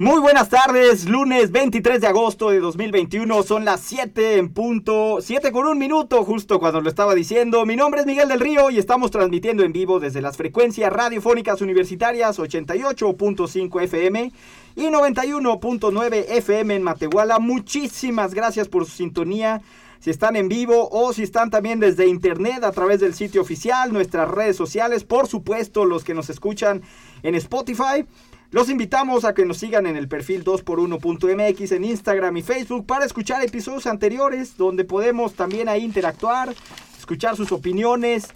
Muy 0.00 0.18
buenas 0.18 0.48
tardes, 0.48 1.06
lunes 1.10 1.52
23 1.52 2.00
de 2.00 2.06
agosto 2.06 2.48
de 2.48 2.58
2021, 2.58 3.42
son 3.42 3.66
las 3.66 3.82
7 3.82 4.38
en 4.38 4.48
punto, 4.48 5.18
7 5.20 5.52
con 5.52 5.66
un 5.66 5.76
minuto, 5.76 6.24
justo 6.24 6.58
cuando 6.58 6.80
lo 6.80 6.88
estaba 6.88 7.14
diciendo. 7.14 7.66
Mi 7.66 7.76
nombre 7.76 8.00
es 8.00 8.06
Miguel 8.06 8.26
del 8.26 8.40
Río 8.40 8.70
y 8.70 8.78
estamos 8.78 9.10
transmitiendo 9.10 9.62
en 9.62 9.74
vivo 9.74 10.00
desde 10.00 10.22
las 10.22 10.38
frecuencias 10.38 10.90
radiofónicas 10.90 11.60
universitarias 11.60 12.38
88.5 12.38 13.82
FM 13.82 14.32
y 14.74 14.84
91.9 14.84 16.24
FM 16.30 16.76
en 16.76 16.82
Matehuala. 16.82 17.38
Muchísimas 17.38 18.32
gracias 18.32 18.68
por 18.68 18.86
su 18.86 18.92
sintonía. 18.92 19.60
Si 19.98 20.08
están 20.08 20.34
en 20.36 20.48
vivo 20.48 20.88
o 20.90 21.12
si 21.12 21.24
están 21.24 21.50
también 21.50 21.78
desde 21.78 22.06
internet 22.06 22.64
a 22.64 22.72
través 22.72 23.00
del 23.00 23.12
sitio 23.12 23.42
oficial, 23.42 23.92
nuestras 23.92 24.30
redes 24.30 24.56
sociales, 24.56 25.04
por 25.04 25.26
supuesto 25.26 25.84
los 25.84 26.04
que 26.04 26.14
nos 26.14 26.30
escuchan 26.30 26.80
en 27.22 27.34
Spotify. 27.34 28.06
Los 28.52 28.68
invitamos 28.68 29.24
a 29.24 29.32
que 29.32 29.44
nos 29.44 29.58
sigan 29.58 29.86
en 29.86 29.96
el 29.96 30.08
perfil 30.08 30.44
2x1.mx 30.44 31.70
en 31.72 31.84
Instagram 31.84 32.36
y 32.36 32.42
Facebook 32.42 32.84
para 32.84 33.04
escuchar 33.04 33.44
episodios 33.44 33.86
anteriores 33.86 34.56
donde 34.56 34.84
podemos 34.84 35.34
también 35.34 35.68
ahí 35.68 35.84
interactuar, 35.84 36.52
escuchar 36.98 37.36
sus 37.36 37.52
opiniones. 37.52 38.26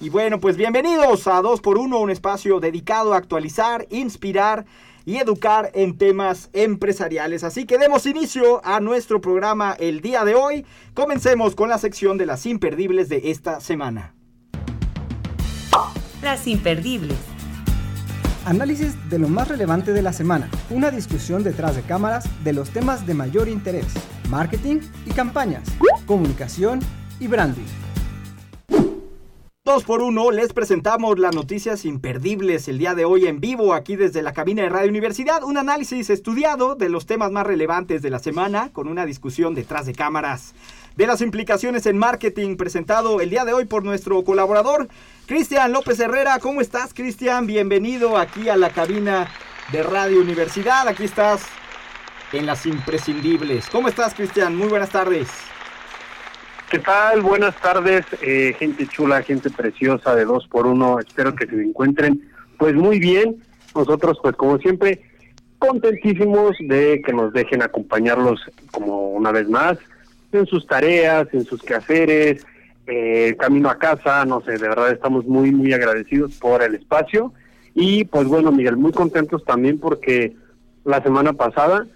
Y 0.00 0.08
bueno, 0.08 0.40
pues 0.40 0.56
bienvenidos 0.56 1.28
a 1.28 1.40
2x1, 1.40 2.00
un 2.00 2.10
espacio 2.10 2.58
dedicado 2.58 3.14
a 3.14 3.18
actualizar, 3.18 3.86
inspirar 3.90 4.66
y 5.06 5.18
educar 5.18 5.70
en 5.72 5.96
temas 5.96 6.50
empresariales. 6.52 7.44
Así 7.44 7.64
que 7.64 7.78
demos 7.78 8.06
inicio 8.06 8.60
a 8.64 8.80
nuestro 8.80 9.20
programa 9.20 9.76
el 9.78 10.00
día 10.00 10.24
de 10.24 10.34
hoy. 10.34 10.66
Comencemos 10.94 11.54
con 11.54 11.68
la 11.68 11.78
sección 11.78 12.18
de 12.18 12.26
las 12.26 12.44
imperdibles 12.44 13.08
de 13.08 13.30
esta 13.30 13.60
semana. 13.60 14.14
Las 16.22 16.48
imperdibles. 16.48 17.29
Análisis 18.46 18.96
de 19.10 19.18
lo 19.18 19.28
más 19.28 19.48
relevante 19.48 19.92
de 19.92 20.00
la 20.00 20.14
semana. 20.14 20.48
Una 20.70 20.90
discusión 20.90 21.44
detrás 21.44 21.76
de 21.76 21.82
cámaras 21.82 22.24
de 22.42 22.54
los 22.54 22.70
temas 22.70 23.06
de 23.06 23.12
mayor 23.12 23.48
interés. 23.48 23.86
Marketing 24.30 24.80
y 25.04 25.10
campañas. 25.10 25.68
Comunicación 26.06 26.80
y 27.18 27.26
branding. 27.26 27.66
Dos 29.62 29.84
por 29.84 30.00
uno, 30.00 30.30
les 30.30 30.54
presentamos 30.54 31.18
las 31.18 31.34
noticias 31.34 31.84
imperdibles 31.84 32.66
el 32.66 32.78
día 32.78 32.94
de 32.94 33.04
hoy 33.04 33.26
en 33.26 33.40
vivo 33.40 33.74
aquí 33.74 33.94
desde 33.94 34.22
la 34.22 34.32
cabina 34.32 34.62
de 34.62 34.70
Radio 34.70 34.88
Universidad. 34.88 35.44
Un 35.44 35.58
análisis 35.58 36.08
estudiado 36.08 36.76
de 36.76 36.88
los 36.88 37.04
temas 37.04 37.30
más 37.30 37.46
relevantes 37.46 38.00
de 38.00 38.08
la 38.08 38.20
semana 38.20 38.72
con 38.72 38.88
una 38.88 39.04
discusión 39.04 39.54
detrás 39.54 39.84
de 39.84 39.92
cámaras 39.92 40.54
de 40.96 41.06
las 41.06 41.20
implicaciones 41.20 41.86
en 41.86 41.98
marketing 41.98 42.56
presentado 42.56 43.20
el 43.20 43.30
día 43.30 43.44
de 43.44 43.52
hoy 43.52 43.64
por 43.64 43.84
nuestro 43.84 44.22
colaborador 44.24 44.88
Cristian 45.30 45.70
López 45.70 46.00
Herrera. 46.00 46.40
¿Cómo 46.40 46.60
estás, 46.60 46.92
Cristian? 46.92 47.46
Bienvenido 47.46 48.18
aquí 48.18 48.48
a 48.48 48.56
la 48.56 48.70
cabina 48.70 49.28
de 49.70 49.84
Radio 49.84 50.20
Universidad. 50.20 50.88
Aquí 50.88 51.04
estás 51.04 51.46
en 52.32 52.46
las 52.46 52.66
imprescindibles. 52.66 53.70
¿Cómo 53.70 53.86
estás, 53.86 54.12
Cristian? 54.14 54.56
Muy 54.56 54.66
buenas 54.66 54.90
tardes. 54.90 55.28
¿Qué 56.68 56.80
tal? 56.80 57.20
Buenas 57.20 57.54
tardes, 57.60 58.04
eh, 58.22 58.56
gente 58.58 58.88
chula, 58.88 59.22
gente 59.22 59.50
preciosa 59.50 60.16
de 60.16 60.24
dos 60.24 60.48
por 60.48 60.66
uno. 60.66 60.98
Espero 60.98 61.32
que 61.36 61.46
se 61.46 61.62
encuentren 61.62 62.28
pues 62.58 62.74
muy 62.74 62.98
bien. 62.98 63.36
Nosotros 63.72 64.18
pues 64.20 64.34
como 64.34 64.58
siempre 64.58 65.00
contentísimos 65.60 66.56
de 66.58 67.02
que 67.06 67.12
nos 67.12 67.32
dejen 67.32 67.62
acompañarlos 67.62 68.40
como 68.72 69.10
una 69.10 69.30
vez 69.30 69.48
más 69.48 69.78
en 70.32 70.44
sus 70.46 70.66
tareas, 70.66 71.28
en 71.32 71.44
sus 71.44 71.62
quehaceres, 71.62 72.44
eh, 72.90 73.36
camino 73.38 73.70
a 73.70 73.78
casa, 73.78 74.24
no 74.24 74.40
sé, 74.42 74.52
de 74.52 74.68
verdad 74.68 74.90
estamos 74.90 75.24
muy, 75.26 75.52
muy 75.52 75.72
agradecidos 75.72 76.32
por 76.38 76.62
el 76.62 76.74
espacio. 76.74 77.32
Y 77.74 78.04
pues 78.04 78.26
bueno, 78.26 78.50
Miguel, 78.50 78.76
muy 78.76 78.92
contentos 78.92 79.44
también 79.44 79.78
porque 79.78 80.34
la 80.84 81.00
semana 81.02 81.32
pasada 81.32 81.86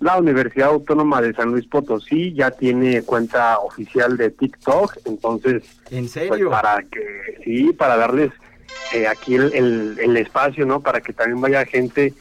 la 0.00 0.18
Universidad 0.18 0.68
Autónoma 0.68 1.22
de 1.22 1.32
San 1.32 1.50
Luis 1.50 1.66
Potosí 1.66 2.34
ya 2.34 2.50
tiene 2.50 3.02
cuenta 3.02 3.58
oficial 3.58 4.18
de 4.18 4.30
TikTok, 4.30 4.98
entonces... 5.06 5.62
¿En 5.90 6.00
pues, 6.00 6.10
serio? 6.10 6.50
para 6.50 6.82
que, 6.82 7.40
sí, 7.42 7.72
para 7.72 7.96
darles 7.96 8.30
eh, 8.92 9.06
aquí 9.06 9.36
el, 9.36 9.50
el, 9.54 9.98
el 9.98 10.16
espacio, 10.18 10.66
¿no? 10.66 10.80
Para 10.80 11.00
que 11.00 11.14
también 11.14 11.40
vaya 11.40 11.64
gente 11.64 12.12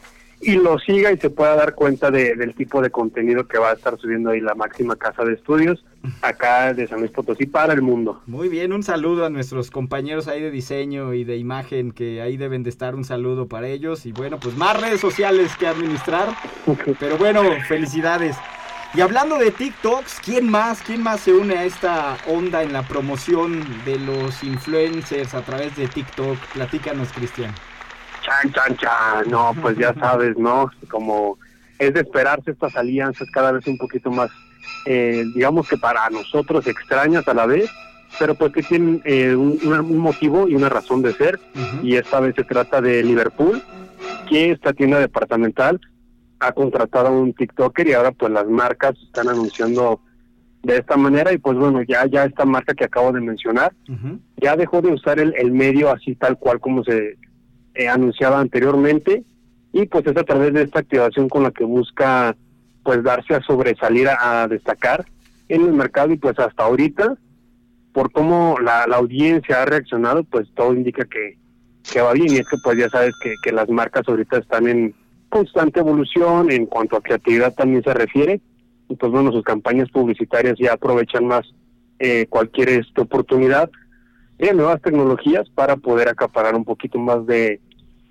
y 0.45 0.55
lo 0.55 0.79
siga 0.79 1.11
y 1.11 1.17
se 1.17 1.29
pueda 1.29 1.55
dar 1.55 1.75
cuenta 1.75 2.11
de, 2.11 2.35
del 2.35 2.53
tipo 2.53 2.81
de 2.81 2.89
contenido 2.89 3.47
que 3.47 3.57
va 3.57 3.71
a 3.71 3.73
estar 3.73 3.97
subiendo 3.97 4.31
ahí 4.31 4.41
la 4.41 4.55
máxima 4.55 4.95
casa 4.95 5.23
de 5.23 5.33
estudios 5.33 5.83
acá 6.21 6.73
de 6.73 6.87
San 6.87 6.99
Luis 6.99 7.11
Potosí 7.11 7.45
para 7.45 7.73
el 7.73 7.81
mundo. 7.81 8.21
Muy 8.25 8.49
bien, 8.49 8.73
un 8.73 8.83
saludo 8.83 9.25
a 9.25 9.29
nuestros 9.29 9.71
compañeros 9.71 10.27
ahí 10.27 10.41
de 10.41 10.51
diseño 10.51 11.13
y 11.13 11.23
de 11.23 11.37
imagen 11.37 11.91
que 11.91 12.21
ahí 12.21 12.37
deben 12.37 12.63
de 12.63 12.69
estar, 12.69 12.95
un 12.95 13.05
saludo 13.05 13.47
para 13.47 13.67
ellos 13.67 14.05
y 14.05 14.11
bueno, 14.11 14.39
pues 14.39 14.57
más 14.57 14.79
redes 14.79 14.99
sociales 14.99 15.55
que 15.57 15.67
administrar, 15.67 16.29
pero 16.99 17.17
bueno, 17.17 17.41
felicidades. 17.67 18.35
Y 18.95 19.01
hablando 19.01 19.39
de 19.39 19.49
TikToks, 19.49 20.19
¿quién 20.23 20.47
más? 20.47 20.83
¿Quién 20.83 21.01
más 21.01 21.21
se 21.21 21.33
une 21.33 21.55
a 21.57 21.63
esta 21.63 22.15
onda 22.27 22.61
en 22.61 22.73
la 22.73 22.87
promoción 22.87 23.65
de 23.85 23.97
los 23.97 24.43
influencers 24.43 25.33
a 25.33 25.41
través 25.41 25.75
de 25.75 25.87
TikTok? 25.87 26.37
Platícanos, 26.53 27.11
Cristian. 27.11 27.55
Chan, 28.23 28.51
chan, 28.53 28.77
chan. 28.77 29.29
No, 29.29 29.53
pues 29.61 29.77
ya 29.77 29.93
sabes, 29.95 30.37
¿no? 30.37 30.71
Como 30.89 31.37
es 31.77 31.93
de 31.93 32.01
esperarse 32.01 32.51
estas 32.51 32.75
alianzas 32.75 33.29
cada 33.31 33.51
vez 33.51 33.67
un 33.67 33.77
poquito 33.77 34.09
más, 34.11 34.29
eh, 34.85 35.23
digamos 35.35 35.67
que 35.67 35.77
para 35.77 36.09
nosotros 36.09 36.65
extrañas 36.67 37.27
a 37.27 37.33
la 37.33 37.45
vez, 37.45 37.69
pero 38.19 38.35
pues 38.35 38.53
que 38.53 38.63
tienen 38.63 39.01
eh, 39.05 39.35
un, 39.35 39.59
un, 39.63 39.97
motivo 39.97 40.47
y 40.47 40.55
una 40.55 40.69
razón 40.69 41.01
de 41.01 41.13
ser. 41.13 41.39
Uh 41.55 41.59
-huh. 41.59 41.83
Y 41.83 41.95
esta 41.95 42.19
vez 42.19 42.35
se 42.35 42.43
trata 42.43 42.79
de 42.79 43.03
Liverpool, 43.03 43.61
que 44.29 44.51
esta 44.51 44.73
tienda 44.73 44.99
departamental 44.99 45.79
ha 46.39 46.51
contratado 46.51 47.07
a 47.07 47.11
un 47.11 47.33
TikToker 47.33 47.87
y 47.87 47.93
ahora 47.93 48.11
pues 48.11 48.31
las 48.31 48.47
marcas 48.47 48.95
están 49.01 49.29
anunciando 49.29 50.01
de 50.61 50.77
esta 50.77 50.95
manera 50.97 51.33
y 51.33 51.37
pues 51.37 51.57
bueno, 51.57 51.81
ya 51.83 52.05
ya 52.05 52.25
esta 52.25 52.45
marca 52.45 52.73
que 52.73 52.85
acabo 52.85 53.11
de 53.11 53.21
mencionar 53.21 53.73
uh 53.89 53.93
-huh. 53.93 54.19
ya 54.37 54.55
dejó 54.55 54.81
de 54.81 54.93
usar 54.93 55.19
el, 55.19 55.33
el 55.37 55.51
medio 55.51 55.91
así 55.91 56.15
tal 56.15 56.37
cual 56.37 56.59
como 56.59 56.83
se 56.83 57.17
eh, 57.75 57.87
anunciaba 57.87 58.39
anteriormente 58.39 59.23
y 59.71 59.85
pues 59.85 60.05
es 60.05 60.15
a 60.17 60.23
través 60.23 60.53
de 60.53 60.63
esta 60.63 60.79
activación 60.79 61.29
con 61.29 61.43
la 61.43 61.51
que 61.51 61.63
busca 61.63 62.35
pues 62.83 63.03
darse 63.03 63.35
a 63.35 63.41
sobresalir 63.41 64.07
a, 64.09 64.43
a 64.43 64.47
destacar 64.47 65.05
en 65.49 65.61
el 65.61 65.73
mercado 65.73 66.11
y 66.11 66.17
pues 66.17 66.37
hasta 66.39 66.63
ahorita 66.63 67.17
por 67.93 68.11
cómo 68.11 68.57
la, 68.59 68.87
la, 68.87 68.97
audiencia 68.97 69.61
ha 69.61 69.65
reaccionado 69.65 70.23
pues 70.23 70.47
todo 70.55 70.73
indica 70.73 71.05
que, 71.05 71.37
que 71.91 72.01
va 72.01 72.13
bien. 72.13 72.33
Y 72.33 72.37
es 72.37 72.47
que 72.47 72.57
pues 72.63 72.77
ya 72.77 72.89
sabes 72.89 73.13
que, 73.21 73.35
que 73.41 73.51
las 73.51 73.69
marcas 73.69 74.03
ahorita 74.07 74.37
están 74.37 74.67
en 74.67 74.93
constante 75.29 75.79
evolución 75.79 76.51
en 76.51 76.65
cuanto 76.65 76.97
a 76.97 77.01
creatividad 77.01 77.53
también 77.53 77.83
se 77.83 77.93
refiere. 77.93 78.41
Y 78.89 78.95
pues 78.95 79.11
bueno 79.11 79.31
sus 79.31 79.43
campañas 79.43 79.89
publicitarias 79.89 80.55
ya 80.59 80.73
aprovechan 80.73 81.25
más 81.25 81.45
eh, 81.99 82.25
cualquier 82.29 82.69
esta 82.69 83.03
oportunidad 83.03 83.69
de 84.37 84.53
nuevas 84.53 84.81
tecnologías 84.81 85.49
para 85.49 85.75
poder 85.77 86.09
acaparar 86.09 86.55
un 86.55 86.65
poquito 86.65 86.99
más 86.99 87.25
de, 87.25 87.59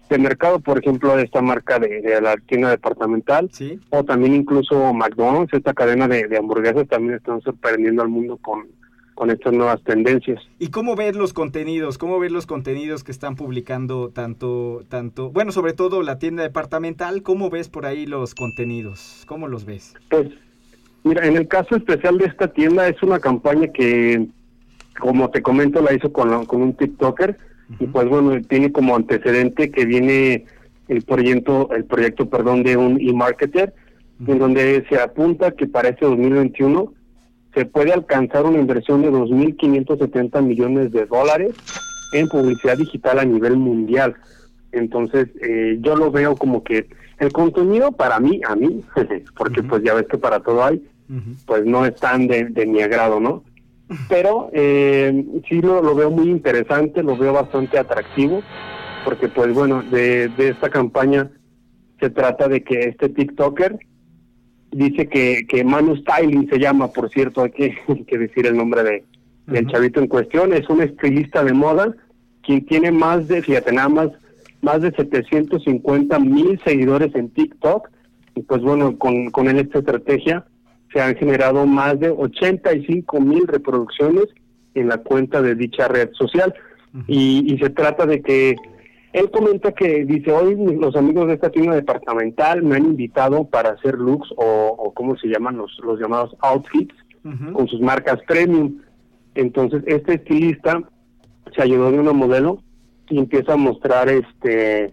de 0.08 0.18
mercado, 0.18 0.60
por 0.60 0.78
ejemplo, 0.78 1.16
de 1.16 1.24
esta 1.24 1.40
marca 1.40 1.78
de, 1.78 2.00
de 2.00 2.20
la 2.20 2.36
tienda 2.36 2.70
departamental, 2.70 3.48
¿Sí? 3.52 3.80
o 3.90 4.04
también 4.04 4.34
incluso 4.34 4.92
McDonald's, 4.92 5.52
esta 5.52 5.74
cadena 5.74 6.06
de, 6.06 6.28
de, 6.28 6.36
hamburguesas 6.36 6.86
también 6.88 7.14
están 7.14 7.40
sorprendiendo 7.40 8.02
al 8.02 8.08
mundo 8.08 8.36
con, 8.36 8.66
con 9.14 9.30
estas 9.30 9.52
nuevas 9.52 9.82
tendencias. 9.84 10.40
¿Y 10.58 10.68
cómo 10.68 10.96
ves 10.96 11.16
los 11.16 11.32
contenidos? 11.32 11.98
¿Cómo 11.98 12.18
ves 12.18 12.30
los 12.30 12.46
contenidos 12.46 13.04
que 13.04 13.12
están 13.12 13.36
publicando 13.36 14.10
tanto, 14.10 14.82
tanto, 14.88 15.30
bueno, 15.30 15.52
sobre 15.52 15.72
todo 15.72 16.02
la 16.02 16.18
tienda 16.18 16.42
departamental? 16.42 17.22
¿Cómo 17.22 17.50
ves 17.50 17.68
por 17.68 17.86
ahí 17.86 18.06
los 18.06 18.34
contenidos? 18.34 19.24
¿Cómo 19.26 19.48
los 19.48 19.64
ves? 19.64 19.94
Pues, 20.10 20.28
mira, 21.04 21.26
en 21.26 21.36
el 21.36 21.48
caso 21.48 21.76
especial 21.76 22.18
de 22.18 22.26
esta 22.26 22.48
tienda 22.48 22.86
es 22.88 23.02
una 23.02 23.18
campaña 23.18 23.68
que 23.68 24.26
como 25.02 25.30
te 25.30 25.42
comento, 25.42 25.82
la 25.82 25.92
hizo 25.92 26.12
con, 26.12 26.46
con 26.46 26.62
un 26.62 26.74
TikToker 26.74 27.30
uh 27.30 27.72
-huh. 27.72 27.76
y 27.80 27.86
pues 27.88 28.08
bueno, 28.08 28.40
tiene 28.42 28.70
como 28.70 28.94
antecedente 28.94 29.72
que 29.72 29.84
viene 29.84 30.44
el 30.86 31.02
proyecto, 31.02 31.70
el 31.74 31.84
proyecto, 31.84 32.30
perdón, 32.30 32.62
de 32.62 32.76
un 32.76 33.00
e-marketer, 33.00 33.74
uh 33.74 34.24
-huh. 34.24 34.32
en 34.32 34.38
donde 34.38 34.84
se 34.88 35.00
apunta 35.00 35.50
que 35.50 35.66
para 35.66 35.88
este 35.88 36.06
2021 36.06 36.92
se 37.52 37.64
puede 37.66 37.92
alcanzar 37.92 38.44
una 38.46 38.60
inversión 38.60 39.02
de 39.02 39.10
2.570 39.10 40.40
millones 40.40 40.92
de 40.92 41.04
dólares 41.06 41.52
en 42.12 42.28
publicidad 42.28 42.78
digital 42.78 43.18
a 43.18 43.24
nivel 43.24 43.56
mundial. 43.56 44.14
Entonces, 44.70 45.26
eh, 45.42 45.78
yo 45.80 45.96
lo 45.96 46.12
veo 46.12 46.36
como 46.36 46.62
que 46.62 46.86
el 47.18 47.32
contenido 47.32 47.90
para 47.90 48.20
mí, 48.20 48.40
a 48.48 48.54
mí, 48.54 48.84
porque 49.36 49.64
pues 49.64 49.82
ya 49.82 49.94
ves 49.94 50.06
que 50.06 50.16
para 50.16 50.38
todo 50.38 50.64
hay, 50.64 50.80
pues 51.44 51.66
no 51.66 51.84
es 51.84 51.96
tan 51.96 52.28
de, 52.28 52.44
de 52.44 52.64
mi 52.66 52.80
agrado, 52.80 53.18
¿no? 53.18 53.42
Pero 54.08 54.50
eh, 54.52 55.24
sí 55.48 55.60
lo, 55.60 55.82
lo 55.82 55.94
veo 55.94 56.10
muy 56.10 56.30
interesante, 56.30 57.02
lo 57.02 57.16
veo 57.16 57.32
bastante 57.32 57.78
atractivo, 57.78 58.42
porque 59.04 59.28
pues 59.28 59.52
bueno, 59.52 59.82
de, 59.82 60.28
de 60.28 60.48
esta 60.48 60.70
campaña 60.70 61.30
se 62.00 62.10
trata 62.10 62.48
de 62.48 62.62
que 62.62 62.80
este 62.88 63.08
TikToker 63.08 63.78
dice 64.72 65.06
que, 65.08 65.46
que 65.46 65.64
Manu 65.64 65.96
Styling 65.96 66.48
se 66.48 66.58
llama, 66.58 66.88
por 66.88 67.10
cierto, 67.10 67.42
hay 67.42 67.50
que, 67.50 67.76
hay 67.88 68.04
que 68.04 68.18
decir 68.18 68.46
el 68.46 68.56
nombre 68.56 68.82
de, 68.82 69.04
del 69.46 69.66
chavito 69.68 70.00
en 70.00 70.08
cuestión, 70.08 70.52
es 70.52 70.68
un 70.68 70.82
estilista 70.82 71.44
de 71.44 71.52
moda, 71.52 71.94
quien 72.42 72.64
tiene 72.66 72.90
más 72.90 73.28
de, 73.28 73.42
fíjate, 73.42 73.72
nada 73.72 73.88
más, 73.88 74.08
más 74.62 74.80
de 74.80 74.90
750 74.92 76.18
mil 76.18 76.60
seguidores 76.64 77.14
en 77.14 77.30
TikTok, 77.30 77.88
y 78.34 78.42
pues 78.42 78.62
bueno, 78.62 78.96
con, 78.98 79.30
con 79.30 79.48
él 79.48 79.58
esta 79.58 79.80
estrategia 79.80 80.44
se 80.92 81.00
han 81.00 81.16
generado 81.16 81.66
más 81.66 81.98
de 81.98 82.10
85 82.10 83.20
mil 83.20 83.46
reproducciones 83.46 84.26
en 84.74 84.88
la 84.88 84.98
cuenta 84.98 85.42
de 85.42 85.54
dicha 85.54 85.88
red 85.88 86.10
social, 86.12 86.54
y, 87.06 87.52
y 87.52 87.58
se 87.58 87.70
trata 87.70 88.04
de 88.04 88.20
que 88.20 88.54
él 89.12 89.30
comenta 89.30 89.72
que 89.72 90.04
dice, 90.04 90.32
hoy 90.32 90.56
los 90.56 90.96
amigos 90.96 91.26
de 91.26 91.34
esta 91.34 91.50
tienda 91.50 91.74
departamental 91.74 92.62
me 92.62 92.76
han 92.76 92.86
invitado 92.86 93.44
para 93.44 93.70
hacer 93.70 93.98
looks 93.98 94.30
o, 94.36 94.76
o 94.78 94.92
¿cómo 94.94 95.16
se 95.18 95.28
llaman? 95.28 95.58
Los, 95.58 95.78
los 95.84 96.00
llamados 96.00 96.34
outfits 96.40 96.94
con 97.52 97.68
sus 97.68 97.80
marcas 97.80 98.18
premium. 98.26 98.80
Entonces, 99.34 99.84
este 99.86 100.14
estilista 100.14 100.82
se 101.54 101.62
ayudó 101.62 101.92
de 101.92 102.00
una 102.00 102.12
modelo 102.12 102.62
y 103.08 103.18
empieza 103.18 103.52
a 103.52 103.56
mostrar 103.56 104.08
este 104.08 104.90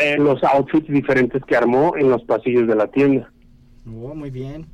eh, 0.00 0.16
los 0.18 0.42
outfits 0.42 0.88
diferentes 0.88 1.42
que 1.44 1.56
armó 1.56 1.94
en 1.96 2.10
los 2.10 2.24
pasillos 2.24 2.66
de 2.66 2.74
la 2.74 2.88
tienda. 2.88 3.30
Oh, 3.86 4.14
muy 4.14 4.30
bien. 4.30 4.66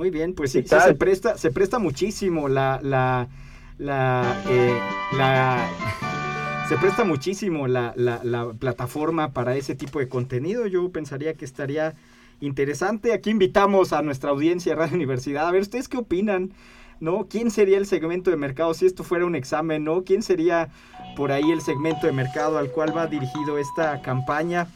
Muy 0.00 0.08
bien, 0.08 0.32
pues 0.32 0.52
sí, 0.52 0.62
¿Qué 0.62 0.68
sí 0.68 0.76
se 0.82 0.94
presta, 0.94 1.36
se 1.36 1.50
presta 1.50 1.78
muchísimo 1.78 2.48
la, 2.48 2.80
la, 2.82 3.28
la, 3.76 4.42
eh, 4.48 4.74
la- 5.12 5.68
se 6.70 6.78
presta 6.78 7.04
muchísimo 7.04 7.68
la, 7.68 7.92
la, 7.96 8.20
la 8.24 8.50
plataforma 8.54 9.34
para 9.34 9.56
ese 9.56 9.74
tipo 9.74 9.98
de 9.98 10.08
contenido. 10.08 10.66
Yo 10.66 10.90
pensaría 10.90 11.34
que 11.34 11.44
estaría 11.44 11.96
interesante. 12.40 13.12
Aquí 13.12 13.28
invitamos 13.28 13.92
a 13.92 14.00
nuestra 14.00 14.30
audiencia 14.30 14.72
de 14.72 14.76
Radio 14.76 14.94
Universidad. 14.94 15.46
A 15.46 15.50
ver, 15.50 15.60
¿ustedes 15.60 15.86
qué 15.86 15.98
opinan? 15.98 16.54
¿No? 16.98 17.26
¿Quién 17.28 17.50
sería 17.50 17.76
el 17.76 17.84
segmento 17.84 18.30
de 18.30 18.38
mercado 18.38 18.72
si 18.72 18.86
esto 18.86 19.04
fuera 19.04 19.26
un 19.26 19.34
examen? 19.34 19.84
¿No? 19.84 20.02
¿Quién 20.02 20.22
sería 20.22 20.70
por 21.14 21.30
ahí 21.30 21.50
el 21.50 21.60
segmento 21.60 22.06
de 22.06 22.14
mercado 22.14 22.56
al 22.56 22.70
cual 22.70 22.96
va 22.96 23.06
dirigido 23.06 23.58
esta 23.58 24.00
campaña? 24.00 24.66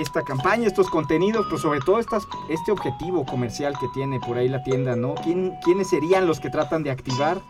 Esta 0.00 0.22
campaña, 0.22 0.66
estos 0.66 0.88
contenidos, 0.90 1.46
pero 1.46 1.58
sobre 1.58 1.80
todo 1.80 1.98
estas, 1.98 2.26
este 2.50 2.72
objetivo 2.72 3.24
comercial 3.24 3.74
que 3.78 3.86
tiene 3.94 4.20
por 4.20 4.36
ahí 4.36 4.48
la 4.48 4.62
tienda, 4.62 4.96
¿no? 4.96 5.14
¿Quién, 5.14 5.52
¿Quiénes 5.64 5.88
serían 5.88 6.26
los 6.26 6.40
que 6.40 6.50
tratan 6.50 6.82
de 6.82 6.90
activar 6.90 7.40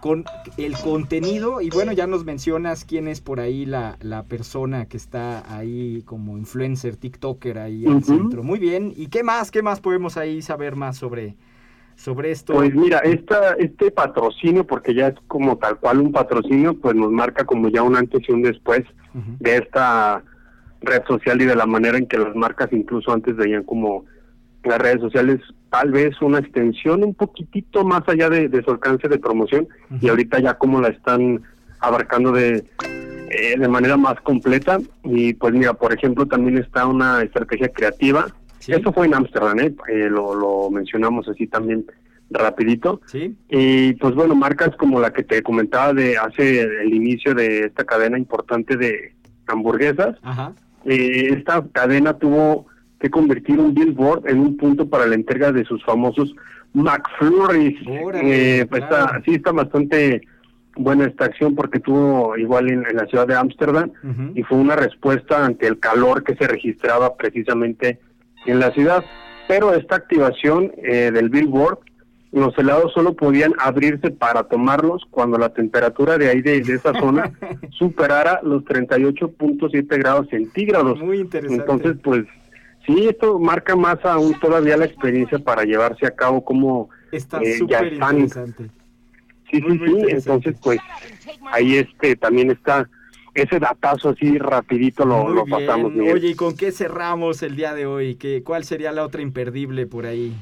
con 0.00 0.24
el 0.56 0.74
contenido? 0.78 1.60
Y 1.60 1.70
bueno, 1.70 1.92
ya 1.92 2.06
nos 2.06 2.24
mencionas 2.24 2.84
quién 2.84 3.06
es 3.08 3.20
por 3.20 3.40
ahí 3.40 3.66
la, 3.66 3.96
la 4.00 4.22
persona 4.24 4.86
que 4.86 4.96
está 4.96 5.54
ahí 5.54 6.02
como 6.06 6.38
influencer, 6.38 6.96
TikToker 6.96 7.58
ahí 7.58 7.84
al 7.86 7.96
Ujú. 7.96 8.04
centro. 8.04 8.42
Muy 8.42 8.58
bien. 8.58 8.92
¿Y 8.96 9.08
qué 9.08 9.22
más? 9.22 9.50
¿Qué 9.50 9.62
más 9.62 9.80
podemos 9.80 10.16
ahí 10.16 10.42
saber 10.42 10.74
más 10.76 10.96
sobre, 10.96 11.36
sobre 11.96 12.30
esto? 12.30 12.54
Pues 12.54 12.74
mira, 12.74 12.98
esta, 13.00 13.52
este 13.54 13.90
patrocinio, 13.90 14.66
porque 14.66 14.94
ya 14.94 15.08
es 15.08 15.14
como 15.28 15.58
tal 15.58 15.78
cual 15.78 16.00
un 16.00 16.12
patrocinio, 16.12 16.78
pues 16.80 16.94
nos 16.94 17.10
marca 17.10 17.44
como 17.44 17.68
ya 17.68 17.82
un 17.82 17.96
antes 17.96 18.22
y 18.28 18.32
un 18.32 18.42
después 18.42 18.82
de 19.40 19.56
esta 19.56 20.22
red 20.82 21.02
social 21.06 21.40
y 21.40 21.44
de 21.44 21.56
la 21.56 21.66
manera 21.66 21.98
en 21.98 22.06
que 22.06 22.18
las 22.18 22.34
marcas 22.34 22.68
incluso 22.72 23.12
antes 23.12 23.36
veían 23.36 23.64
como 23.64 24.04
las 24.64 24.78
redes 24.78 25.00
sociales 25.00 25.40
tal 25.70 25.90
vez 25.92 26.20
una 26.20 26.38
extensión 26.38 27.04
un 27.04 27.14
poquitito 27.14 27.84
más 27.84 28.02
allá 28.08 28.28
de, 28.28 28.48
de 28.48 28.62
su 28.62 28.70
alcance 28.70 29.08
de 29.08 29.18
promoción 29.18 29.68
y 30.00 30.08
ahorita 30.08 30.38
ya 30.40 30.54
como 30.54 30.80
la 30.80 30.88
están 30.88 31.42
abarcando 31.80 32.32
de 32.32 32.64
eh, 33.30 33.56
de 33.58 33.68
manera 33.68 33.96
más 33.96 34.20
completa 34.22 34.78
y 35.04 35.34
pues 35.34 35.54
mira 35.54 35.72
por 35.74 35.92
ejemplo 35.92 36.26
también 36.26 36.58
está 36.58 36.86
una 36.86 37.22
estrategia 37.22 37.68
creativa 37.68 38.26
Sí. 38.58 38.72
esto 38.72 38.92
fue 38.92 39.06
en 39.06 39.14
Ámsterdam 39.14 39.58
¿eh? 39.60 39.74
Eh, 39.88 40.10
lo, 40.10 40.34
lo 40.34 40.70
mencionamos 40.70 41.26
así 41.28 41.46
también 41.46 41.86
rapidito 42.30 43.00
¿Sí? 43.06 43.34
y 43.48 43.94
pues 43.94 44.14
bueno, 44.14 44.34
marcas 44.34 44.76
como 44.76 45.00
la 45.00 45.12
que 45.14 45.22
te 45.22 45.42
comentaba 45.42 45.94
de 45.94 46.18
hace 46.18 46.60
el 46.60 46.92
inicio 46.92 47.34
de 47.34 47.60
esta 47.66 47.84
cadena 47.84 48.18
importante 48.18 48.76
de 48.76 49.14
hamburguesas, 49.46 50.16
Ajá. 50.22 50.52
Eh, 50.84 51.34
esta 51.36 51.64
cadena 51.72 52.14
tuvo 52.18 52.66
que 52.98 53.10
convertir 53.10 53.58
un 53.58 53.74
billboard 53.74 54.28
en 54.28 54.40
un 54.40 54.56
punto 54.56 54.88
para 54.88 55.06
la 55.06 55.14
entrega 55.14 55.52
de 55.52 55.64
sus 55.64 55.82
famosos 55.84 56.34
McFlurries. 56.74 57.78
Eh, 58.22 58.66
pues 58.68 58.84
claro. 58.84 59.06
está, 59.06 59.22
sí 59.24 59.34
está 59.34 59.52
bastante 59.52 60.22
buena 60.76 61.06
esta 61.06 61.24
acción 61.26 61.54
porque 61.54 61.80
tuvo 61.80 62.36
igual 62.36 62.70
en, 62.70 62.86
en 62.86 62.96
la 62.96 63.06
ciudad 63.06 63.26
de 63.26 63.34
Ámsterdam 63.34 63.90
y 64.34 64.42
fue 64.44 64.58
una 64.58 64.76
respuesta 64.76 65.44
ante 65.44 65.66
el 65.66 65.78
calor 65.78 66.22
que 66.24 66.36
se 66.36 66.46
registraba 66.46 67.16
precisamente 67.16 67.98
en 68.46 68.60
la 68.60 68.70
ciudad. 68.72 69.04
Pero 69.48 69.74
esta 69.74 69.96
activación 69.96 70.72
eh, 70.76 71.10
del 71.12 71.28
billboard, 71.28 71.78
los 72.32 72.56
helados 72.56 72.92
solo 72.92 73.14
podían 73.14 73.54
abrirse 73.58 74.10
para 74.10 74.44
tomarlos 74.44 75.02
cuando 75.10 75.36
la 75.36 75.52
temperatura 75.52 76.16
de 76.16 76.28
ahí 76.28 76.42
de, 76.42 76.58
esa 76.58 76.92
zona 76.92 77.32
superara 77.70 78.40
los 78.42 78.64
38.7 78.64 79.98
grados 79.98 80.28
centígrados. 80.28 80.98
Muy 81.00 81.18
interesante. 81.18 81.62
Entonces, 81.62 81.96
pues 82.02 82.24
sí, 82.86 83.08
esto 83.08 83.38
marca 83.38 83.74
más 83.74 84.04
aún 84.04 84.38
todavía 84.38 84.76
la 84.76 84.84
experiencia 84.84 85.38
para 85.38 85.64
llevarse 85.64 86.06
a 86.06 86.14
cabo 86.14 86.44
como 86.44 86.88
Está 87.10 87.40
eh, 87.42 87.58
ya 87.66 87.80
están 87.80 88.20
interesante. 88.20 88.70
Sí, 89.50 89.60
Muy, 89.60 89.72
sí, 89.72 89.78
muy 89.78 90.00
sí. 90.02 90.06
Entonces, 90.10 90.56
pues 90.62 90.78
ahí 91.50 91.76
este 91.76 92.14
también 92.14 92.52
está 92.52 92.88
ese 93.34 93.58
datazo 93.58 94.10
así 94.10 94.38
rapidito 94.38 95.04
lo, 95.04 95.28
lo 95.28 95.46
pasamos. 95.46 95.92
Miguel. 95.92 96.14
Oye, 96.14 96.28
¿y 96.28 96.34
con 96.34 96.56
qué 96.56 96.70
cerramos 96.70 97.42
el 97.42 97.56
día 97.56 97.74
de 97.74 97.86
hoy? 97.86 98.14
¿Qué, 98.14 98.42
¿Cuál 98.44 98.64
sería 98.64 98.92
la 98.92 99.04
otra 99.04 99.22
imperdible 99.22 99.86
por 99.86 100.06
ahí? 100.06 100.32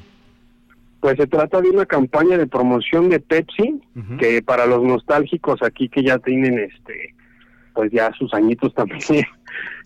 Pues 1.01 1.15
se 1.17 1.27
trata 1.27 1.61
de 1.61 1.69
una 1.69 1.85
campaña 1.85 2.37
de 2.37 2.47
promoción 2.47 3.09
de 3.09 3.19
Pepsi 3.19 3.81
que 4.17 4.41
para 4.41 4.65
los 4.65 4.83
nostálgicos 4.83 5.61
aquí 5.63 5.87
que 5.89 6.03
ya 6.03 6.17
tienen 6.19 6.59
este 6.59 7.15
pues 7.73 7.91
ya 7.91 8.11
sus 8.17 8.33
añitos 8.33 8.73
también 8.75 9.25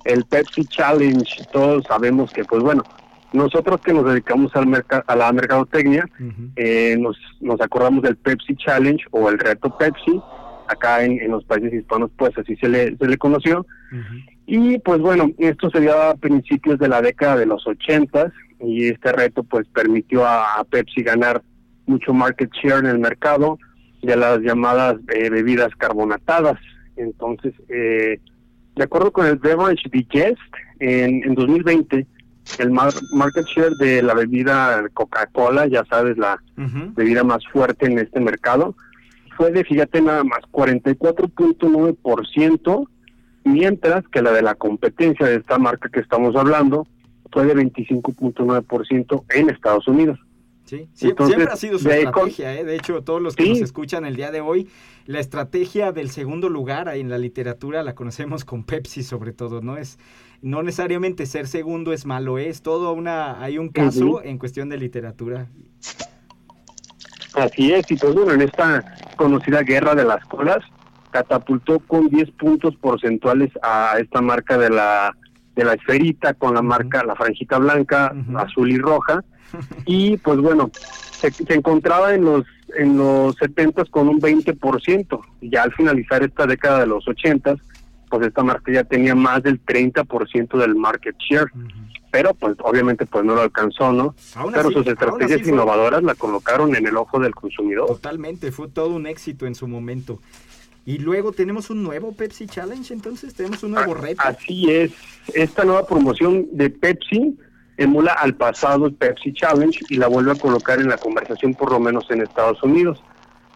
el 0.06 0.24
Pepsi 0.26 0.66
Challenge 0.66 1.44
todos 1.52 1.84
sabemos 1.86 2.32
que 2.34 2.44
pues 2.46 2.64
bueno 2.64 2.84
nosotros 3.32 3.82
que 3.82 3.94
nos 3.94 4.06
dedicamos 4.06 4.56
al 4.56 4.68
merca- 4.68 5.04
a 5.08 5.16
la 5.16 5.32
mercadotecnia 5.32 6.08
eh, 6.56 6.96
nos, 7.00 7.18
nos 7.42 7.60
acordamos 7.62 8.02
del 8.04 8.16
Pepsi 8.18 8.56
Challenge 8.56 9.04
o 9.12 9.30
el 9.30 9.38
reto 9.40 9.76
Pepsi 9.78 10.20
acá 10.68 11.04
en, 11.04 11.20
en 11.20 11.32
los 11.32 11.44
países 11.46 11.74
hispanos 11.74 12.10
pues 12.18 12.36
así 12.38 12.56
se 12.56 12.70
le, 12.70 12.96
se 12.98 13.08
le 13.08 13.18
conoció. 13.18 13.66
Y 14.46 14.78
pues 14.80 15.00
bueno, 15.00 15.30
esto 15.38 15.70
se 15.70 15.80
dio 15.82 15.96
a 16.02 16.16
principios 16.16 16.80
de 16.80 16.88
la 16.88 17.02
década 17.02 17.36
de 17.38 17.46
los 17.46 17.66
ochentas 17.68 18.32
y 18.64 18.88
este 18.90 19.12
reto 19.12 19.44
pues 19.44 19.68
permitió 19.68 20.26
a, 20.26 20.56
a 20.56 20.64
Pepsi 20.64 21.04
ganar 21.04 21.44
mucho 21.86 22.14
market 22.14 22.50
share 22.54 22.80
en 22.80 22.86
el 22.88 23.00
mercado 23.00 23.60
de 24.02 24.16
las 24.16 24.40
llamadas 24.40 24.96
eh, 25.14 25.30
bebidas 25.30 25.70
carbonatadas. 25.78 26.58
Entonces, 26.96 27.54
eh, 27.70 28.20
de 28.76 28.84
acuerdo 28.84 29.12
con 29.12 29.26
el 29.26 29.38
Beverage 29.38 29.90
Digest, 29.92 30.38
en, 30.80 31.24
en 31.24 31.36
2020 31.36 32.06
el 32.60 32.72
mar- 32.72 32.94
market 33.14 33.46
share 33.46 33.72
de 33.80 34.04
la 34.04 34.14
bebida 34.14 34.84
Coca-Cola, 34.94 35.68
ya 35.68 35.86
sabes, 35.86 36.18
la 36.18 36.42
bebida 36.96 37.24
más 37.24 37.42
fuerte 37.52 37.86
en 37.86 38.00
este 38.00 38.20
mercado, 38.20 38.76
fue 39.38 39.52
de, 39.52 39.64
fíjate, 39.64 40.02
nada 40.02 40.24
más 40.24 40.40
44.9%, 40.52 42.88
mientras 43.46 44.08
que 44.10 44.22
la 44.22 44.32
de 44.32 44.42
la 44.42 44.56
competencia 44.56 45.26
de 45.26 45.36
esta 45.38 45.58
marca 45.58 45.90
que 45.90 46.00
estamos 46.00 46.36
hablando 46.36 46.88
fue 47.34 47.46
de 47.46 47.56
25.9% 47.56 49.24
en 49.36 49.50
Estados 49.50 49.88
Unidos. 49.88 50.20
Sí, 50.66 50.88
Sie- 50.94 51.10
Entonces, 51.10 51.36
siempre 51.36 51.54
ha 51.54 51.58
sido 51.58 51.78
su 51.78 51.90
de 51.90 52.04
estrategia, 52.04 52.54
¿eh? 52.58 52.64
De 52.64 52.76
hecho, 52.76 53.02
todos 53.04 53.22
los 53.22 53.36
que 53.36 53.44
Sí. 53.44 53.50
nos 53.50 53.60
escuchan 53.60 54.06
el 54.06 54.16
día 54.16 54.32
de 54.32 54.40
hoy, 54.40 54.70
la 55.06 55.20
estrategia 55.20 55.92
del 55.92 56.10
segundo 56.10 56.48
lugar 56.48 56.88
ahí 56.88 57.02
en 57.02 57.10
la 57.10 57.18
literatura 57.18 57.84
la 57.84 57.96
conocemos 57.96 58.46
con 58.46 58.64
Pepsi 58.64 59.04
sobre 59.04 59.34
todo, 59.34 59.62
¿no? 59.62 59.76
Es 59.78 60.00
no 60.42 60.64
necesariamente 60.64 61.26
ser 61.26 61.48
segundo 61.48 61.92
es 61.92 62.06
malo, 62.06 62.38
es 62.38 62.62
todo 62.62 62.94
una 62.94 63.42
hay 63.42 63.58
un 63.58 63.70
caso 63.70 64.06
Ujú. 64.06 64.20
en 64.24 64.38
cuestión 64.38 64.70
de 64.70 64.78
literatura. 64.78 65.48
Así 67.36 67.74
es, 67.74 67.90
y 67.92 67.96
pues 67.96 68.14
bueno, 68.14 68.32
en 68.34 68.42
esta 68.42 68.84
conocida 69.18 69.62
guerra 69.64 69.96
de 69.96 70.06
las 70.06 70.24
colas, 70.26 70.60
catapultó 71.12 71.80
con 71.80 72.08
10 72.10 72.30
puntos 72.32 72.76
porcentuales 72.78 73.52
a 73.62 73.98
esta 74.00 74.22
marca 74.22 74.58
de 74.58 74.70
la 74.70 75.16
de 75.56 75.64
la 75.64 75.74
esferita 75.74 76.34
con 76.34 76.54
la 76.56 76.62
marca, 76.62 77.04
la 77.04 77.16
franjita 77.16 77.58
blanca, 77.60 78.14
azul 78.38 78.72
y 78.72 78.78
roja, 78.78 79.24
y 79.86 80.18
pues 80.18 80.40
bueno, 80.40 80.72
se, 81.12 81.32
se 81.32 81.54
encontraba 81.54 82.14
en 82.14 82.26
los 82.26 82.44
en 82.76 82.98
los 82.98 83.36
70 83.36 83.86
con 83.86 84.10
un 84.10 84.20
20%, 84.20 85.20
y 85.42 85.50
ya 85.52 85.62
al 85.64 85.74
finalizar 85.74 86.24
esta 86.24 86.48
década 86.48 86.80
de 86.80 86.88
los 86.88 87.08
80 87.08 87.56
pues 88.10 88.28
esta 88.28 88.44
marca 88.44 88.72
ya 88.72 88.84
tenía 88.84 89.16
más 89.16 89.42
del 89.42 89.64
30% 89.66 90.58
del 90.60 90.76
market 90.76 91.16
share. 91.18 91.48
Pero 92.12 92.36
pues 92.36 92.56
obviamente 92.64 93.08
pues 93.08 93.26
no 93.26 93.34
lo 93.34 93.42
alcanzó, 93.42 93.92
¿no? 93.92 94.14
Aún 94.36 94.54
pero 94.54 94.68
así- 94.68 94.74
sus 94.76 94.86
estrategias 94.88 95.42
así 95.42 95.50
innovadoras 95.50 96.04
la 96.04 96.14
colocaron 96.14 96.76
en 96.76 96.86
el 96.86 96.96
ojo 96.96 97.20
del 97.20 97.34
consumidor. 97.34 97.88
Totalmente, 97.88 98.52
fue 98.52 98.68
todo 98.70 98.90
un 98.90 99.08
éxito 99.08 99.48
en 99.48 99.56
su 99.56 99.68
momento. 99.68 100.20
Y 100.86 100.98
luego 100.98 101.32
tenemos 101.32 101.70
un 101.70 101.82
nuevo 101.82 102.12
Pepsi 102.12 102.46
Challenge, 102.46 102.94
entonces 102.94 103.34
tenemos 103.34 103.64
un 103.64 103.72
nuevo 103.72 103.94
reto. 103.94 104.22
Así 104.24 104.70
es, 104.70 104.92
esta 105.34 105.64
nueva 105.64 105.86
promoción 105.86 106.48
de 106.52 106.70
Pepsi 106.70 107.38
emula 107.78 108.14
al 108.14 108.36
pasado 108.36 108.92
Pepsi 108.92 109.34
Challenge 109.34 109.80
y 109.90 109.96
la 109.96 110.08
vuelve 110.08 110.32
a 110.32 110.36
colocar 110.36 110.80
en 110.80 110.90
la 110.90 110.98
conversación 110.98 111.54
por 111.54 111.72
lo 111.72 111.80
menos 111.80 112.10
en 112.12 112.22
Estados 112.22 112.62
Unidos. 112.64 113.02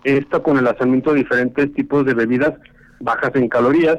Esta 0.04 0.40
con 0.40 0.58
el 0.58 0.64
lanzamiento 0.64 1.12
de 1.12 1.20
diferentes 1.20 1.74
tipos 1.74 2.06
de 2.06 2.14
bebidas 2.14 2.54
bajas 3.00 3.36
en 3.36 3.50
calorías, 3.50 3.98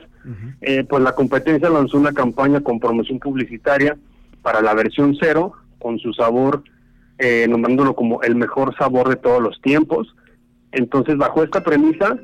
eh, 0.60 0.84
pues 0.84 1.02
la 1.02 1.14
competencia 1.14 1.70
lanzó 1.70 1.98
una 1.98 2.12
campaña 2.12 2.60
con 2.60 2.80
promoción 2.80 3.18
publicitaria 3.18 3.96
para 4.42 4.60
la 4.60 4.74
versión 4.74 5.16
cero, 5.20 5.52
con 5.78 5.98
su 5.98 6.12
sabor, 6.12 6.64
eh, 7.18 7.46
nombrándolo 7.48 7.94
como 7.94 8.22
el 8.22 8.34
mejor 8.36 8.76
sabor 8.76 9.08
de 9.08 9.16
todos 9.16 9.42
los 9.42 9.60
tiempos. 9.60 10.14
Entonces, 10.72 11.16
bajo 11.16 11.42
esta 11.42 11.62
premisa, 11.62 12.18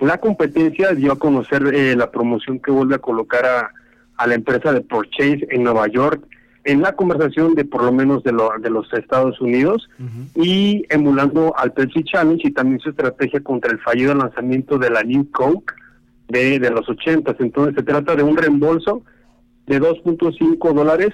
la 0.00 0.18
competencia 0.18 0.92
dio 0.94 1.12
a 1.12 1.18
conocer 1.18 1.62
eh, 1.74 1.94
la 1.96 2.10
promoción 2.10 2.58
que 2.60 2.70
vuelve 2.70 2.94
a 2.96 2.98
colocar 2.98 3.44
a, 3.46 3.70
a 4.16 4.26
la 4.26 4.34
empresa 4.34 4.72
de 4.72 4.80
Purchase 4.80 5.46
en 5.50 5.62
Nueva 5.64 5.86
York 5.88 6.24
en 6.64 6.82
la 6.82 6.92
conversación 6.96 7.54
de 7.54 7.64
por 7.64 7.84
lo 7.84 7.92
menos 7.92 8.24
de, 8.24 8.32
lo- 8.32 8.50
de 8.60 8.70
los 8.70 8.92
Estados 8.92 9.40
Unidos 9.40 9.88
y 10.34 10.84
emulando 10.90 11.54
al 11.56 11.72
Pepsi 11.72 12.02
Challenge 12.02 12.48
y 12.48 12.50
también 12.50 12.80
su 12.80 12.90
estrategia 12.90 13.40
contra 13.40 13.70
el 13.70 13.78
fallido 13.78 14.14
lanzamiento 14.14 14.76
de 14.76 14.90
la 14.90 15.02
New 15.04 15.30
Coke 15.30 15.72
de, 16.28 16.58
de 16.58 16.70
los 16.70 16.88
80. 16.88 17.36
Entonces 17.38 17.74
se 17.76 17.82
trata 17.84 18.16
de 18.16 18.24
un 18.24 18.36
reembolso 18.36 19.02
de 19.68 19.80
2.5 19.80 20.72
dólares 20.74 21.10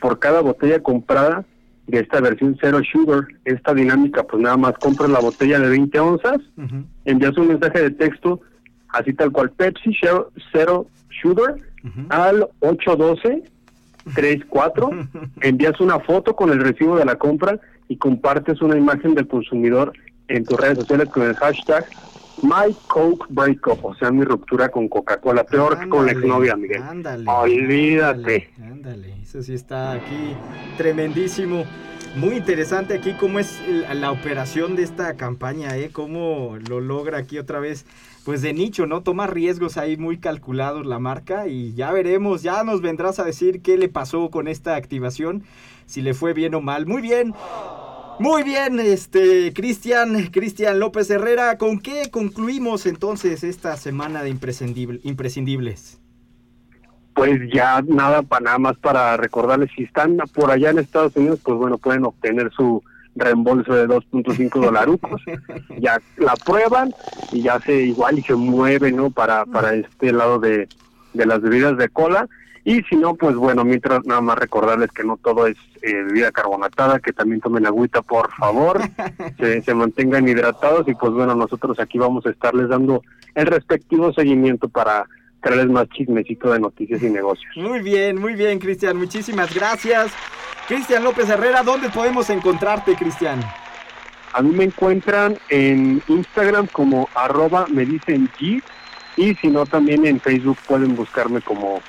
por 0.00 0.20
cada 0.20 0.40
botella 0.40 0.80
comprada 0.80 1.44
de 1.92 2.00
esta 2.00 2.20
versión 2.20 2.56
Zero 2.58 2.80
Sugar. 2.90 3.26
Esta 3.44 3.74
dinámica, 3.74 4.24
pues 4.24 4.42
nada 4.42 4.56
más 4.56 4.72
compras 4.78 5.10
la 5.10 5.20
botella 5.20 5.60
de 5.60 5.68
20 5.68 6.00
onzas, 6.00 6.38
envías 7.04 7.36
un 7.36 7.48
mensaje 7.48 7.82
de 7.82 7.90
texto, 7.90 8.40
así 8.88 9.12
tal 9.12 9.30
cual 9.30 9.50
Pepsi 9.50 9.94
Zero, 10.52 10.86
Sugar, 11.20 11.56
al 12.08 12.48
812 12.60 13.44
34, 14.14 14.90
envías 15.42 15.80
una 15.80 16.00
foto 16.00 16.34
con 16.34 16.50
el 16.50 16.60
recibo 16.60 16.96
de 16.96 17.04
la 17.04 17.16
compra 17.16 17.60
y 17.88 17.96
compartes 17.98 18.62
una 18.62 18.76
imagen 18.76 19.14
del 19.14 19.28
consumidor 19.28 19.92
en 20.28 20.44
tus 20.44 20.58
redes 20.58 20.78
sociales 20.78 21.10
con 21.10 21.24
el 21.24 21.34
hashtag 21.36 21.84
My 22.42 22.74
Coke 22.88 23.26
Breakup, 23.28 23.84
o 23.84 23.94
sea, 23.94 24.10
mi 24.10 24.24
ruptura 24.24 24.70
con 24.70 24.88
Coca-Cola, 24.88 25.44
peor 25.44 25.78
que 25.78 25.88
con 25.88 26.06
la 26.06 26.12
exnovia, 26.12 26.56
Miguel. 26.56 26.82
Ándale. 26.82 27.24
Olvídate. 27.28 28.50
Ándale, 28.56 28.72
ándale, 28.72 29.14
eso 29.22 29.42
sí 29.42 29.54
está 29.54 29.92
aquí 29.92 30.34
tremendísimo. 30.76 31.64
Muy 32.16 32.36
interesante 32.36 32.94
aquí 32.94 33.14
cómo 33.18 33.38
es 33.38 33.60
la, 33.66 33.94
la 33.94 34.10
operación 34.10 34.76
de 34.76 34.82
esta 34.82 35.14
campaña, 35.14 35.76
¿eh? 35.76 35.90
Cómo 35.92 36.58
lo 36.68 36.80
logra 36.80 37.18
aquí 37.18 37.38
otra 37.38 37.58
vez, 37.58 37.86
pues 38.24 38.42
de 38.42 38.52
nicho, 38.52 38.86
¿no? 38.86 39.02
Toma 39.02 39.26
riesgos 39.26 39.78
ahí 39.78 39.96
muy 39.96 40.18
calculados 40.18 40.84
la 40.84 40.98
marca 40.98 41.46
y 41.46 41.72
ya 41.74 41.90
veremos, 41.90 42.42
ya 42.42 42.64
nos 42.64 42.82
vendrás 42.82 43.18
a 43.18 43.24
decir 43.24 43.62
qué 43.62 43.78
le 43.78 43.88
pasó 43.88 44.30
con 44.30 44.46
esta 44.46 44.74
activación, 44.76 45.44
si 45.86 46.02
le 46.02 46.12
fue 46.12 46.34
bien 46.34 46.54
o 46.54 46.60
mal. 46.60 46.86
Muy 46.86 47.00
bien. 47.00 47.32
Muy 48.22 48.44
bien, 48.44 48.78
este 48.78 49.52
Cristian, 49.52 50.28
Cristian 50.30 50.78
López 50.78 51.10
Herrera, 51.10 51.58
¿con 51.58 51.80
qué 51.80 52.08
concluimos 52.08 52.86
entonces 52.86 53.42
esta 53.42 53.76
semana 53.76 54.22
de 54.22 54.30
imprescindible- 54.32 55.00
imprescindibles? 55.02 55.98
Pues 57.14 57.40
ya 57.52 57.82
nada, 57.84 58.22
para 58.22 58.44
nada 58.44 58.58
más 58.60 58.76
para 58.78 59.16
recordarles, 59.16 59.70
si 59.74 59.82
están 59.82 60.18
por 60.34 60.52
allá 60.52 60.70
en 60.70 60.78
Estados 60.78 61.16
Unidos, 61.16 61.40
pues 61.42 61.58
bueno, 61.58 61.78
pueden 61.78 62.04
obtener 62.04 62.52
su 62.52 62.80
reembolso 63.16 63.74
de 63.74 63.88
2.5 63.88 64.66
dolarucos. 64.66 65.20
ya 65.80 66.00
la 66.16 66.36
prueban 66.36 66.94
y 67.32 67.42
ya 67.42 67.58
se 67.60 67.74
igual 67.74 68.20
y 68.20 68.22
se 68.22 68.36
mueve, 68.36 68.92
¿no? 68.92 69.10
Para, 69.10 69.46
para 69.46 69.74
este 69.74 70.12
lado 70.12 70.38
de, 70.38 70.68
de 71.12 71.26
las 71.26 71.40
bebidas 71.40 71.76
de 71.76 71.88
cola. 71.88 72.28
Y 72.64 72.82
si 72.84 72.96
no, 72.96 73.14
pues 73.14 73.34
bueno, 73.34 73.64
mientras 73.64 74.04
nada 74.06 74.20
más 74.20 74.38
recordarles 74.38 74.90
que 74.92 75.02
no 75.02 75.16
todo 75.16 75.46
es 75.46 75.56
eh, 75.82 75.92
bebida 75.92 76.30
carbonatada, 76.30 77.00
que 77.00 77.12
también 77.12 77.40
tomen 77.40 77.66
agüita, 77.66 78.02
por 78.02 78.30
favor, 78.32 78.80
se, 79.38 79.62
se 79.62 79.74
mantengan 79.74 80.28
hidratados 80.28 80.86
y 80.86 80.94
pues 80.94 81.12
bueno, 81.12 81.34
nosotros 81.34 81.80
aquí 81.80 81.98
vamos 81.98 82.24
a 82.26 82.30
estarles 82.30 82.68
dando 82.68 83.02
el 83.34 83.46
respectivo 83.46 84.12
seguimiento 84.12 84.68
para 84.68 85.06
traerles 85.40 85.70
más 85.70 85.88
chismecito 85.88 86.52
de 86.52 86.60
noticias 86.60 87.02
y 87.02 87.10
negocios. 87.10 87.50
Muy 87.56 87.80
bien, 87.80 88.20
muy 88.20 88.34
bien, 88.34 88.58
Cristian. 88.58 88.96
Muchísimas 88.96 89.52
gracias. 89.52 90.12
Cristian 90.68 91.02
López 91.02 91.28
Herrera, 91.28 91.62
¿dónde 91.62 91.88
podemos 91.90 92.30
encontrarte, 92.30 92.94
Cristian? 92.94 93.40
A 94.32 94.40
mí 94.40 94.54
me 94.54 94.64
encuentran 94.64 95.36
en 95.50 96.00
Instagram 96.08 96.68
como 96.68 97.08
arroba 97.14 97.66
me 97.68 97.84
dicen 97.84 98.30
Git 98.38 98.64
y 99.16 99.34
si 99.34 99.48
no 99.48 99.66
también 99.66 100.06
en 100.06 100.20
Facebook 100.20 100.56
pueden 100.66 100.94
buscarme 100.96 101.42
como 101.42 101.82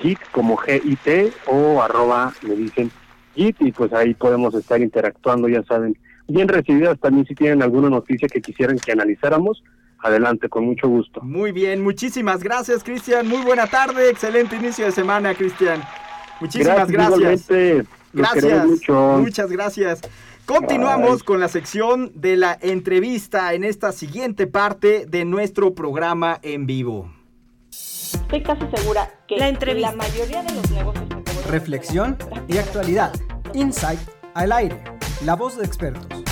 Git, 0.00 0.18
como 0.32 0.56
G-I-T 0.56 1.32
o 1.46 1.82
arroba 1.82 2.32
me 2.42 2.54
dicen 2.54 2.90
Git 3.34 3.56
y 3.60 3.72
pues 3.72 3.92
ahí 3.92 4.14
podemos 4.14 4.54
estar 4.54 4.80
interactuando, 4.80 5.48
ya 5.48 5.62
saben. 5.64 5.96
Bien 6.26 6.48
recibidas 6.48 6.98
también 7.00 7.26
si 7.26 7.34
tienen 7.34 7.62
alguna 7.62 7.90
noticia 7.90 8.28
que 8.28 8.40
quisieran 8.40 8.78
que 8.78 8.92
analizáramos, 8.92 9.62
adelante, 9.98 10.48
con 10.48 10.64
mucho 10.64 10.88
gusto. 10.88 11.20
Muy 11.22 11.52
bien, 11.52 11.82
muchísimas 11.82 12.42
gracias, 12.42 12.82
Cristian. 12.82 13.26
Muy 13.28 13.42
buena 13.42 13.66
tarde, 13.66 14.08
excelente 14.08 14.56
inicio 14.56 14.86
de 14.86 14.92
semana, 14.92 15.34
Cristian. 15.34 15.82
Muchísimas 16.40 16.90
gracias. 16.90 17.48
Gracias. 18.12 18.66
mucho. 18.66 19.18
Muchas 19.20 19.50
gracias. 19.50 20.00
Continuamos 20.46 21.20
Bye. 21.20 21.24
con 21.24 21.40
la 21.40 21.48
sección 21.48 22.12
de 22.14 22.36
la 22.36 22.58
entrevista 22.60 23.54
en 23.54 23.64
esta 23.64 23.92
siguiente 23.92 24.46
parte 24.46 25.06
de 25.06 25.24
nuestro 25.24 25.74
programa 25.74 26.38
en 26.42 26.66
vivo. 26.66 27.10
Estoy 28.34 28.56
casi 28.56 28.76
segura 28.76 29.08
que 29.28 29.36
La 29.36 29.46
entrevista. 29.46 29.92
la 29.92 29.96
mayoría 29.96 30.42
de 30.42 30.54
los 30.54 30.68
negocios 30.72 31.04
Reflexión 31.48 32.18
y 32.48 32.58
actualidad. 32.58 33.12
Insight 33.52 34.00
al 34.34 34.50
aire. 34.50 34.82
La 35.24 35.36
voz 35.36 35.56
de 35.56 35.64
expertos. 35.64 36.23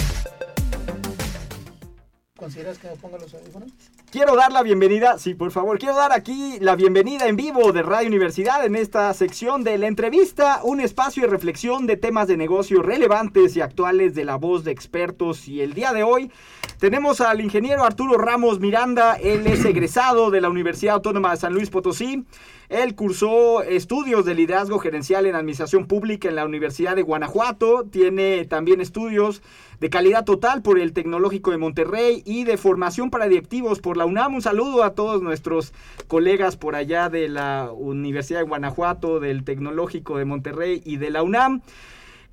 ¿Consideras 2.42 2.76
que 2.76 2.88
ponga 3.00 3.18
los 3.18 3.32
audífonos? 3.34 3.70
Quiero 4.10 4.34
dar 4.34 4.50
la 4.50 4.64
bienvenida, 4.64 5.16
sí, 5.16 5.32
por 5.32 5.52
favor, 5.52 5.78
quiero 5.78 5.94
dar 5.94 6.10
aquí 6.10 6.58
la 6.58 6.74
bienvenida 6.74 7.28
en 7.28 7.36
vivo 7.36 7.72
de 7.72 7.82
Radio 7.82 8.08
Universidad 8.08 8.66
en 8.66 8.74
esta 8.74 9.14
sección 9.14 9.62
de 9.62 9.78
la 9.78 9.86
entrevista, 9.86 10.58
un 10.64 10.80
espacio 10.80 11.22
de 11.22 11.28
reflexión 11.28 11.86
de 11.86 11.96
temas 11.96 12.26
de 12.26 12.36
negocio 12.36 12.82
relevantes 12.82 13.54
y 13.54 13.60
actuales 13.60 14.16
de 14.16 14.24
la 14.24 14.34
voz 14.34 14.64
de 14.64 14.72
expertos. 14.72 15.46
Y 15.46 15.60
el 15.60 15.72
día 15.72 15.92
de 15.92 16.02
hoy 16.02 16.32
tenemos 16.80 17.20
al 17.20 17.40
ingeniero 17.40 17.84
Arturo 17.84 18.18
Ramos 18.18 18.58
Miranda, 18.58 19.14
él 19.22 19.46
es 19.46 19.64
egresado 19.64 20.32
de 20.32 20.40
la 20.40 20.50
Universidad 20.50 20.96
Autónoma 20.96 21.30
de 21.30 21.36
San 21.36 21.54
Luis 21.54 21.70
Potosí. 21.70 22.24
Él 22.72 22.94
cursó 22.94 23.62
estudios 23.62 24.24
de 24.24 24.34
liderazgo 24.34 24.78
gerencial 24.78 25.26
en 25.26 25.34
administración 25.34 25.86
pública 25.86 26.30
en 26.30 26.36
la 26.36 26.46
Universidad 26.46 26.96
de 26.96 27.02
Guanajuato. 27.02 27.84
Tiene 27.84 28.46
también 28.46 28.80
estudios 28.80 29.42
de 29.78 29.90
calidad 29.90 30.24
total 30.24 30.62
por 30.62 30.78
el 30.78 30.94
Tecnológico 30.94 31.50
de 31.50 31.58
Monterrey 31.58 32.22
y 32.24 32.44
de 32.44 32.56
formación 32.56 33.10
para 33.10 33.28
directivos 33.28 33.80
por 33.80 33.98
la 33.98 34.06
UNAM. 34.06 34.36
Un 34.36 34.40
saludo 34.40 34.84
a 34.84 34.94
todos 34.94 35.20
nuestros 35.20 35.74
colegas 36.08 36.56
por 36.56 36.74
allá 36.74 37.10
de 37.10 37.28
la 37.28 37.70
Universidad 37.74 38.38
de 38.38 38.46
Guanajuato, 38.46 39.20
del 39.20 39.44
Tecnológico 39.44 40.16
de 40.16 40.24
Monterrey 40.24 40.80
y 40.82 40.96
de 40.96 41.10
la 41.10 41.22
UNAM. 41.22 41.60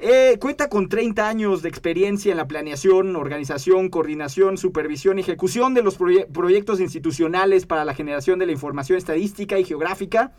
Eh, 0.01 0.37
cuenta 0.39 0.69
con 0.69 0.87
30 0.87 1.27
años 1.27 1.61
de 1.61 1.67
experiencia 1.67 2.31
en 2.31 2.37
la 2.37 2.47
planeación, 2.47 3.17
organización, 3.17 3.89
coordinación, 3.89 4.57
supervisión 4.57 5.17
y 5.17 5.21
ejecución 5.23 5.73
de 5.73 5.83
los 5.83 5.99
proye- 5.99 6.25
proyectos 6.25 6.79
institucionales 6.79 7.65
para 7.65 7.83
la 7.83 7.93
generación 7.93 8.39
de 8.39 8.45
la 8.45 8.53
información 8.53 8.97
estadística 8.97 9.59
y 9.59 9.65
geográfica. 9.65 10.31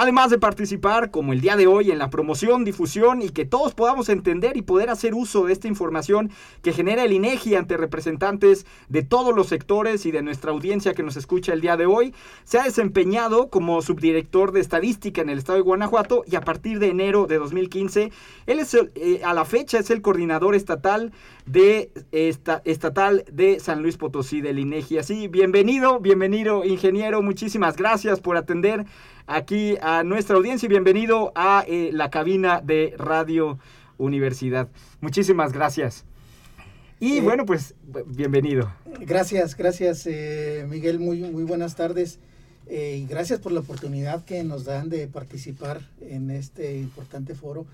Además 0.00 0.30
de 0.30 0.38
participar, 0.38 1.10
como 1.10 1.32
el 1.32 1.40
día 1.40 1.56
de 1.56 1.66
hoy, 1.66 1.90
en 1.90 1.98
la 1.98 2.08
promoción, 2.08 2.62
difusión 2.62 3.20
y 3.20 3.30
que 3.30 3.44
todos 3.44 3.74
podamos 3.74 4.08
entender 4.08 4.56
y 4.56 4.62
poder 4.62 4.90
hacer 4.90 5.12
uso 5.12 5.44
de 5.44 5.52
esta 5.52 5.66
información 5.66 6.30
que 6.62 6.72
genera 6.72 7.02
el 7.02 7.12
INEGI 7.12 7.56
ante 7.56 7.76
representantes 7.76 8.64
de 8.88 9.02
todos 9.02 9.34
los 9.34 9.48
sectores 9.48 10.06
y 10.06 10.12
de 10.12 10.22
nuestra 10.22 10.52
audiencia 10.52 10.94
que 10.94 11.02
nos 11.02 11.16
escucha 11.16 11.52
el 11.52 11.60
día 11.60 11.76
de 11.76 11.86
hoy, 11.86 12.14
se 12.44 12.60
ha 12.60 12.62
desempeñado 12.62 13.50
como 13.50 13.82
subdirector 13.82 14.52
de 14.52 14.60
estadística 14.60 15.20
en 15.20 15.30
el 15.30 15.38
estado 15.38 15.56
de 15.56 15.62
Guanajuato 15.62 16.22
y 16.30 16.36
a 16.36 16.42
partir 16.42 16.78
de 16.78 16.90
enero 16.90 17.26
de 17.26 17.38
2015, 17.38 18.12
él 18.46 18.60
es 18.60 18.74
eh, 18.74 19.22
a 19.24 19.34
la 19.34 19.44
fecha 19.44 19.80
es 19.80 19.90
el 19.90 20.00
coordinador 20.00 20.54
estatal 20.54 21.12
de 21.44 21.90
esta, 22.12 22.62
estatal 22.64 23.24
de 23.32 23.58
San 23.58 23.82
Luis 23.82 23.96
Potosí 23.96 24.42
del 24.42 24.60
INEGI. 24.60 24.98
Así, 24.98 25.26
bienvenido, 25.26 25.98
bienvenido 25.98 26.64
ingeniero, 26.64 27.20
muchísimas 27.20 27.76
gracias 27.76 28.20
por 28.20 28.36
atender 28.36 28.86
aquí 29.28 29.76
a 29.82 30.02
nuestra 30.02 30.36
audiencia 30.36 30.66
y 30.66 30.70
bienvenido 30.70 31.32
a 31.34 31.64
eh, 31.68 31.90
la 31.92 32.10
cabina 32.10 32.60
de 32.62 32.94
Radio 32.96 33.58
Universidad. 33.98 34.68
Muchísimas 35.00 35.52
gracias. 35.52 36.04
Y 36.98 37.18
Eh, 37.18 37.20
bueno, 37.20 37.44
pues 37.44 37.74
bienvenido. 38.06 38.72
Gracias, 39.00 39.56
gracias 39.56 40.06
eh, 40.06 40.66
Miguel, 40.68 40.98
muy, 40.98 41.20
muy 41.20 41.44
buenas 41.44 41.76
tardes. 41.76 42.18
Y 42.70 43.06
gracias 43.06 43.40
por 43.40 43.52
la 43.52 43.60
oportunidad 43.60 44.26
que 44.26 44.44
nos 44.44 44.66
dan 44.66 44.90
de 44.90 45.08
participar 45.08 45.80
en 46.02 46.30
este 46.30 46.76
importante 46.78 47.34
foro. 47.34 47.66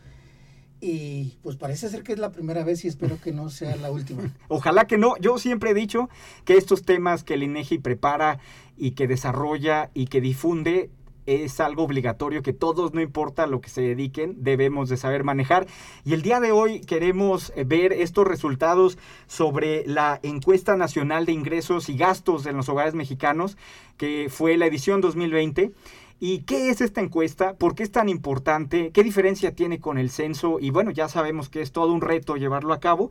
Y 0.80 1.38
pues 1.42 1.56
parece 1.56 1.88
ser 1.88 2.04
que 2.04 2.12
es 2.12 2.18
la 2.20 2.30
primera 2.30 2.62
vez 2.62 2.84
y 2.84 2.88
espero 2.88 3.18
que 3.20 3.32
no 3.32 3.50
sea 3.50 3.74
la 3.74 3.90
última. 3.90 4.22
Ojalá 4.48 4.86
que 4.86 4.96
no. 4.96 5.16
Yo 5.16 5.38
siempre 5.38 5.70
he 5.70 5.74
dicho 5.74 6.08
que 6.44 6.56
estos 6.56 6.84
temas 6.84 7.24
que 7.24 7.34
el 7.34 7.42
INEGI 7.42 7.78
prepara 7.78 8.38
y 8.76 8.92
que 8.92 9.08
desarrolla 9.08 9.90
y 9.94 10.06
que 10.06 10.20
difunde 10.20 10.90
es 11.26 11.60
algo 11.60 11.84
obligatorio 11.84 12.42
que 12.42 12.52
todos, 12.52 12.94
no 12.94 13.00
importa 13.00 13.46
lo 13.46 13.60
que 13.60 13.70
se 13.70 13.82
dediquen, 13.82 14.42
debemos 14.42 14.88
de 14.88 14.96
saber 14.96 15.24
manejar. 15.24 15.66
Y 16.04 16.14
el 16.14 16.22
día 16.22 16.40
de 16.40 16.52
hoy 16.52 16.80
queremos 16.80 17.52
eh, 17.56 17.64
ver 17.64 17.92
estos 17.92 18.26
resultados 18.26 18.98
sobre 19.26 19.86
la 19.86 20.20
encuesta 20.22 20.76
nacional 20.76 21.26
de 21.26 21.32
ingresos 21.32 21.88
y 21.88 21.96
gastos 21.96 22.46
en 22.46 22.56
los 22.56 22.68
hogares 22.68 22.94
mexicanos, 22.94 23.56
que 23.96 24.28
fue 24.30 24.56
la 24.56 24.66
edición 24.66 25.00
2020. 25.00 25.72
¿Y 26.20 26.40
qué 26.40 26.70
es 26.70 26.80
esta 26.80 27.00
encuesta? 27.00 27.54
¿Por 27.54 27.74
qué 27.74 27.82
es 27.82 27.90
tan 27.90 28.08
importante? 28.08 28.90
¿Qué 28.92 29.02
diferencia 29.02 29.54
tiene 29.54 29.80
con 29.80 29.98
el 29.98 30.10
censo? 30.10 30.58
Y 30.60 30.70
bueno, 30.70 30.90
ya 30.90 31.08
sabemos 31.08 31.48
que 31.48 31.60
es 31.60 31.72
todo 31.72 31.92
un 31.92 32.00
reto 32.00 32.36
llevarlo 32.36 32.72
a 32.72 32.80
cabo. 32.80 33.10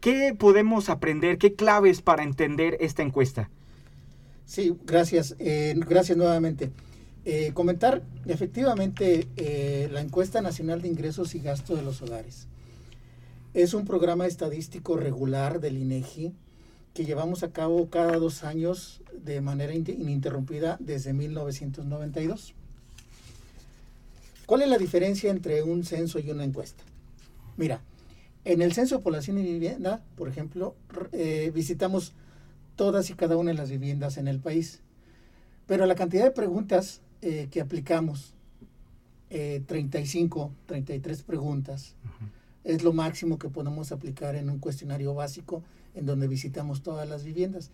¿Qué 0.00 0.34
podemos 0.36 0.88
aprender? 0.88 1.38
¿Qué 1.38 1.54
claves 1.54 2.02
para 2.02 2.24
entender 2.24 2.76
esta 2.80 3.02
encuesta? 3.02 3.50
Sí, 4.46 4.74
gracias. 4.84 5.36
Eh, 5.38 5.74
gracias 5.76 6.18
nuevamente. 6.18 6.70
Eh, 7.24 7.52
comentar 7.54 8.02
efectivamente 8.26 9.28
eh, 9.36 9.88
la 9.92 10.00
encuesta 10.00 10.40
nacional 10.40 10.82
de 10.82 10.88
ingresos 10.88 11.36
y 11.36 11.40
gastos 11.40 11.78
de 11.78 11.84
los 11.84 12.02
hogares. 12.02 12.48
Es 13.54 13.74
un 13.74 13.84
programa 13.84 14.26
estadístico 14.26 14.96
regular 14.96 15.60
del 15.60 15.78
INEGI 15.78 16.32
que 16.94 17.04
llevamos 17.04 17.44
a 17.44 17.52
cabo 17.52 17.88
cada 17.90 18.16
dos 18.18 18.42
años 18.42 19.02
de 19.12 19.40
manera 19.40 19.72
ininterrumpida 19.72 20.76
desde 20.80 21.12
1992. 21.12 22.54
¿Cuál 24.46 24.62
es 24.62 24.68
la 24.68 24.78
diferencia 24.78 25.30
entre 25.30 25.62
un 25.62 25.84
censo 25.84 26.18
y 26.18 26.28
una 26.30 26.44
encuesta? 26.44 26.82
Mira, 27.56 27.82
en 28.44 28.62
el 28.62 28.72
censo 28.72 28.96
de 28.96 29.04
población 29.04 29.38
y 29.38 29.42
vivienda, 29.42 30.02
por 30.16 30.28
ejemplo, 30.28 30.74
eh, 31.12 31.52
visitamos 31.54 32.14
todas 32.74 33.10
y 33.10 33.14
cada 33.14 33.36
una 33.36 33.52
de 33.52 33.56
las 33.56 33.70
viviendas 33.70 34.16
en 34.16 34.26
el 34.26 34.40
país, 34.40 34.80
pero 35.66 35.86
la 35.86 35.94
cantidad 35.94 36.24
de 36.24 36.32
preguntas 36.32 37.00
eh, 37.22 37.48
que 37.50 37.60
aplicamos, 37.60 38.34
eh, 39.30 39.62
35, 39.66 40.52
33 40.66 41.22
preguntas, 41.22 41.94
es 42.64 42.82
lo 42.82 42.92
máximo 42.92 43.38
que 43.38 43.48
podemos 43.48 43.90
aplicar 43.92 44.36
en 44.36 44.50
un 44.50 44.58
cuestionario 44.58 45.14
básico 45.14 45.62
en 45.94 46.06
donde 46.06 46.28
visitamos 46.28 46.82
todas 46.82 47.08
las 47.08 47.24
viviendas. 47.24 47.70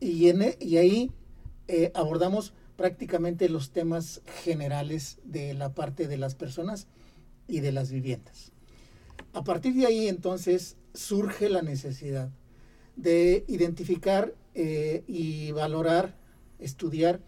Y, 0.00 0.28
en, 0.28 0.42
e, 0.42 0.56
y 0.60 0.76
ahí 0.76 1.10
eh, 1.68 1.90
abordamos 1.94 2.52
prácticamente 2.76 3.48
los 3.48 3.70
temas 3.70 4.22
generales 4.42 5.18
de 5.24 5.54
la 5.54 5.72
parte 5.74 6.08
de 6.08 6.18
las 6.18 6.34
personas 6.34 6.86
y 7.48 7.60
de 7.60 7.72
las 7.72 7.90
viviendas. 7.90 8.52
A 9.32 9.44
partir 9.44 9.74
de 9.74 9.86
ahí 9.86 10.08
entonces 10.08 10.76
surge 10.94 11.48
la 11.48 11.62
necesidad 11.62 12.30
de 12.96 13.44
identificar 13.48 14.34
eh, 14.54 15.04
y 15.06 15.52
valorar, 15.52 16.16
estudiar 16.58 17.20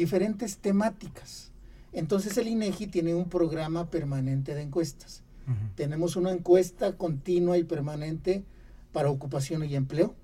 diferentes 0.00 0.56
temáticas. 0.56 1.50
Entonces 1.92 2.38
el 2.38 2.48
INEGI 2.48 2.86
tiene 2.86 3.14
un 3.14 3.28
programa 3.28 3.90
permanente 3.90 4.54
de 4.54 4.62
encuestas. 4.62 5.22
Tenemos 5.74 6.14
una 6.14 6.30
encuesta 6.30 6.96
continua 6.96 7.58
y 7.58 7.64
permanente 7.64 8.44
para 8.92 9.10
ocupación 9.10 9.64
y 9.64 9.74
empleo. 9.74 10.14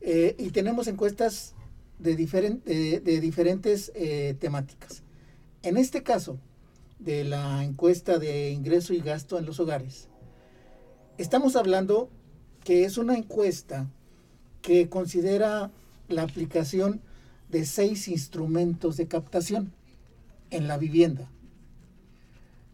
Eh, 0.00 0.36
y 0.38 0.50
tenemos 0.50 0.86
encuestas 0.86 1.54
de, 1.98 2.14
de 2.14 3.20
diferentes 3.20 3.92
eh, 3.94 4.36
temáticas. 4.38 5.02
En 5.62 5.76
este 5.76 6.02
caso, 6.02 6.38
de 7.00 7.24
la 7.24 7.64
encuesta 7.64 8.18
de 8.18 8.50
ingreso 8.50 8.94
y 8.94 9.00
gasto 9.00 9.38
en 9.38 9.44
los 9.44 9.60
hogares, 9.60 10.08
estamos 11.18 11.56
hablando 11.56 12.08
que 12.62 12.84
es 12.84 12.96
una 12.96 13.16
encuesta 13.16 13.90
que 14.62 14.88
considera 14.88 15.70
la 16.08 16.22
aplicación 16.22 17.02
de 17.50 17.64
seis 17.64 18.08
instrumentos 18.08 18.96
de 18.96 19.08
captación 19.08 19.72
en 20.50 20.68
la 20.68 20.78
vivienda. 20.78 21.30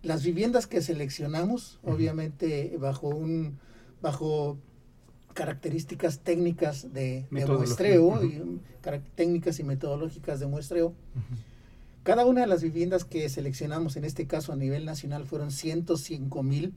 Las 0.03 0.23
viviendas 0.23 0.67
que 0.67 0.81
seleccionamos, 0.81 1.79
obviamente 1.83 2.77
bajo 2.79 3.09
un 3.09 3.59
bajo 4.01 4.59
características 5.35 6.21
técnicas 6.21 6.93
de, 6.93 7.27
muestreo, 7.31 8.25
y, 8.25 8.43
técnicas 9.15 9.61
y 9.61 9.65
metodológicas 9.65 10.41
de 10.41 10.47
muestreo. 10.47 10.95
Cada 12.03 12.25
una 12.25 12.41
de 12.41 12.47
las 12.47 12.63
viviendas 12.63 13.05
que 13.05 13.29
seleccionamos, 13.29 13.97
en 13.97 14.05
este 14.05 14.27
caso 14.27 14.53
a 14.53 14.57
nivel 14.57 14.85
nacional, 14.85 15.27
fueron 15.27 15.51
105 15.51 16.43
mil 16.43 16.75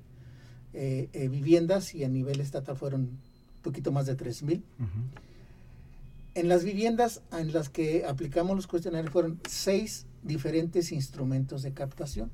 eh, 0.74 1.10
eh, 1.14 1.28
viviendas 1.30 1.96
y 1.96 2.04
a 2.04 2.10
nivel 2.10 2.40
estatal 2.40 2.76
fueron 2.76 3.02
un 3.02 3.20
poquito 3.62 3.92
más 3.92 4.06
de 4.06 4.16
3 4.16 4.44
mil. 4.44 4.64
En 6.36 6.48
las 6.48 6.64
viviendas 6.64 7.22
en 7.32 7.54
las 7.54 7.70
que 7.70 8.06
aplicamos 8.06 8.56
los 8.56 8.68
cuestionarios 8.68 9.12
fueron 9.12 9.40
seis 9.48 10.08
diferentes 10.24 10.92
instrumentos 10.92 11.62
de 11.62 11.74
captación. 11.74 12.32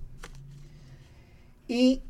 Y 1.67 2.01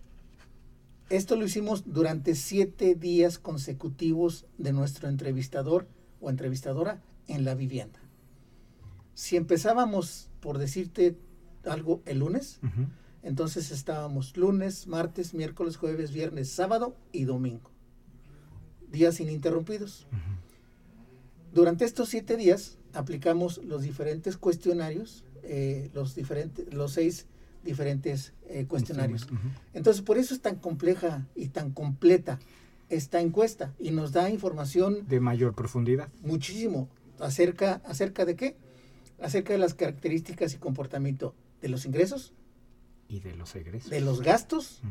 esto 1.09 1.35
lo 1.35 1.45
hicimos 1.45 1.91
durante 1.91 2.35
siete 2.35 2.93
días 2.93 3.39
consecutivos 3.39 4.45
de 4.57 4.73
nuestro 4.73 5.09
entrevistador 5.09 5.87
o 6.21 6.29
entrevistadora 6.29 7.01
en 7.27 7.43
la 7.45 7.55
vivienda. 7.55 7.99
Si 9.15 9.35
empezábamos, 9.35 10.29
por 10.39 10.59
decirte 10.59 11.17
algo, 11.65 12.01
el 12.05 12.19
lunes, 12.19 12.59
entonces 13.23 13.71
estábamos 13.71 14.37
lunes, 14.37 14.87
martes, 14.87 15.33
miércoles, 15.33 15.77
jueves, 15.77 16.11
viernes, 16.13 16.49
sábado 16.49 16.95
y 17.11 17.25
domingo. 17.25 17.71
Días 18.91 19.19
ininterrumpidos. 19.19 20.07
Durante 21.53 21.85
estos 21.85 22.09
siete 22.09 22.37
días 22.37 22.77
aplicamos 22.93 23.59
los 23.63 23.81
diferentes 23.81 24.37
cuestionarios, 24.37 25.23
eh, 25.43 25.89
los, 25.93 26.15
diferentes, 26.15 26.73
los 26.73 26.93
seis 26.93 27.25
diferentes 27.63 28.33
eh, 28.47 28.65
cuestionarios. 28.67 29.27
Entonces, 29.73 30.01
por 30.01 30.17
eso 30.17 30.33
es 30.33 30.41
tan 30.41 30.55
compleja 30.55 31.27
y 31.35 31.47
tan 31.49 31.71
completa 31.71 32.39
esta 32.89 33.21
encuesta 33.21 33.73
y 33.79 33.91
nos 33.91 34.11
da 34.11 34.29
información 34.29 35.07
de 35.07 35.19
mayor 35.19 35.53
profundidad. 35.53 36.09
Muchísimo. 36.21 36.89
¿Acerca, 37.19 37.81
acerca 37.85 38.25
de 38.25 38.35
qué? 38.35 38.55
Acerca 39.21 39.53
de 39.53 39.59
las 39.59 39.73
características 39.73 40.53
y 40.53 40.57
comportamiento 40.57 41.35
de 41.61 41.69
los 41.69 41.85
ingresos. 41.85 42.33
Y 43.07 43.19
de 43.19 43.35
los 43.35 43.55
egresos. 43.55 43.89
De 43.89 44.01
los 44.01 44.21
gastos. 44.21 44.81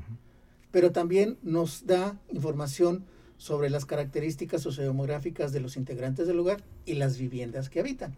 Pero 0.71 0.93
también 0.93 1.39
nos 1.43 1.87
da 1.87 2.21
información 2.31 3.05
sobre 3.39 3.71
las 3.71 3.87
características 3.87 4.61
sociodemográficas 4.61 5.53
de 5.53 5.61
los 5.61 5.77
integrantes 5.77 6.27
del 6.27 6.37
lugar 6.37 6.63
y 6.85 6.95
las 6.95 7.17
viviendas 7.17 7.71
que 7.71 7.81
habitan. 7.81 8.15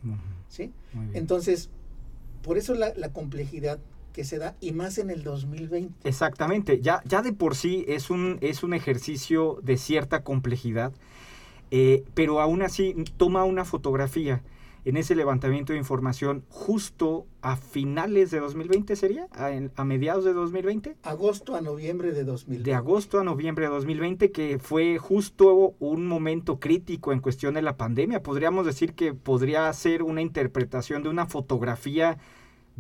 ¿sí? 0.49 0.73
Entonces, 1.13 1.71
por 2.43 2.59
eso 2.59 2.75
la, 2.75 2.93
la 2.97 3.13
complejidad 3.13 3.79
que 4.13 4.25
se 4.25 4.39
da 4.39 4.57
y 4.61 4.73
más 4.73 4.99
en 4.99 5.11
el 5.11 5.23
2020. 5.23 6.09
Exactamente, 6.09 6.81
ya, 6.81 7.03
ya 7.05 7.23
de 7.23 7.33
por 7.33 7.55
sí 7.55 7.85
es 7.87 8.11
un, 8.11 8.39
es 8.41 8.63
un 8.63 8.75
ejercicio 8.75 9.61
de 9.63 9.77
cierta 9.77 10.25
complejidad, 10.25 10.93
eh, 11.71 12.03
pero 12.15 12.41
aún 12.41 12.63
así 12.63 12.95
toma 13.17 13.45
una 13.45 13.65
fotografía 13.65 14.43
en 14.85 14.97
ese 14.97 15.15
levantamiento 15.15 15.73
de 15.73 15.79
información 15.79 16.45
justo 16.49 17.27
a 17.43 17.57
finales 17.57 18.31
de 18.31 18.41
2020 18.41 18.97
sería, 18.97 19.29
a, 19.33 19.51
a, 19.77 19.85
mediados 19.85 20.25
de 20.25 20.33
2020. 20.33 20.97
Agosto 21.03 21.55
a 21.55 21.61
noviembre 21.61 22.13
de 22.13 22.25
2020. 22.25 22.71
De 22.71 22.75
agosto 22.75 23.21
a 23.21 23.25
noviembre 23.25 23.67
de 23.67 23.71
2020, 23.71 24.31
que 24.33 24.59
fue 24.59 24.99
justo 24.99 25.75
un 25.79 26.07
momento 26.07 26.61
crítico 26.61 27.13
en 27.13 27.21
cuestión 27.21 27.55
de 27.55 27.63
la 27.63 27.77
pandemia. 27.77 28.23
Podríamos 28.23 28.67
decir 28.67 28.95
que 28.95 29.15
podría 29.15 29.73
ser 29.73 30.03
una 30.03 30.23
interpretación 30.23 31.03
de 31.03 31.09
una 31.09 31.27
fotografía 31.27 32.19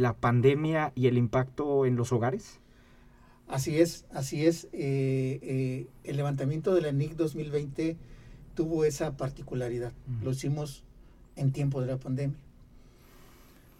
la 0.00 0.16
pandemia 0.16 0.92
y 0.94 1.06
el 1.06 1.18
impacto 1.18 1.86
en 1.86 1.96
los 1.96 2.12
hogares? 2.12 2.60
Así 3.46 3.78
es, 3.78 4.06
así 4.10 4.46
es. 4.46 4.64
Eh, 4.72 5.40
eh, 5.42 5.86
el 6.04 6.16
levantamiento 6.16 6.74
de 6.74 6.82
la 6.82 6.92
NIC 6.92 7.16
2020 7.16 7.96
tuvo 8.54 8.84
esa 8.84 9.16
particularidad. 9.16 9.92
Lo 10.22 10.30
hicimos 10.30 10.84
en 11.36 11.52
tiempo 11.52 11.80
de 11.80 11.86
la 11.86 11.96
pandemia. 11.96 12.38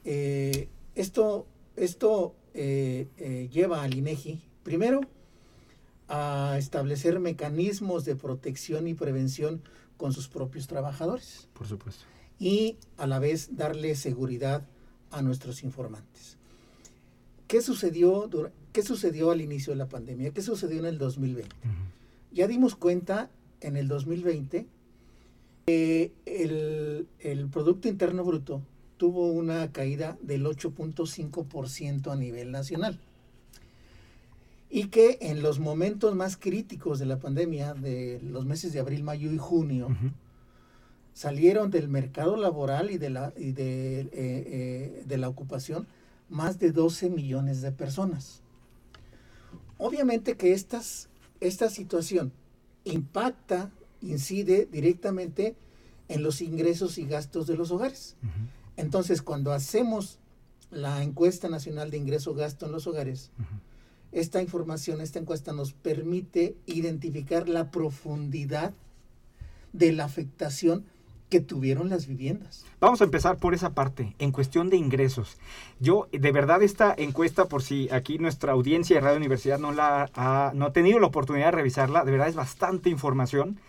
Eh, 0.05 0.69
esto 0.95 1.47
esto 1.77 2.35
lleva 2.53 3.83
al 3.83 3.95
INEGI, 3.95 4.41
primero, 4.65 5.01
a 6.09 6.57
establecer 6.59 7.21
mecanismos 7.21 8.05
de 8.05 8.17
protección 8.17 8.89
y 8.89 8.95
prevención 8.95 9.63
con 9.97 10.13
sus 10.13 10.29
propios 10.29 10.67
trabajadores. 10.67 11.49
Por 11.53 11.69
supuesto. 11.69 12.05
Y 12.39 12.77
a 12.97 13.07
la 13.07 13.19
vez 13.19 13.57
darle 13.57 13.95
seguridad 13.95 14.67
a 15.11 15.23
nuestros 15.23 15.63
informantes. 15.63 16.39
¿Qué 17.47 17.63
sucedió, 17.63 18.29
¿Qué 18.73 18.83
sucedió 18.83 19.31
al 19.31 19.41
inicio 19.41 19.73
de 19.73 19.77
la 19.77 19.89
pandemia? 19.89 20.33
¿Qué 20.33 20.43
sucedió 20.43 20.79
en 20.79 20.87
el 20.87 20.99
2020? 20.99 21.55
Ya 22.33 22.47
dimos 22.47 22.77
cuenta 22.77 23.31
en 23.61 23.77
el 23.77 23.89
2020 23.89 24.67
el, 26.27 27.09
el, 27.19 27.49
Producto 27.49 27.89
Interno 27.89 28.25
Bruto 28.25 28.63
tuvo 28.97 29.29
una 29.29 29.73
caída 29.73 30.19
del 30.23 30.45
8.5% 30.45 32.13
a 32.13 32.17
nivel 32.17 32.51
nacional. 32.51 33.01
Y 34.69 34.89
que 34.89 35.19
en 35.21 35.43
los 35.43 35.59
momentos 35.59 36.15
más 36.15 36.37
críticos 36.37 36.99
de 36.99 37.07
la 37.07 37.19
pandemia, 37.19 37.75
de 37.75 38.21
los 38.23 38.47
meses 38.47 38.73
de 38.73 38.81
abril, 38.81 39.03
mayo 39.03 39.33
y 39.33 39.39
junio, 39.39 39.89
salieron 41.13 41.71
del 41.71 41.89
mercado 41.89 42.37
laboral 42.37 42.91
y 42.91 42.99
de 42.99 43.11
la, 43.11 43.33
y 43.37 43.53
de, 43.53 44.01
eh, 44.01 44.09
eh, 44.13 45.03
de 45.07 45.19
la 45.19 45.29
ocupación 45.29 45.87
más 46.29 46.59
de 46.59 46.71
12 46.73 47.11
millones 47.11 47.61
de 47.61 47.73
personas. 47.73 48.43
Obviamente 49.79 50.37
que 50.37 50.53
estas, 50.53 51.09
esta 51.41 51.69
situación 51.69 52.33
impacta, 52.85 53.71
incide 54.03 54.69
directamente 54.71 55.57
en 56.09 56.23
los 56.23 56.43
ingresos 56.43 56.99
y 56.99 57.05
gastos 57.05 57.47
de 57.47 57.57
los 57.57 57.71
hogares. 57.71 58.17
Entonces, 58.77 59.23
cuando 59.23 59.53
hacemos 59.53 60.19
la 60.71 61.03
encuesta 61.03 61.49
nacional 61.49 61.91
de 61.91 61.99
ingreso-gasto 61.99 62.67
en 62.67 62.73
los 62.73 62.87
hogares, 62.87 63.31
esta 64.13 64.43
información, 64.43 65.01
esta 65.01 65.19
encuesta 65.19 65.53
nos 65.53 65.73
permite 65.73 66.57
identificar 66.67 67.49
la 67.49 67.71
profundidad 67.71 68.75
de 69.73 69.93
la 69.93 70.05
afectación 70.05 70.85
que 71.29 71.41
tuvieron 71.41 71.89
las 71.89 72.09
viviendas. 72.09 72.65
Vamos 72.81 73.01
a 73.01 73.05
empezar 73.05 73.39
por 73.39 73.55
esa 73.55 73.71
parte, 73.71 74.17
en 74.19 74.33
cuestión 74.33 74.69
de 74.69 74.77
ingresos. 74.77 75.39
Yo, 75.79 76.09
de 76.11 76.33
verdad, 76.33 76.61
esta 76.63 76.93
encuesta, 76.99 77.45
por 77.45 77.63
si 77.63 77.89
aquí 77.93 78.19
nuestra 78.19 78.53
audiencia 78.53 78.97
de 78.97 79.01
Radio 79.01 79.17
Universidad 79.17 79.61
no, 79.61 79.71
la 79.73 80.11
ha, 80.15 80.51
no 80.55 80.67
ha 80.67 80.73
tenido 80.73 80.99
la 80.99 81.07
oportunidad 81.07 81.47
de 81.47 81.53
revisarla, 81.53 82.05
de 82.05 82.11
verdad 82.11 82.29
es 82.29 82.35
bastante 82.35 82.91
información. 82.91 83.61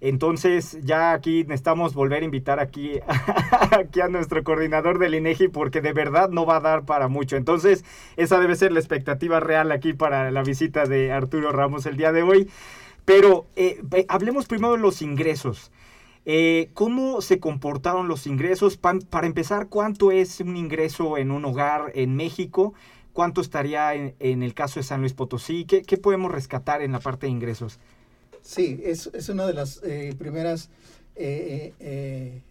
Entonces, 0.00 0.78
ya 0.82 1.12
aquí 1.12 1.44
necesitamos 1.44 1.94
volver 1.94 2.22
a 2.22 2.26
invitar 2.26 2.60
aquí, 2.60 3.00
aquí 3.72 4.00
a 4.00 4.08
nuestro 4.08 4.44
coordinador 4.44 4.98
del 4.98 5.14
INEGI 5.14 5.48
porque 5.48 5.80
de 5.80 5.92
verdad 5.92 6.28
no 6.30 6.46
va 6.46 6.56
a 6.56 6.60
dar 6.60 6.84
para 6.84 7.08
mucho. 7.08 7.36
Entonces, 7.36 7.84
esa 8.16 8.38
debe 8.38 8.56
ser 8.56 8.72
la 8.72 8.80
expectativa 8.80 9.40
real 9.40 9.72
aquí 9.72 9.92
para 9.92 10.30
la 10.30 10.42
visita 10.42 10.84
de 10.84 11.12
Arturo 11.12 11.52
Ramos 11.52 11.86
el 11.86 11.96
día 11.96 12.12
de 12.12 12.22
hoy. 12.22 12.50
Pero 13.04 13.46
eh, 13.56 13.80
hablemos 14.08 14.46
primero 14.46 14.72
de 14.72 14.80
los 14.80 15.00
ingresos. 15.00 15.70
Eh, 16.28 16.70
¿Cómo 16.74 17.20
se 17.20 17.38
comportaron 17.38 18.08
los 18.08 18.26
ingresos? 18.26 18.76
para 18.76 19.26
empezar, 19.26 19.68
¿cuánto 19.68 20.10
es 20.10 20.40
un 20.40 20.56
ingreso 20.56 21.16
en 21.18 21.30
un 21.30 21.44
hogar 21.44 21.92
en 21.94 22.16
México? 22.16 22.74
¿Cuánto 23.12 23.40
estaría 23.40 23.94
en, 23.94 24.42
el 24.42 24.52
caso 24.52 24.80
de 24.80 24.84
San 24.84 25.00
Luis 25.00 25.14
Potosí? 25.14 25.64
¿Qué, 25.64 25.82
¿Qué, 25.82 25.96
podemos 25.96 26.32
rescatar 26.32 26.82
en 26.82 26.92
la 26.92 26.98
parte 26.98 27.26
de 27.26 27.32
ingresos? 27.32 27.78
Sí, 28.46 28.80
es, 28.84 29.10
es 29.12 29.28
una 29.28 29.44
de 29.44 29.52
las 29.54 29.82
eh, 29.82 30.14
primeras 30.16 30.70
eh, 31.16 32.42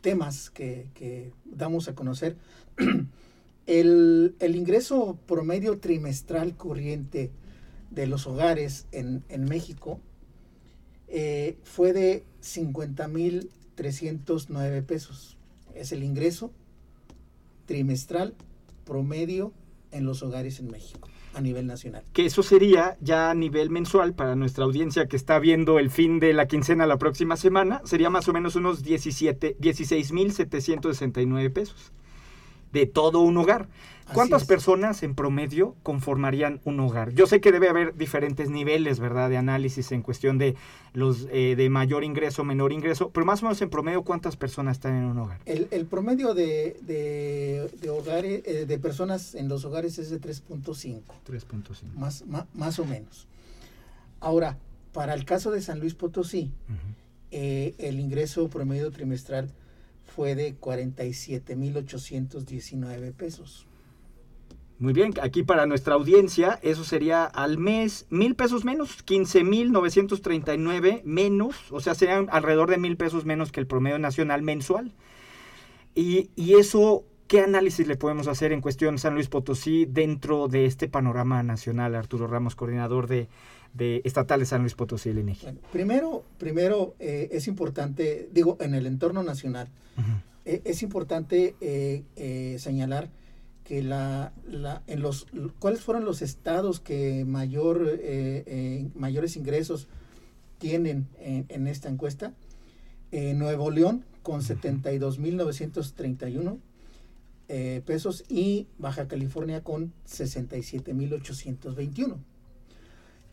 temas 0.00 0.48
que, 0.48 0.86
que, 0.94 1.34
damos 1.44 1.86
a 1.86 1.94
conocer. 1.94 2.38
el, 3.66 4.34
el, 4.38 4.56
ingreso 4.56 5.18
promedio 5.26 5.80
trimestral 5.80 6.56
corriente 6.56 7.30
de 7.90 8.06
los 8.06 8.26
hogares 8.26 8.86
en, 8.90 9.22
en 9.28 9.44
México 9.44 10.00
eh, 11.08 11.58
fue 11.62 11.92
de 11.92 12.24
50.309 12.42 14.82
pesos. 14.82 15.36
Es 15.74 15.92
el 15.92 16.04
ingreso 16.04 16.52
trimestral 17.66 18.32
promedio 18.86 19.52
en 19.92 20.06
los 20.06 20.22
hogares 20.22 20.58
en 20.58 20.68
México 20.68 21.10
a 21.34 21.40
nivel 21.40 21.66
nacional. 21.66 22.02
Que 22.12 22.26
eso 22.26 22.42
sería 22.42 22.96
ya 23.00 23.30
a 23.30 23.34
nivel 23.34 23.70
mensual 23.70 24.14
para 24.14 24.36
nuestra 24.36 24.64
audiencia 24.64 25.06
que 25.06 25.16
está 25.16 25.38
viendo 25.38 25.78
el 25.78 25.90
fin 25.90 26.20
de 26.20 26.32
la 26.32 26.46
quincena 26.46 26.86
la 26.86 26.98
próxima 26.98 27.36
semana, 27.36 27.80
sería 27.84 28.10
más 28.10 28.28
o 28.28 28.32
menos 28.32 28.56
unos 28.56 28.82
17, 28.82 29.56
16.769 29.58 31.52
pesos 31.52 31.92
de 32.74 32.86
todo 32.86 33.20
un 33.20 33.38
hogar. 33.38 33.68
¿Cuántas 34.12 34.44
personas 34.44 35.02
en 35.02 35.14
promedio 35.14 35.76
conformarían 35.82 36.60
un 36.64 36.78
hogar? 36.80 37.14
Yo 37.14 37.26
sé 37.26 37.40
que 37.40 37.52
debe 37.52 37.70
haber 37.70 37.96
diferentes 37.96 38.50
niveles, 38.50 39.00
¿verdad?, 39.00 39.30
de 39.30 39.38
análisis 39.38 39.92
en 39.92 40.02
cuestión 40.02 40.36
de 40.36 40.56
los 40.92 41.26
eh, 41.32 41.54
de 41.56 41.70
mayor 41.70 42.04
ingreso, 42.04 42.44
menor 42.44 42.72
ingreso, 42.72 43.10
pero 43.10 43.24
más 43.24 43.42
o 43.42 43.46
menos 43.46 43.62
en 43.62 43.70
promedio, 43.70 44.02
¿cuántas 44.02 44.36
personas 44.36 44.76
están 44.76 44.96
en 44.96 45.04
un 45.04 45.16
hogar? 45.18 45.40
El, 45.46 45.86
promedio 45.86 46.34
de, 46.34 46.76
de, 47.80 47.90
hogares, 47.90 48.42
eh, 48.44 48.66
de 48.66 48.78
personas 48.78 49.34
en 49.34 49.48
los 49.48 49.64
hogares 49.64 49.98
es 49.98 50.10
de 50.10 50.20
3.5. 50.20 51.00
3.5. 51.26 51.94
Más, 51.94 52.24
más, 52.52 52.78
o 52.78 52.84
menos. 52.84 53.26
Ahora, 54.20 54.58
para 54.92 55.14
el 55.14 55.24
caso 55.24 55.50
de 55.50 55.62
San 55.62 55.80
Luis 55.80 55.94
Potosí, 55.94 56.52
eh, 57.30 57.74
el 57.78 58.00
ingreso 58.00 58.48
promedio 58.48 58.90
trimestral 58.90 59.50
fue 60.14 60.34
de 60.34 60.58
47.819 60.58 63.14
pesos. 63.14 63.66
Muy 64.78 64.92
bien, 64.92 65.14
aquí 65.22 65.42
para 65.42 65.64
nuestra 65.66 65.94
audiencia, 65.94 66.58
eso 66.62 66.84
sería 66.84 67.24
al 67.24 67.56
mes 67.58 68.06
mil 68.10 68.34
pesos 68.34 68.64
menos, 68.64 69.04
15.939 69.06 71.02
menos, 71.04 71.56
o 71.70 71.80
sea, 71.80 71.94
serían 71.94 72.28
alrededor 72.30 72.70
de 72.70 72.78
mil 72.78 72.96
pesos 72.96 73.24
menos 73.24 73.52
que 73.52 73.60
el 73.60 73.66
promedio 73.66 73.98
nacional 73.98 74.42
mensual. 74.42 74.92
Y, 75.94 76.30
y 76.34 76.54
eso, 76.54 77.04
¿qué 77.26 77.40
análisis 77.40 77.86
le 77.86 77.96
podemos 77.96 78.28
hacer 78.28 78.52
en 78.52 78.60
cuestión 78.60 78.98
San 78.98 79.14
Luis 79.14 79.28
Potosí 79.28 79.86
dentro 79.86 80.48
de 80.48 80.66
este 80.66 80.88
panorama 80.88 81.42
nacional, 81.42 81.94
Arturo 81.94 82.26
Ramos, 82.26 82.54
coordinador 82.56 83.06
de, 83.06 83.28
de 83.72 84.02
Estatal 84.04 84.40
de 84.40 84.46
San 84.46 84.60
Luis 84.62 84.74
Potosí, 84.74 85.10
el 85.10 85.18
INEGI? 85.18 85.46
primero, 85.72 86.24
primero 86.38 86.94
eh, 86.98 87.28
es 87.32 87.48
importante, 87.48 88.28
digo, 88.32 88.56
en 88.60 88.74
el 88.74 88.86
entorno 88.86 89.22
nacional, 89.22 89.68
eh, 90.44 90.60
es 90.64 90.82
importante 90.82 91.54
eh, 91.60 92.56
señalar 92.58 93.08
que 93.64 93.82
la, 93.82 94.32
la, 94.46 94.82
en 94.86 95.00
los 95.00 95.26
cuáles 95.58 95.80
fueron 95.80 96.04
los 96.04 96.20
estados 96.20 96.80
que 96.80 97.24
mayor 97.24 97.98
mayores 98.94 99.36
ingresos 99.36 99.88
tienen 100.58 101.08
en, 101.18 101.66
esta 101.66 101.88
encuesta 101.88 102.34
Nuevo 103.10 103.70
León 103.70 104.04
con 104.22 104.42
72.931 104.42 106.58
eh, 107.48 107.82
pesos 107.84 108.24
y 108.28 108.68
Baja 108.78 109.08
California 109.08 109.62
con 109.62 109.92
67.821 110.08 112.16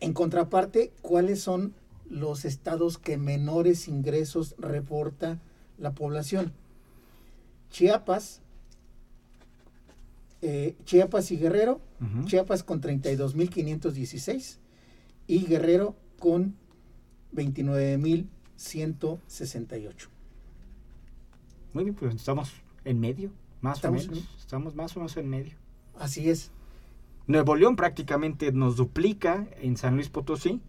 en 0.02 0.12
contraparte, 0.14 0.92
¿cuáles 1.00 1.40
son 1.40 1.74
los 2.10 2.44
estados 2.44 2.98
que 2.98 3.18
menores 3.18 3.86
ingresos 3.86 4.56
reporta 4.58 5.40
la 5.78 5.94
población? 5.94 6.52
Chiapas, 7.70 8.40
eh, 10.40 10.74
Chiapas 10.84 11.30
y 11.30 11.36
Guerrero, 11.36 11.80
Chiapas 12.24 12.64
con 12.64 12.80
32.516 12.80 14.58
y 15.28 15.46
Guerrero 15.46 15.94
con 16.18 16.56
29.168. 17.32 20.08
Muy 21.74 21.84
bien, 21.84 21.94
pues 21.94 22.16
estamos 22.16 22.50
en 22.84 22.98
medio, 22.98 23.30
más 23.62 23.82
o 23.84 23.92
menos. 23.92 24.36
Estamos 24.38 24.74
más 24.74 24.94
o 24.96 25.00
menos 25.00 25.16
en 25.16 25.30
medio. 25.30 25.54
Así 25.98 26.28
es. 26.28 26.50
Nuevo 27.26 27.56
León 27.56 27.76
prácticamente 27.76 28.52
nos 28.52 28.76
duplica 28.76 29.46
en 29.60 29.76
San 29.76 29.94
Luis 29.94 30.10
Potosí, 30.10 30.60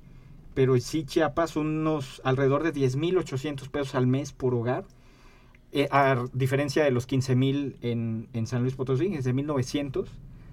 pero 0.53 0.79
sí 0.79 1.03
Chiapas 1.03 1.55
unos 1.55 2.21
alrededor 2.23 2.63
de 2.63 2.73
10.800 2.73 3.69
pesos 3.69 3.95
al 3.95 4.07
mes 4.07 4.31
por 4.31 4.53
hogar, 4.53 4.85
eh, 5.71 5.87
a 5.91 6.25
diferencia 6.33 6.83
de 6.83 6.91
los 6.91 7.07
15.000 7.07 7.77
en, 7.81 8.29
en 8.33 8.47
San 8.47 8.61
Luis 8.61 8.75
Potosí, 8.75 9.15
es 9.15 9.25
de 9.25 9.33
1.900. 9.33 10.05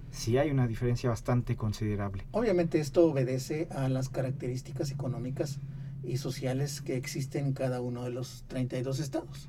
Sí 0.09 0.37
hay 0.37 0.49
una 0.49 0.67
diferencia 0.67 1.09
bastante 1.09 1.55
considerable. 1.55 2.25
Obviamente 2.31 2.79
esto 2.79 3.05
obedece 3.05 3.67
a 3.71 3.87
las 3.87 4.09
características 4.09 4.91
económicas 4.91 5.59
y 6.03 6.17
sociales 6.17 6.81
que 6.81 6.97
existen 6.97 7.45
en 7.45 7.53
cada 7.53 7.79
uno 7.79 8.03
de 8.03 8.09
los 8.09 8.43
32 8.47 8.99
estados. 8.99 9.47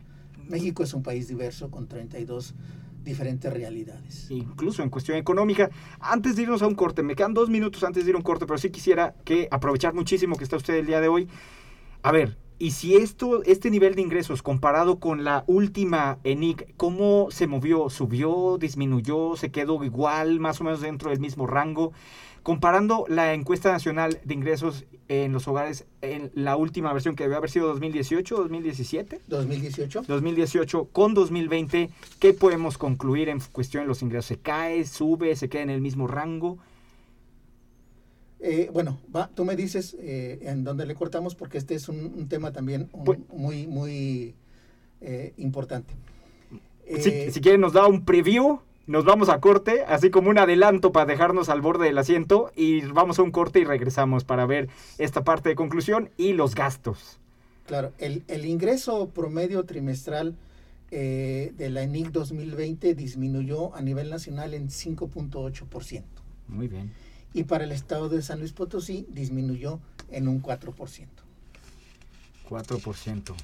México 0.48 0.83
es 0.83 0.94
un 0.94 1.02
país 1.02 1.28
diverso 1.28 1.70
con 1.70 1.88
32 1.88 2.55
diferentes 3.05 3.52
realidades. 3.52 4.31
Incluso 4.31 4.83
en 4.83 4.90
cuestión 4.90 5.18
económica. 5.18 5.70
Antes 6.00 6.37
de 6.37 6.42
irnos 6.42 6.62
a 6.62 6.66
un 6.66 6.74
corte, 6.74 7.02
me 7.02 7.16
quedan 7.16 7.35
dos 7.35 7.50
minutos 7.50 7.83
antes 7.85 8.05
de 8.05 8.11
ir 8.11 8.14
a 8.14 8.18
un 8.18 8.24
corte, 8.24 8.46
pero 8.46 8.59
sí 8.59 8.70
quisiera 8.70 9.14
que 9.24 9.48
aprovechar 9.50 9.94
muchísimo 9.94 10.37
que 10.37 10.44
está 10.44 10.57
usted 10.57 10.74
el 10.74 10.87
día 10.87 11.00
de 11.00 11.09
hoy. 11.09 11.28
A 12.02 12.12
ver, 12.12 12.37
y 12.62 12.70
si 12.70 12.94
esto, 12.94 13.42
este 13.42 13.70
nivel 13.70 13.96
de 13.96 14.03
ingresos 14.03 14.40
comparado 14.40 15.01
con 15.01 15.25
la 15.25 15.42
última 15.48 16.18
ENIC, 16.22 16.77
¿cómo 16.77 17.27
se 17.33 17.48
movió? 17.48 17.90
¿Subió? 17.90 18.57
¿Disminuyó? 18.57 19.35
¿Se 19.35 19.51
quedó 19.51 19.83
igual? 19.83 20.38
¿Más 20.38 20.61
o 20.61 20.64
menos 20.64 20.81
dentro 20.81 21.11
del 21.11 21.18
mismo 21.18 21.48
rango? 21.48 21.92
Comparando 22.44 23.05
la 23.09 23.35
encuesta 23.35 23.72
nacional 23.72 24.20
de 24.22 24.35
ingresos 24.35 24.85
en 25.09 25.33
los 25.33 25.48
hogares 25.48 25.87
en 26.03 26.31
la 26.37 26.55
última 26.55 26.92
versión 26.92 27.16
que 27.16 27.25
debe 27.25 27.35
haber 27.35 27.51
sido 27.51 27.66
2018, 27.66 28.37
2017. 28.37 29.22
2018. 29.27 30.05
2018 30.07 30.85
con 30.92 31.14
2020, 31.14 31.90
¿qué 32.20 32.33
podemos 32.33 32.79
concluir 32.79 33.29
en 33.29 33.40
cuestión 33.40 33.83
de 33.83 33.88
los 33.88 34.03
ingresos? 34.03 34.27
¿Se 34.27 34.37
cae, 34.38 34.87
sube, 34.87 35.35
se 35.35 35.48
queda 35.48 35.62
en 35.62 35.70
el 35.70 35.81
mismo 35.81 36.07
rango? 36.07 36.59
Eh, 38.44 38.70
bueno, 38.72 38.98
va, 39.14 39.31
tú 39.33 39.44
me 39.44 39.55
dices 39.55 39.96
eh, 40.00 40.40
en 40.42 40.64
dónde 40.64 40.85
le 40.85 40.96
cortamos 40.96 41.37
porque 41.37 41.59
este 41.59 41.76
es 41.76 41.88
un, 41.88 42.28
tema 42.28 42.50
también 42.50 42.88
pues 43.05 43.20
muy, 43.33 43.68
muy 43.68 44.35
eh, 45.00 45.33
importante. 45.37 45.94
si, 46.98 47.31
si 47.31 47.40
quieren 47.40 47.61
nos 47.61 47.72
da 47.72 47.87
un 47.87 48.05
preview, 48.05 48.59
nos 48.88 49.05
vamos 49.05 49.28
a 49.28 49.38
corte, 49.40 49.85
así 49.87 50.11
como 50.11 50.28
un 50.28 50.38
adelanto 50.38 50.90
para 50.90 51.07
dejarnos 51.07 51.48
al 51.50 51.61
borde 51.61 51.87
del 51.87 51.98
asiento 51.98 52.50
y 52.57 52.81
vamos 52.81 53.20
a 53.20 53.22
un 53.22 53.31
corte 53.31 53.61
y 53.61 53.64
regresamos 53.64 54.24
para 54.24 54.44
ver 54.44 54.68
esta 54.98 55.22
parte 55.22 55.50
de 55.50 55.55
conclusión 55.55 56.11
y 56.16 56.33
los 56.33 56.57
gastos. 56.57 57.20
Claro, 57.66 57.92
el, 57.98 58.24
el 58.26 58.44
ingreso 58.44 59.09
promedio 59.11 59.64
trimestral 59.64 60.35
de 60.90 61.70
la 61.70 61.83
ENIC 61.85 62.11
2020 62.11 62.94
disminuyó 62.94 63.74
a 63.74 63.81
nivel 63.81 64.11
nacional 64.11 64.52
en 64.52 64.68
5.8%. 64.68 66.02
Muy 66.48 66.68
bien. 66.68 66.92
Y 67.34 67.44
para 67.44 67.64
el 67.64 67.72
estado 67.72 68.08
de 68.08 68.22
San 68.22 68.40
Luis 68.40 68.52
Potosí 68.52 69.06
disminuyó 69.10 69.80
en 70.10 70.28
un 70.28 70.42
4%. 70.42 71.06
4%. 72.48 73.34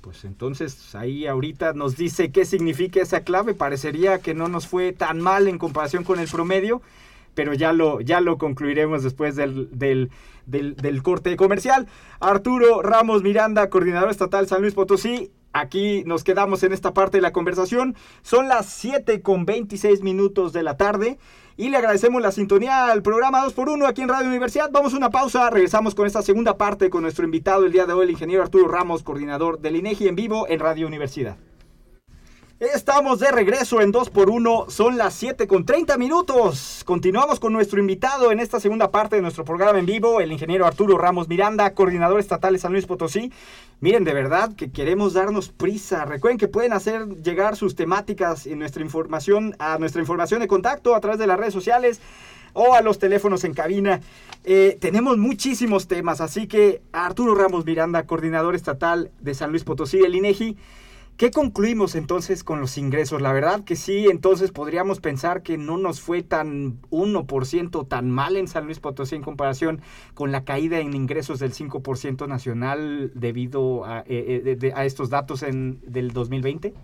Pues 0.00 0.24
entonces 0.24 0.96
ahí 0.96 1.28
ahorita 1.28 1.74
nos 1.74 1.96
dice 1.96 2.32
qué 2.32 2.44
significa 2.44 3.00
esa 3.00 3.20
clave. 3.20 3.54
Parecería 3.54 4.18
que 4.18 4.34
no 4.34 4.48
nos 4.48 4.66
fue 4.66 4.92
tan 4.92 5.20
mal 5.20 5.46
en 5.46 5.58
comparación 5.58 6.02
con 6.02 6.18
el 6.18 6.28
promedio, 6.28 6.82
pero 7.34 7.54
ya 7.54 7.72
lo, 7.72 8.00
ya 8.00 8.20
lo 8.20 8.36
concluiremos 8.36 9.04
después 9.04 9.36
del, 9.36 9.68
del, 9.78 10.10
del, 10.46 10.74
del 10.74 11.02
corte 11.04 11.36
comercial. 11.36 11.86
Arturo 12.18 12.82
Ramos 12.82 13.22
Miranda, 13.22 13.70
coordinador 13.70 14.10
estatal 14.10 14.48
San 14.48 14.60
Luis 14.62 14.74
Potosí. 14.74 15.30
Aquí 15.52 16.02
nos 16.04 16.24
quedamos 16.24 16.62
en 16.64 16.72
esta 16.72 16.94
parte 16.94 17.18
de 17.18 17.22
la 17.22 17.32
conversación. 17.32 17.94
Son 18.22 18.48
las 18.48 18.66
7 18.66 19.22
con 19.22 19.44
26 19.44 20.02
minutos 20.02 20.52
de 20.52 20.64
la 20.64 20.76
tarde. 20.76 21.18
Y 21.56 21.68
le 21.68 21.76
agradecemos 21.76 22.22
la 22.22 22.32
sintonía 22.32 22.86
al 22.86 23.02
programa 23.02 23.44
2x1 23.44 23.86
aquí 23.86 24.00
en 24.02 24.08
Radio 24.08 24.28
Universidad. 24.28 24.70
Vamos 24.72 24.94
a 24.94 24.96
una 24.96 25.10
pausa, 25.10 25.50
regresamos 25.50 25.94
con 25.94 26.06
esta 26.06 26.22
segunda 26.22 26.56
parte 26.56 26.88
con 26.88 27.02
nuestro 27.02 27.24
invitado 27.24 27.66
el 27.66 27.72
día 27.72 27.84
de 27.84 27.92
hoy, 27.92 28.04
el 28.04 28.10
ingeniero 28.10 28.42
Arturo 28.42 28.68
Ramos, 28.68 29.02
coordinador 29.02 29.60
del 29.60 29.76
INEGI 29.76 30.08
en 30.08 30.16
vivo 30.16 30.46
en 30.48 30.60
Radio 30.60 30.86
Universidad. 30.86 31.36
Estamos 32.62 33.18
de 33.18 33.32
regreso 33.32 33.80
en 33.80 33.92
2x1, 33.92 34.70
son 34.70 34.96
las 34.96 35.14
7 35.14 35.48
con 35.48 35.66
30 35.66 35.98
minutos. 35.98 36.82
Continuamos 36.84 37.40
con 37.40 37.52
nuestro 37.52 37.80
invitado 37.80 38.30
en 38.30 38.38
esta 38.38 38.60
segunda 38.60 38.92
parte 38.92 39.16
de 39.16 39.22
nuestro 39.22 39.44
programa 39.44 39.80
en 39.80 39.86
vivo, 39.86 40.20
el 40.20 40.30
ingeniero 40.30 40.64
Arturo 40.64 40.96
Ramos 40.96 41.26
Miranda, 41.26 41.74
coordinador 41.74 42.20
estatal 42.20 42.52
de 42.52 42.60
San 42.60 42.70
Luis 42.70 42.86
Potosí. 42.86 43.32
Miren, 43.80 44.04
de 44.04 44.14
verdad 44.14 44.54
que 44.54 44.70
queremos 44.70 45.12
darnos 45.12 45.48
prisa. 45.48 46.04
Recuerden 46.04 46.38
que 46.38 46.46
pueden 46.46 46.72
hacer 46.72 47.08
llegar 47.16 47.56
sus 47.56 47.74
temáticas 47.74 48.46
y 48.46 48.54
nuestra 48.54 48.84
información 48.84 49.56
a 49.58 49.78
nuestra 49.78 50.00
información 50.00 50.38
de 50.38 50.46
contacto 50.46 50.94
a 50.94 51.00
través 51.00 51.18
de 51.18 51.26
las 51.26 51.40
redes 51.40 51.54
sociales 51.54 52.00
o 52.52 52.74
a 52.74 52.80
los 52.80 53.00
teléfonos 53.00 53.42
en 53.42 53.54
cabina. 53.54 54.02
Eh, 54.44 54.78
tenemos 54.80 55.18
muchísimos 55.18 55.88
temas, 55.88 56.20
así 56.20 56.46
que 56.46 56.80
Arturo 56.92 57.34
Ramos 57.34 57.64
Miranda, 57.64 58.06
coordinador 58.06 58.54
estatal 58.54 59.10
de 59.18 59.34
San 59.34 59.50
Luis 59.50 59.64
Potosí, 59.64 59.98
el 59.98 60.14
INEGI. 60.14 60.56
¿Qué 61.16 61.30
concluimos 61.30 61.94
entonces 61.94 62.42
con 62.42 62.60
los 62.60 62.76
ingresos? 62.78 63.22
La 63.22 63.32
verdad 63.32 63.62
que 63.62 63.76
sí, 63.76 64.06
entonces 64.08 64.50
podríamos 64.50 64.98
pensar 64.98 65.42
que 65.42 65.56
no 65.56 65.76
nos 65.78 66.00
fue 66.00 66.22
tan 66.22 66.80
1% 66.90 67.86
tan 67.86 68.10
mal 68.10 68.36
en 68.36 68.48
San 68.48 68.64
Luis 68.64 68.80
Potosí 68.80 69.14
en 69.14 69.22
comparación 69.22 69.80
con 70.14 70.32
la 70.32 70.44
caída 70.44 70.80
en 70.80 70.94
ingresos 70.94 71.38
del 71.38 71.52
5% 71.52 72.26
nacional 72.26 73.12
debido 73.14 73.84
a, 73.84 74.00
eh, 74.00 74.42
eh, 74.46 74.56
de- 74.56 74.72
a 74.72 74.84
estos 74.84 75.10
datos 75.10 75.44
en, 75.44 75.78
del 75.86 76.12
2020. 76.12 76.74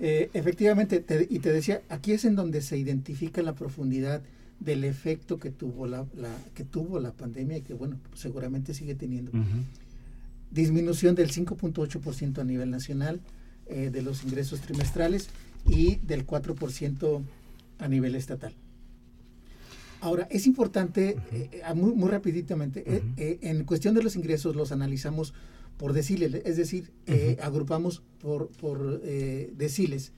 Eh, 0.00 0.30
efectivamente, 0.32 0.98
te- 1.00 1.28
y 1.30 1.38
te 1.38 1.52
decía, 1.52 1.82
aquí 1.90 2.12
es 2.12 2.24
en 2.24 2.34
donde 2.34 2.62
se 2.62 2.76
identifica 2.76 3.40
la 3.42 3.54
profundidad 3.54 4.22
del 4.58 4.82
efecto 4.84 5.38
que 5.38 5.50
tuvo 5.50 5.86
la, 5.86 6.06
la- 6.16 6.34
que 6.54 6.64
tuvo 6.64 6.98
la 6.98 7.12
pandemia 7.12 7.58
y 7.58 7.62
que, 7.62 7.74
bueno, 7.74 7.98
seguramente 8.14 8.74
sigue 8.74 8.94
teniendo. 8.96 9.30
Disminución 10.50 11.14
del 11.14 11.30
5.8% 11.30 12.40
a 12.40 12.44
nivel 12.44 12.70
nacional 12.70 13.20
eh, 13.70 13.90
de 13.90 14.02
los 14.02 14.24
ingresos 14.24 14.60
trimestrales 14.60 15.28
y 15.66 15.96
del 15.96 16.26
4% 16.26 17.22
a 17.78 17.88
nivel 17.88 18.14
estatal. 18.14 18.54
Ahora, 20.02 20.26
es 20.30 20.46
importante, 20.46 21.16
eh, 21.32 21.48
eh, 21.52 21.74
muy, 21.74 21.92
muy 21.92 22.08
rapiditamente, 22.08 22.84
eh, 23.16 23.38
en 23.42 23.64
cuestión 23.64 23.94
de 23.94 24.02
los 24.02 24.16
ingresos 24.16 24.56
los 24.56 24.72
analizamos 24.72 25.34
por 25.76 25.92
deciles, 25.92 26.34
es 26.44 26.56
decir, 26.56 26.90
agrupamos 27.42 28.02
por, 28.20 28.48
por 28.48 29.00
deciles. 29.02 30.12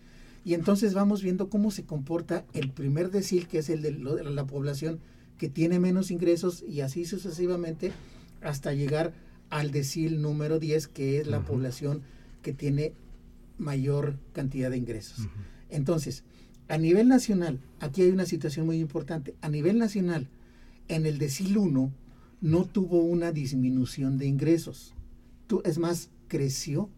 Y 0.45 0.55
entonces 0.55 0.93
vamos 0.93 1.23
viendo 1.23 1.49
cómo 1.49 1.71
se 1.71 1.85
comporta 1.85 2.45
el 2.53 2.71
primer 2.71 3.13
decil, 3.13 3.47
que 3.47 3.59
es 3.59 3.71
el 3.71 3.81
de, 3.81 3.93
lo- 3.93 4.17
de 4.17 4.25
la 4.25 4.45
población 4.45 4.99
que 5.39 5.49
tiene 5.49 5.79
menos 5.79 6.11
ingresos, 6.11 6.65
y 6.69 6.81
así 6.81 7.05
sucesivamente 7.05 7.93
hasta 8.41 8.73
llegar 8.73 9.13
al 9.51 9.71
decil 9.71 10.21
número 10.21 10.59
10, 10.59 10.89
que 10.89 11.21
es 11.21 11.29
la 11.29 11.41
población 11.45 12.03
que 12.43 12.53
tiene 12.53 12.93
mayor 13.59 14.19
cantidad 14.33 14.71
de 14.71 14.79
ingresos. 14.79 15.29
Entonces, 15.69 16.25
a 16.69 16.79
nivel 16.79 17.09
nacional, 17.09 17.61
aquí 17.81 18.03
hay 18.03 18.11
una 18.11 18.27
situación 18.27 18.67
muy 18.67 18.79
importante. 18.79 19.35
A 19.41 19.49
nivel 19.49 19.79
nacional, 19.79 20.29
en 20.89 21.07
el 21.07 21.19
decil 21.19 21.57
1 21.59 21.93
no 22.41 22.65
tuvo 22.65 23.01
una 23.03 23.33
disminución 23.33 24.19
de 24.19 24.27
ingresos. 24.27 24.95
Tú, 25.47 25.63
es 25.65 25.79
más, 25.79 26.11
creció 26.29 26.91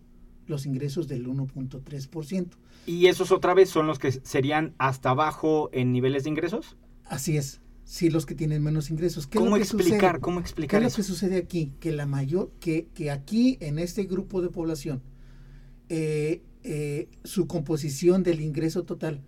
los 0.47 0.67
ingresos 0.67 1.09
del 1.09 1.27
1.3%. 1.27 2.49
¿Y 2.87 3.07
esos 3.07 3.33
otra 3.33 3.55
vez 3.55 3.71
son 3.71 3.87
los 3.87 3.99
que 3.99 4.13
serían 4.13 4.75
hasta 4.79 5.11
abajo 5.11 5.71
en 5.73 5.93
niveles 5.93 6.25
de 6.25 6.31
ingresos? 6.31 6.77
Así 7.05 7.37
es. 7.37 7.61
Sí, 7.85 8.09
los 8.09 8.25
que 8.25 8.35
tienen 8.35 8.63
menos 8.63 8.91
ingresos. 8.91 9.27
¿Qué 9.27 9.39
es 9.39 9.45
¿Cómo 9.45 9.57
lo 9.57 9.57
que 9.57 9.63
explicar? 9.65 10.13
sucede? 10.13 10.21
¿Cómo 10.21 10.41
explicar 10.41 10.81
¿Qué 10.81 10.87
es 10.87 10.93
eso? 10.93 11.03
lo 11.03 11.05
que 11.05 11.09
sucede 11.09 11.37
aquí? 11.37 11.73
Que 11.81 11.93
la 11.93 12.07
mayor, 12.07 12.51
que, 12.61 12.89
que 12.95 13.11
aquí 13.11 13.59
en 13.61 13.79
este 13.79 14.05
grupo 14.05 14.41
de 14.41 14.49
población, 14.49 15.03
eh, 15.89 16.43
eh, 16.63 17.09
su 17.25 17.47
composición 17.47 18.23
del 18.23 18.41
ingreso 18.41 18.85
total 18.85 19.21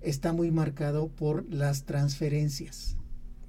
está 0.00 0.32
muy 0.32 0.50
marcado 0.50 1.08
por 1.08 1.44
las 1.52 1.84
transferencias 1.84 2.96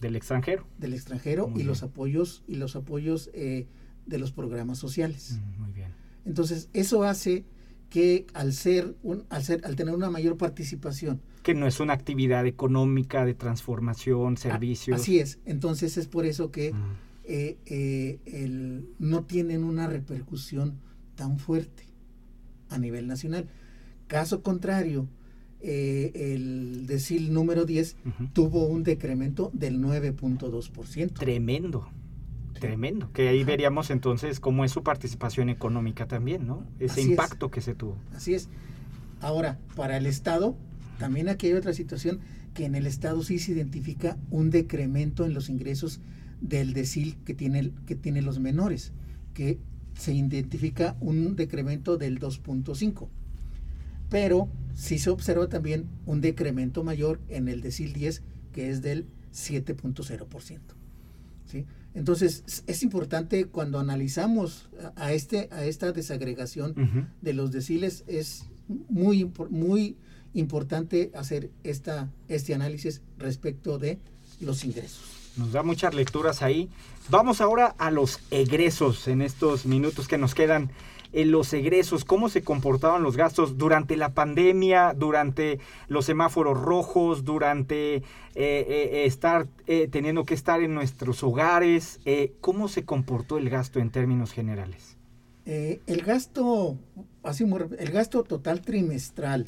Del 0.01 0.15
extranjero. 0.15 0.65
del 0.77 0.93
extranjero 0.93 1.47
Muy 1.47 1.61
y 1.61 1.63
los 1.63 1.83
apoyos 1.83 2.43
y 2.47 2.55
los 2.55 2.75
apoyos 2.75 3.29
eh, 3.33 3.67
de 4.05 4.17
los 4.19 4.31
programas 4.31 4.77
sociales. 4.77 5.39
Muy 5.57 5.71
bien. 5.71 5.89
Entonces 6.25 6.69
eso 6.73 7.03
hace 7.03 7.45
que 7.89 8.25
al 8.33 8.53
ser 8.53 8.95
un, 9.03 9.25
al 9.29 9.43
ser 9.43 9.61
al 9.65 9.75
tener 9.75 9.93
una 9.93 10.09
mayor 10.09 10.37
participación 10.37 11.21
Que 11.43 11.53
no 11.53 11.67
es 11.67 11.79
una 11.79 11.93
actividad 11.93 12.45
económica 12.47 13.25
de 13.25 13.35
transformación, 13.35 14.37
servicios. 14.37 14.99
así 14.99 15.19
es 15.19 15.39
entonces 15.45 15.97
es 15.97 16.07
por 16.07 16.25
eso 16.25 16.49
que 16.51 16.73
eh, 17.25 17.57
eh, 17.67 18.19
el- 18.25 18.89
no 18.97 19.23
tienen 19.25 19.63
una 19.63 19.85
repercusión 19.87 20.79
tan 21.15 21.37
fuerte 21.37 21.83
a 22.69 22.77
nivel 22.77 23.07
nacional 23.07 23.47
caso 24.07 24.41
contrario 24.41 25.07
eh, 25.61 26.11
el 26.33 26.85
decil 26.85 27.33
número 27.33 27.65
10 27.65 27.95
tuvo 28.33 28.67
un 28.67 28.83
decremento 28.83 29.49
del 29.53 29.79
9.2%. 29.79 31.13
Tremendo. 31.13 31.89
Tremendo. 32.59 33.11
Que 33.13 33.29
ahí 33.29 33.43
veríamos 33.43 33.89
entonces 33.89 34.39
cómo 34.39 34.63
es 34.63 34.71
su 34.71 34.83
participación 34.83 35.49
económica 35.49 36.07
también, 36.07 36.45
¿no? 36.45 36.65
Ese 36.79 36.93
Así 36.93 37.01
es. 37.01 37.07
impacto 37.07 37.49
que 37.49 37.61
se 37.61 37.73
tuvo. 37.73 37.97
Así 38.13 38.35
es. 38.35 38.49
Ahora, 39.21 39.57
para 39.75 39.97
el 39.97 40.05
Estado, 40.05 40.55
también 40.99 41.29
aquí 41.29 41.47
hay 41.47 41.53
otra 41.53 41.73
situación 41.73 42.19
que 42.53 42.65
en 42.65 42.75
el 42.75 42.85
Estado 42.85 43.23
sí 43.23 43.39
se 43.39 43.53
identifica 43.53 44.17
un 44.29 44.51
decremento 44.51 45.25
en 45.25 45.33
los 45.33 45.49
ingresos 45.49 45.99
del 46.41 46.73
decil 46.73 47.17
que 47.25 47.33
tiene, 47.33 47.71
que 47.87 47.95
tiene 47.95 48.21
los 48.21 48.39
menores, 48.39 48.93
que 49.33 49.59
se 49.97 50.13
identifica 50.13 50.95
un 50.99 51.35
decremento 51.35 51.97
del 51.97 52.19
2.5. 52.19 53.07
Pero 54.09 54.49
sí 54.75 54.99
se 54.99 55.09
observa 55.09 55.47
también 55.49 55.85
un 56.05 56.21
decremento 56.21 56.83
mayor 56.83 57.19
en 57.29 57.47
el 57.47 57.61
decil 57.61 57.93
10, 57.93 58.21
que 58.53 58.69
es 58.69 58.81
del 58.81 59.05
7.0%. 59.33 60.59
¿sí? 61.51 61.65
Entonces, 61.93 62.43
es- 62.67 62.83
importante 62.83 63.45
cuando 63.45 63.79
analizamos 63.79 64.69
a, 64.95 65.13
este, 65.13 65.47
a 65.51 65.65
esta 65.65 65.91
desagregación 65.91 66.75
de 67.21 67.33
los 67.33 67.51
deciles, 67.51 68.03
es 68.07 68.43
muy, 68.89 69.31
muy 69.49 69.95
importante 70.33 71.11
hacer 71.15 71.49
esta, 71.63 72.11
este 72.27 72.53
análisis 72.53 73.01
respecto 73.17 73.79
de 73.79 73.99
los 74.41 74.65
ingresos. 74.65 75.01
Nos 75.37 75.51
da 75.51 75.63
muchas 75.63 75.93
lecturas 75.93 76.41
ahí. 76.41 76.69
Vamos 77.09 77.41
ahora 77.41 77.75
a 77.77 77.91
los 77.91 78.19
egresos 78.31 79.07
en 79.07 79.21
estos 79.21 79.65
minutos 79.65 80.07
que 80.07 80.17
nos 80.17 80.33
quedan. 80.33 80.71
En 81.11 81.31
los 81.31 81.53
egresos, 81.53 82.03
cómo 82.03 82.27
se 82.27 82.43
comportaban 82.43 83.03
los 83.03 83.15
gastos 83.15 83.57
durante 83.57 83.95
la 83.95 84.13
pandemia, 84.13 84.93
durante 84.93 85.59
los 85.87 86.05
semáforos 86.05 86.59
rojos, 86.59 87.23
durante 87.23 87.95
eh, 87.95 88.03
eh, 88.35 89.03
estar 89.05 89.47
eh, 89.67 89.87
teniendo 89.89 90.25
que 90.25 90.33
estar 90.33 90.61
en 90.61 90.73
nuestros 90.73 91.23
hogares, 91.23 91.99
eh, 92.05 92.33
cómo 92.41 92.67
se 92.67 92.83
comportó 92.83 93.37
el 93.37 93.49
gasto 93.49 93.79
en 93.79 93.91
términos 93.91 94.33
generales. 94.33 94.97
El 95.45 96.01
gasto, 96.01 96.77
así 97.23 97.45
el 97.77 97.91
gasto 97.91 98.23
total 98.23 98.61
trimestral 98.61 99.45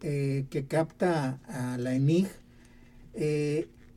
que 0.00 0.66
capta 0.68 1.40
a 1.48 1.78
la 1.78 1.94
ENIG 1.94 2.28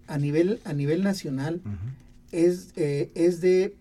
a 0.08 0.18
nivel 0.18 0.62
a 0.64 0.74
nivel 0.74 1.04
nacional 1.04 1.62
es, 2.32 2.70
eh, 2.76 3.12
es 3.16 3.42
de 3.42 3.76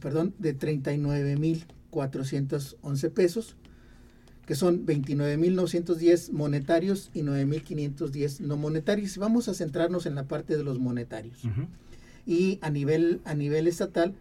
perdón 0.00 0.34
de 0.38 0.56
39.411 0.56 3.10
pesos 3.10 3.56
que 4.50 4.56
son 4.56 4.84
29.910 4.84 6.32
monetarios 6.32 7.12
y 7.14 7.20
9.510 7.20 8.40
no 8.40 8.56
monetarios. 8.56 9.16
Vamos 9.16 9.48
a 9.48 9.54
centrarnos 9.54 10.06
en 10.06 10.16
la 10.16 10.26
parte 10.26 10.56
de 10.56 10.64
los 10.64 10.80
monetarios. 10.80 11.38
Y 12.26 12.58
a 12.60 12.68
nivel, 12.68 13.20
a 13.24 13.34
nivel 13.34 13.68
estatal, 13.68 14.16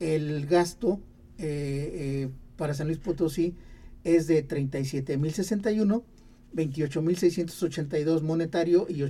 el 0.00 0.46
gasto 0.46 1.00
eh, 1.36 1.90
eh, 1.92 2.28
para 2.56 2.72
San 2.72 2.86
Luis 2.86 2.98
Potosí 2.98 3.56
es 4.04 4.26
de 4.26 4.48
37.061, 4.48 6.02
28.682 6.54 8.22
monetario 8.22 8.86
y 8.88 9.02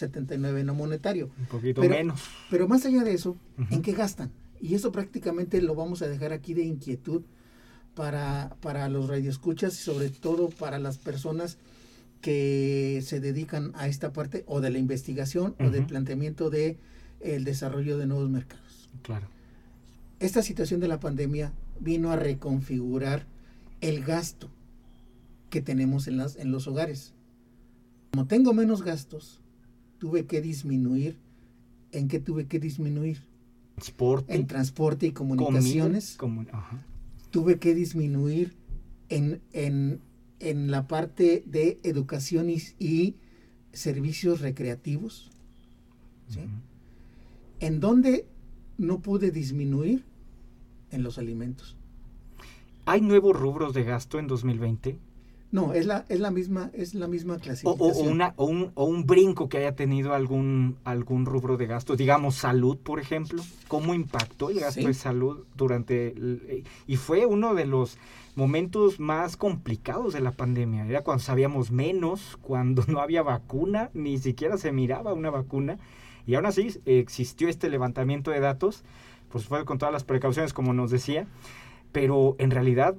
8.379 0.00 0.64
no 0.64 0.74
monetario. 0.74 1.30
Un 1.38 1.46
poquito 1.46 1.80
Pero- 1.80 1.94
menos. 1.94 2.20
Pero 2.50 2.68
más 2.68 2.84
allá 2.86 3.02
de 3.04 3.12
eso. 3.14 3.36
¿en 3.70 3.82
qué 3.82 3.92
gastan? 3.92 4.30
Y 4.60 4.74
eso 4.74 4.92
prácticamente 4.92 5.60
lo 5.62 5.74
vamos 5.74 6.02
a 6.02 6.08
dejar 6.08 6.32
aquí 6.32 6.54
de 6.54 6.64
inquietud 6.64 7.22
para, 7.94 8.56
para 8.60 8.88
los 8.88 9.08
radioescuchas 9.08 9.74
y 9.74 9.82
sobre 9.82 10.10
todo 10.10 10.48
para 10.50 10.78
las 10.78 10.98
personas 10.98 11.58
que 12.20 13.00
se 13.04 13.20
dedican 13.20 13.72
a 13.74 13.86
esta 13.86 14.12
parte 14.12 14.44
o 14.46 14.60
de 14.60 14.70
la 14.70 14.78
investigación 14.78 15.54
o 15.60 15.70
del 15.70 15.86
planteamiento 15.86 16.50
de 16.50 16.76
el 17.20 17.44
desarrollo 17.44 17.96
de 17.98 18.06
nuevos 18.06 18.28
mercados. 18.28 18.88
Claro. 19.02 19.26
Esta 20.20 20.42
situación 20.42 20.80
de 20.80 20.88
la 20.88 20.98
pandemia 20.98 21.52
vino 21.80 22.10
a 22.10 22.16
reconfigurar 22.16 23.26
el 23.80 24.02
gasto 24.04 24.50
que 25.50 25.60
tenemos 25.62 26.08
en, 26.08 26.16
las, 26.16 26.34
en 26.36 26.50
los 26.50 26.66
hogares. 26.66 27.12
Como 28.10 28.26
tengo 28.26 28.52
menos 28.52 28.82
gastos, 28.82 29.40
tuve 29.98 30.26
que 30.26 30.40
disminuir. 30.40 31.18
¿En 31.92 32.08
qué 32.08 32.20
tuve 32.20 32.46
que 32.46 32.58
disminuir? 32.58 33.22
Transporte. 33.76 34.34
En 34.34 34.46
transporte 34.46 35.06
y 35.06 35.12
comunicaciones. 35.12 36.18
ajá. 36.52 36.84
Tuve 37.30 37.58
que 37.58 37.74
disminuir 37.74 38.54
en, 39.08 39.40
en, 39.52 40.00
en 40.40 40.70
la 40.70 40.86
parte 40.88 41.42
de 41.46 41.78
educación 41.82 42.50
y, 42.50 42.58
y 42.78 43.16
servicios 43.72 44.40
recreativos. 44.40 45.30
¿En 47.60 47.80
dónde 47.80 48.26
no 48.76 49.00
pude 49.00 49.30
disminuir? 49.30 50.04
En 50.90 51.02
los 51.02 51.18
alimentos. 51.18 51.76
¿Hay 52.86 53.02
nuevos 53.02 53.38
rubros 53.38 53.74
de 53.74 53.84
gasto 53.84 54.18
en 54.18 54.26
2020? 54.26 54.98
No, 55.50 55.72
es 55.72 55.86
la, 55.86 56.04
es 56.10 56.20
la 56.20 56.30
misma, 56.30 56.70
es 56.74 56.92
la 56.94 57.08
misma 57.08 57.36
o- 57.36 57.38
clasificación. 57.38 58.06
o 58.08 58.10
una, 58.10 58.34
o, 58.36 58.44
un, 58.44 58.70
o 58.74 58.84
un 58.84 59.06
brinco 59.06 59.48
que 59.48 59.56
haya 59.58 59.74
tenido 59.74 60.12
algún, 60.12 60.76
algún 60.84 61.24
rubro 61.24 61.56
de 61.56 61.66
gasto, 61.66 61.96
digamos 61.96 62.34
salud, 62.34 62.76
por 62.76 63.00
ejemplo. 63.00 63.42
¿Cómo 63.66 63.94
impactó 63.94 64.50
el 64.50 64.60
gasto 64.60 64.80
Sí. 64.82 64.86
de 64.86 64.92
salud 64.94 65.44
durante... 65.56 66.08
el- 66.08 66.42
eh, 66.48 66.64
y 66.86 66.96
fue 66.96 67.24
uno 67.24 67.54
de 67.54 67.64
los 67.64 67.96
momentos 68.36 69.00
más 69.00 69.38
complicados 69.38 70.12
de 70.12 70.20
la 70.20 70.32
pandemia. 70.32 70.84
Era 70.86 71.02
cuando 71.02 71.24
sabíamos 71.24 71.70
menos, 71.70 72.36
cuando 72.42 72.84
no 72.86 73.00
había 73.00 73.22
vacuna, 73.22 73.90
ni 73.94 74.18
siquiera 74.18 74.58
se 74.58 74.70
miraba 74.70 75.14
una 75.14 75.30
vacuna. 75.30 75.78
Y 76.26 76.34
aún 76.34 76.44
así 76.44 76.78
existió 76.84 77.48
este 77.48 77.70
levantamiento 77.70 78.30
de 78.30 78.40
datos, 78.40 78.84
pues 79.30 79.46
fue 79.46 79.64
con 79.64 79.78
todas 79.78 79.94
las 79.94 80.04
precauciones, 80.04 80.52
como 80.52 80.74
nos 80.74 80.90
decía. 80.90 81.26
Pero 81.90 82.36
en 82.38 82.50
realidad 82.50 82.96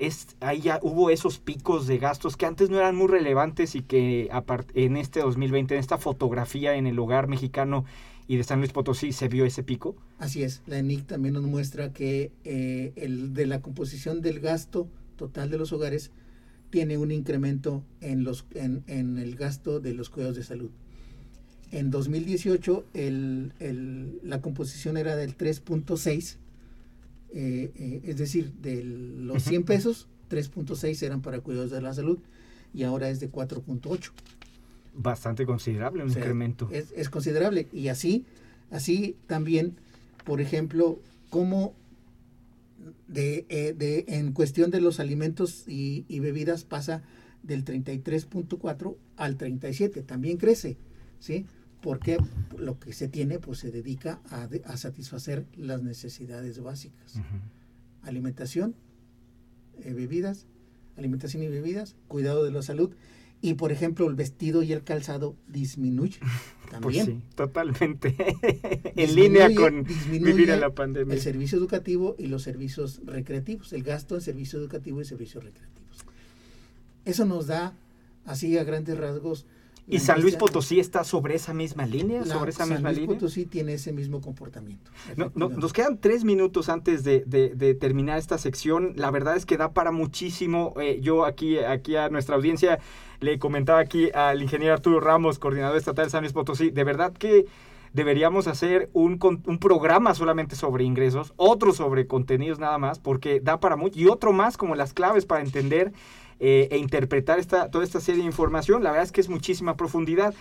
es, 0.00 0.36
ahí 0.40 0.60
ya 0.60 0.78
hubo 0.82 1.10
esos 1.10 1.38
picos 1.38 1.86
de 1.86 1.98
gastos 1.98 2.36
que 2.36 2.46
antes 2.46 2.70
no 2.70 2.78
eran 2.78 2.96
muy 2.96 3.06
relevantes 3.08 3.74
y 3.74 3.82
que 3.82 4.28
en 4.74 4.96
este 4.96 5.20
2020, 5.20 5.74
en 5.74 5.80
esta 5.80 5.98
fotografía 5.98 6.74
en 6.74 6.86
el 6.86 6.98
hogar 6.98 7.28
mexicano 7.28 7.84
y 8.26 8.36
de 8.36 8.44
San 8.44 8.60
Luis 8.60 8.72
Potosí, 8.72 9.12
se 9.12 9.28
vio 9.28 9.44
ese 9.44 9.62
pico. 9.62 9.96
Así 10.18 10.42
es, 10.42 10.62
la 10.66 10.78
ENIC 10.78 11.06
también 11.06 11.34
nos 11.34 11.42
muestra 11.44 11.92
que 11.92 12.30
eh, 12.44 12.92
el 12.96 13.34
de 13.34 13.46
la 13.46 13.60
composición 13.60 14.20
del 14.22 14.40
gasto 14.40 14.88
total 15.16 15.50
de 15.50 15.58
los 15.58 15.72
hogares 15.72 16.10
tiene 16.70 16.96
un 16.98 17.10
incremento 17.10 17.82
en, 18.00 18.22
los, 18.24 18.46
en, 18.54 18.84
en 18.86 19.18
el 19.18 19.34
gasto 19.34 19.80
de 19.80 19.94
los 19.94 20.08
cuidados 20.10 20.36
de 20.36 20.44
salud. 20.44 20.70
En 21.72 21.90
2018 21.90 22.84
el, 22.94 23.52
el- 23.60 24.20
la 24.22 24.40
composición 24.40 24.96
era 24.96 25.14
del 25.16 25.36
3.6, 25.36 26.36
eh, 27.32 27.70
eh, 27.76 28.00
es 28.04 28.16
decir, 28.18 28.52
de 28.60 28.82
los 28.84 29.42
100 29.42 29.64
pesos, 29.64 30.08
3.6 30.30 31.02
eran 31.02 31.22
para 31.22 31.40
cuidados 31.40 31.70
de 31.70 31.80
la 31.82 31.92
salud 31.94 32.18
y 32.72 32.82
ahora 32.84 33.10
es 33.10 33.20
de 33.20 33.30
4.8. 33.30 34.10
Bastante 34.94 35.46
considerable, 35.46 36.02
un 36.02 36.10
O 36.10 36.12
sea, 36.12 36.20
incremento. 36.22 36.68
Es, 36.72 36.92
es 36.96 37.08
considerable. 37.10 37.68
Y 37.72 37.88
así, 37.88 38.24
así 38.70 39.16
también, 39.26 39.76
por 40.24 40.40
ejemplo, 40.40 41.00
como 41.30 41.74
de, 43.08 43.46
eh, 43.48 43.74
de- 43.76 44.04
en 44.08 44.32
cuestión 44.32 44.70
de 44.70 44.80
los 44.80 45.00
alimentos 45.00 45.64
y, 45.68 46.04
y 46.08 46.20
bebidas 46.20 46.64
pasa 46.64 47.02
del 47.42 47.64
33.4 47.64 48.96
al 49.16 49.36
37, 49.36 50.02
también 50.02 50.36
crece, 50.36 50.76
¿sí? 51.18 51.46
Porque 51.80 52.18
lo 52.58 52.78
que 52.78 52.92
se 52.92 53.08
tiene, 53.08 53.38
pues 53.38 53.58
se 53.58 53.70
dedica 53.70 54.20
a, 54.30 54.46
de- 54.46 54.62
a 54.66 54.76
satisfacer 54.76 55.46
las 55.56 55.82
necesidades 55.82 56.60
básicas. 56.62 57.14
Alimentación, 58.02 58.74
eh, 59.82 59.92
bebidas, 59.92 60.46
alimentación 60.96 61.42
y 61.42 61.48
bebidas, 61.48 61.96
cuidado 62.08 62.44
de 62.44 62.50
la 62.50 62.62
salud. 62.62 62.90
Y 63.42 63.54
por 63.54 63.72
ejemplo, 63.72 64.06
el 64.06 64.14
vestido 64.14 64.62
y 64.62 64.72
el 64.72 64.84
calzado 64.84 65.34
disminuye 65.48 66.18
Pues 66.70 66.70
también. 66.70 67.06
sí, 67.06 67.20
totalmente. 67.34 68.14
en 68.96 69.14
línea 69.14 69.52
con 69.54 69.82
disminuye 69.84 70.32
vivir 70.32 70.50
en 70.50 70.60
la 70.60 70.74
pandemia. 70.74 71.14
El 71.14 71.20
servicio 71.20 71.56
educativo 71.58 72.14
y 72.18 72.26
los 72.26 72.42
servicios 72.42 73.00
recreativos, 73.06 73.72
el 73.72 73.82
gasto 73.82 74.14
en 74.14 74.20
servicio 74.20 74.58
educativo 74.58 75.00
y 75.00 75.04
servicios 75.06 75.42
recreativos. 75.42 76.04
Eso 77.06 77.24
nos 77.24 77.46
da, 77.46 77.72
así 78.26 78.56
a 78.58 78.64
grandes 78.64 78.98
rasgos. 78.98 79.46
¿Y 79.90 79.98
San 79.98 80.20
Luis 80.22 80.36
Potosí 80.36 80.80
está 80.80 81.04
sobre 81.04 81.34
esa 81.34 81.52
misma 81.52 81.84
línea? 81.86 82.20
la- 82.20 82.34
¿Sobre 82.34 82.50
esa 82.50 82.64
San 82.64 82.70
misma 82.74 82.90
Luis 82.90 83.00
línea? 83.00 83.14
Potosí 83.16 83.46
tiene 83.46 83.74
ese 83.74 83.92
mismo 83.92 84.20
comportamiento. 84.20 84.90
No, 85.16 85.30
nos 85.48 85.72
quedan 85.72 85.98
tres 85.98 86.24
minutos 86.24 86.68
antes 86.68 87.04
de, 87.04 87.24
de- 87.26 87.50
de 87.54 87.74
terminar 87.74 88.18
esta 88.18 88.38
sección. 88.38 88.92
La 88.96 89.10
verdad 89.10 89.36
es 89.36 89.46
que 89.46 89.56
da 89.56 89.72
para 89.72 89.90
muchísimo. 89.90 90.74
Eh, 90.80 91.00
yo 91.02 91.24
aquí, 91.24 91.58
aquí 91.58 91.96
a 91.96 92.08
nuestra 92.08 92.36
audiencia 92.36 92.78
le 93.20 93.38
comentaba 93.38 93.80
aquí 93.80 94.10
al 94.14 94.42
ingeniero 94.42 94.74
Arturo 94.74 95.00
Ramos, 95.00 95.38
coordinador 95.38 95.76
estatal 95.76 96.06
de 96.06 96.10
San 96.10 96.22
Luis 96.22 96.32
Potosí. 96.32 96.70
De 96.70 96.84
verdad 96.84 97.12
que 97.12 97.46
deberíamos 97.92 98.46
hacer 98.46 98.88
un, 98.92 99.18
un 99.46 99.58
programa 99.58 100.14
solamente 100.14 100.54
sobre 100.54 100.84
ingresos, 100.84 101.32
otro 101.36 101.72
sobre 101.72 102.06
contenidos 102.06 102.60
nada 102.60 102.78
más, 102.78 103.00
porque 103.00 103.40
da 103.40 103.58
para 103.58 103.74
mucho. 103.76 103.98
Y 103.98 104.06
otro 104.06 104.32
más 104.32 104.56
como 104.56 104.76
las 104.76 104.94
claves 104.94 105.26
para 105.26 105.42
entender 105.42 105.92
eh, 106.40 106.68
e 106.70 106.78
interpretar 106.78 107.38
esta, 107.38 107.70
toda 107.70 107.84
esta 107.84 108.00
serie 108.00 108.22
de 108.22 108.26
información. 108.26 108.82
La 108.82 108.90
verdad 108.90 109.04
es 109.04 109.12
que 109.12 109.20
es 109.20 109.28
muchísima 109.28 109.76
profundidad. 109.76 110.34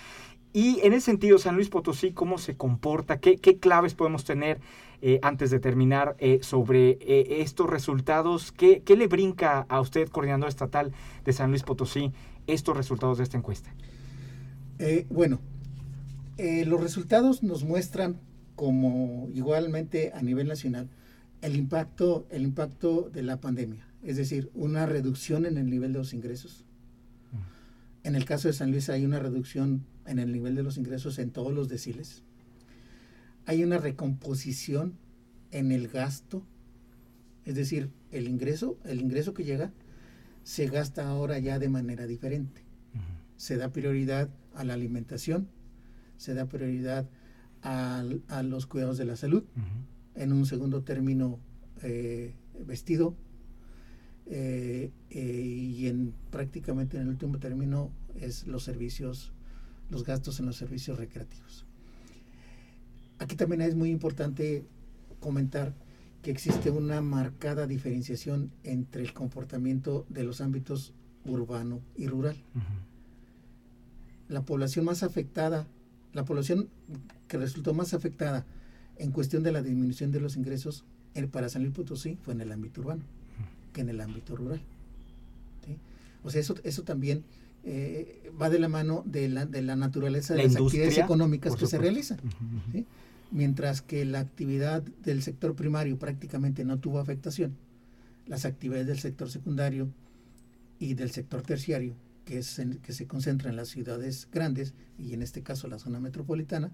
Y 0.54 0.80
en 0.82 0.94
ese 0.94 1.08
sentido, 1.08 1.38
San 1.38 1.56
Luis 1.56 1.70
Potosí, 1.70 2.12
¿cómo 2.12 2.38
se 2.38 2.56
comporta? 2.56 3.20
¿Qué, 3.20 3.38
claves 3.60 3.94
podemos 3.94 4.24
tener 4.24 4.60
eh, 5.02 5.20
antes 5.22 5.52
de 5.52 5.60
terminar 5.60 6.16
eh, 6.20 6.40
sobre 6.42 6.98
estos 7.42 7.70
resultados? 7.70 8.52
¿Qué, 8.52 8.82
qué 8.82 8.96
le 8.96 9.08
brinca 9.08 9.66
a 9.70 9.80
usted, 9.80 10.10
coordinador 10.10 10.50
estatal 10.50 10.92
de 11.24 11.34
San 11.34 11.52
Luis 11.52 11.64
Potosí, 11.64 12.14
estos 12.48 12.76
resultados 12.76 13.20
de 13.20 13.26
esta 13.26 13.38
encuesta? 13.38 13.72
Bueno, 15.10 15.40
los 16.38 16.82
resultados 16.82 17.44
nos 17.44 17.64
muestran, 17.64 18.18
como 18.56 19.28
igualmente 19.34 20.12
a 20.16 20.22
nivel 20.22 20.48
nacional, 20.48 20.90
el 21.42 21.56
impacto, 21.56 22.26
el 22.32 22.44
impacto 22.44 23.10
de 23.14 23.24
la 23.24 23.40
pandemia, 23.40 23.89
es 24.04 24.18
decir, 24.18 24.50
una 24.54 24.86
reducción 24.86 25.46
en 25.46 25.58
el 25.58 25.70
nivel 25.70 25.94
de 25.94 26.00
los 26.00 26.14
ingresos. 26.14 26.66
En 28.04 28.16
el 28.16 28.26
caso 28.26 28.48
de 28.48 28.54
San 28.54 28.72
Luis 28.72 28.90
hay 28.90 29.06
una 29.06 29.20
reducción 29.20 29.86
en 30.06 30.20
el 30.20 30.32
nivel 30.32 30.56
de 30.56 30.64
los 30.64 30.78
ingresos 30.78 31.20
en 31.20 31.32
todos 31.32 31.54
los 31.54 31.68
deciles. 31.68 32.24
Hay 33.46 33.64
una 33.64 33.78
recomposición 33.78 34.98
en 35.52 35.72
el 35.72 35.88
gasto, 35.88 36.44
es 37.46 37.56
decir, 37.56 37.90
el 38.12 38.28
ingreso, 38.28 38.78
el 38.86 39.02
ingreso 39.02 39.34
que 39.34 39.44
llega 39.44 39.72
se 40.44 40.68
gasta 40.68 41.08
ahora 41.08 41.40
ya 41.40 41.60
de 41.60 41.70
manera 41.70 42.08
diferente. 42.08 42.64
Se 43.38 43.58
da 43.58 43.72
prioridad 43.72 44.30
a 44.56 44.64
la 44.64 44.74
alimentación, 44.74 45.48
se 46.18 46.34
da 46.34 46.48
prioridad 46.48 47.08
a, 47.62 48.04
los 48.44 48.66
cuidados 48.66 48.98
de 48.98 49.06
la 49.06 49.16
salud, 49.16 49.44
en 50.16 50.34
un 50.34 50.46
segundo 50.46 50.84
término 50.84 51.40
eh, 51.82 52.34
vestido, 52.66 53.16
eh, 54.32 54.92
eh, 55.10 55.42
y 55.42 55.88
en 55.88 56.14
prácticamente 56.32 56.98
en 56.98 57.04
el 57.04 57.10
último 57.10 57.40
término 57.40 57.90
es 58.20 58.46
los 58.48 58.64
servicios, 58.64 59.32
los 59.90 60.04
gastos 60.06 60.40
en 60.40 60.46
los 60.46 60.56
servicios 60.56 60.98
recreativos. 61.00 61.66
Aquí 63.18 63.36
también 63.36 63.62
es 63.62 63.76
muy 63.76 63.90
importante 63.90 64.64
comentar 65.20 65.74
que 66.22 66.32
existe 66.32 66.70
una 66.70 67.02
marcada 67.02 67.66
diferenciación 67.66 68.52
entre 68.64 69.02
el 69.02 69.14
comportamiento 69.14 70.06
de 70.10 70.24
los 70.24 70.42
ámbitos 70.42 70.94
urbano 71.26 71.82
y 71.98 72.08
rural. 72.08 72.38
La 74.28 74.44
población 74.44 74.86
más 74.86 75.02
afectada, 75.04 75.68
la 76.14 76.24
población 76.24 76.70
que 77.28 77.38
resultó 77.38 77.74
más 77.74 77.94
afectada 77.94 78.46
en 78.98 79.12
cuestión 79.12 79.44
de 79.44 79.52
la 79.52 79.62
disminución 79.64 80.12
de 80.12 80.20
los 80.20 80.36
ingresos 80.38 80.86
en- 81.16 81.30
para 81.30 81.50
San 81.50 81.64
Luis 81.64 81.74
Potosí 81.74 82.18
fue 82.22 82.34
en 82.36 82.42
el 82.42 82.52
ámbito 82.52 82.82
urbano 82.82 83.04
que 83.74 83.82
en 83.82 83.90
el 83.90 84.02
ámbito 84.02 84.36
rural. 84.36 84.62
¿sí? 85.66 85.78
O 86.24 86.30
sea, 86.30 86.42
eso, 86.42 86.56
eso 86.64 86.84
también 86.84 87.24
eh, 87.64 88.32
va 88.42 88.50
de 88.50 88.60
la 88.60 88.70
mano 88.70 89.04
de 89.06 89.28
la, 89.30 89.46
de 89.46 89.62
la 89.62 89.76
naturaleza 89.76 90.34
de 90.34 90.40
La 90.40 90.44
las 90.46 90.54
actividades 90.56 90.94
económicas 91.06 91.54
que 91.56 91.66
se 91.68 91.78
realizan. 91.78 92.20
¿sí? 92.72 92.86
Mientras 93.32 93.82
que 93.82 94.06
la 94.06 94.20
actividad 94.20 94.82
del 94.82 95.22
sector 95.22 95.56
primario 95.56 95.98
prácticamente 96.00 96.64
no 96.66 96.80
tuvo 96.80 97.00
afectación, 97.00 97.56
las 98.28 98.46
actividades 98.46 98.88
del 98.88 99.00
sector 99.00 99.30
secundario 99.30 99.88
y 100.80 100.94
del 100.96 101.12
sector 101.12 101.42
terciario, 101.42 101.94
que, 102.26 102.40
es 102.40 102.60
en- 102.60 102.78
que 102.78 102.94
se 102.94 103.06
concentra 103.08 103.50
en 103.50 103.56
las 103.56 103.68
ciudades 103.70 104.28
grandes 104.32 104.74
y 104.98 105.14
en 105.14 105.22
este 105.22 105.42
caso 105.44 105.68
la 105.68 105.78
zona 105.80 106.00
metropolitana, 106.00 106.72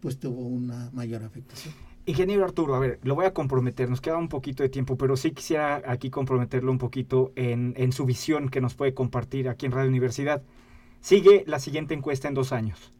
pues 0.00 0.18
tuvo 0.18 0.42
una 0.46 0.90
mayor 0.92 1.22
afectación. 1.24 1.74
Ingeniero 2.06 2.44
Arturo, 2.44 2.74
a 2.74 2.78
ver, 2.78 3.00
lo 3.02 3.14
voy 3.14 3.24
a 3.24 3.32
comprometer, 3.32 3.88
nos 3.88 4.02
queda 4.02 4.18
un 4.18 4.28
poquito 4.28 4.62
de 4.62 4.68
tiempo, 4.68 4.98
pero 4.98 5.16
sí 5.16 5.30
quisiera 5.30 5.82
aquí 5.86 6.10
comprometerlo 6.10 6.70
un 6.70 6.76
poquito 6.76 7.32
en, 7.34 7.72
en 7.78 7.92
su 7.92 8.04
visión 8.04 8.50
que 8.50 8.60
nos 8.60 8.74
puede 8.74 8.92
compartir 8.92 9.48
aquí 9.48 9.64
en 9.64 9.72
Radio 9.72 9.88
Universidad. 9.88 10.42
Sigue 11.00 11.44
la 11.46 11.58
siguiente 11.58 11.94
encuesta 11.94 12.28
en 12.28 12.34
dos 12.34 12.52
años. 12.52 12.92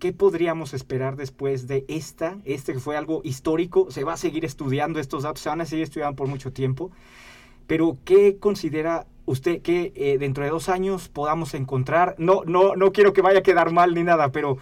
¿Qué 0.00 0.12
podríamos 0.12 0.74
esperar 0.74 1.14
después 1.14 1.68
de 1.68 1.84
esta? 1.86 2.38
Este 2.44 2.74
fue 2.74 2.96
algo 2.96 3.20
histórico, 3.22 3.88
se 3.90 4.02
va 4.02 4.14
a 4.14 4.16
seguir 4.16 4.44
estudiando 4.44 4.98
estos 4.98 5.22
datos, 5.22 5.42
se 5.42 5.48
van 5.48 5.60
a 5.60 5.66
seguir 5.66 5.84
estudiando 5.84 6.16
por 6.16 6.26
mucho 6.26 6.52
tiempo, 6.52 6.90
pero 7.68 7.98
¿qué 8.04 8.38
considera 8.38 9.06
usted 9.26 9.62
que 9.62 9.92
eh, 9.94 10.18
dentro 10.18 10.42
de 10.42 10.50
dos 10.50 10.68
años 10.68 11.08
podamos 11.08 11.54
encontrar? 11.54 12.16
No, 12.18 12.42
no, 12.46 12.74
no 12.74 12.90
quiero 12.90 13.12
que 13.12 13.22
vaya 13.22 13.40
a 13.40 13.42
quedar 13.44 13.70
mal 13.70 13.94
ni 13.94 14.02
nada, 14.02 14.32
pero 14.32 14.58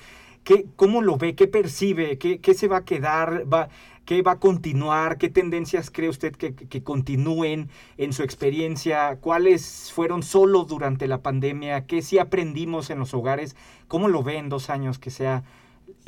¿qué, 0.49 0.65
¿cómo 0.77 1.03
lo 1.03 1.19
ve? 1.19 1.35
¿Qué 1.35 1.47
percibe? 1.47 2.17
¿Qué, 2.17 2.39
qué 2.41 2.55
se 2.55 2.69
va 2.69 2.79
a 2.79 2.85
quedar? 2.87 3.45
¿Va, 3.53 3.69
¿Qué 4.07 4.23
va 4.23 4.33
a 4.33 4.39
continuar? 4.39 5.19
¿Qué 5.19 5.29
tendencias 5.29 5.91
cree 5.91 6.09
usted 6.09 6.35
que, 6.35 6.55
que 6.55 6.83
continúen 6.83 7.69
en 7.99 8.15
su 8.15 8.23
experiencia? 8.23 9.19
¿Cuáles 9.21 9.93
fueron 9.93 10.23
solo 10.23 10.65
durante 10.65 11.07
la 11.07 11.21
pandemia? 11.21 11.85
¿Qué 11.85 12.01
sí 12.01 12.19
aprendimos 12.19 12.89
en 12.89 12.99
los 12.99 13.13
hogares? 13.13 13.57
¿Cómo 13.89 14.09
lo 14.09 14.23
ve 14.23 14.39
en 14.39 14.49
dos 14.49 14.71
años 14.71 14.99
que 14.99 15.11
sea 15.11 15.45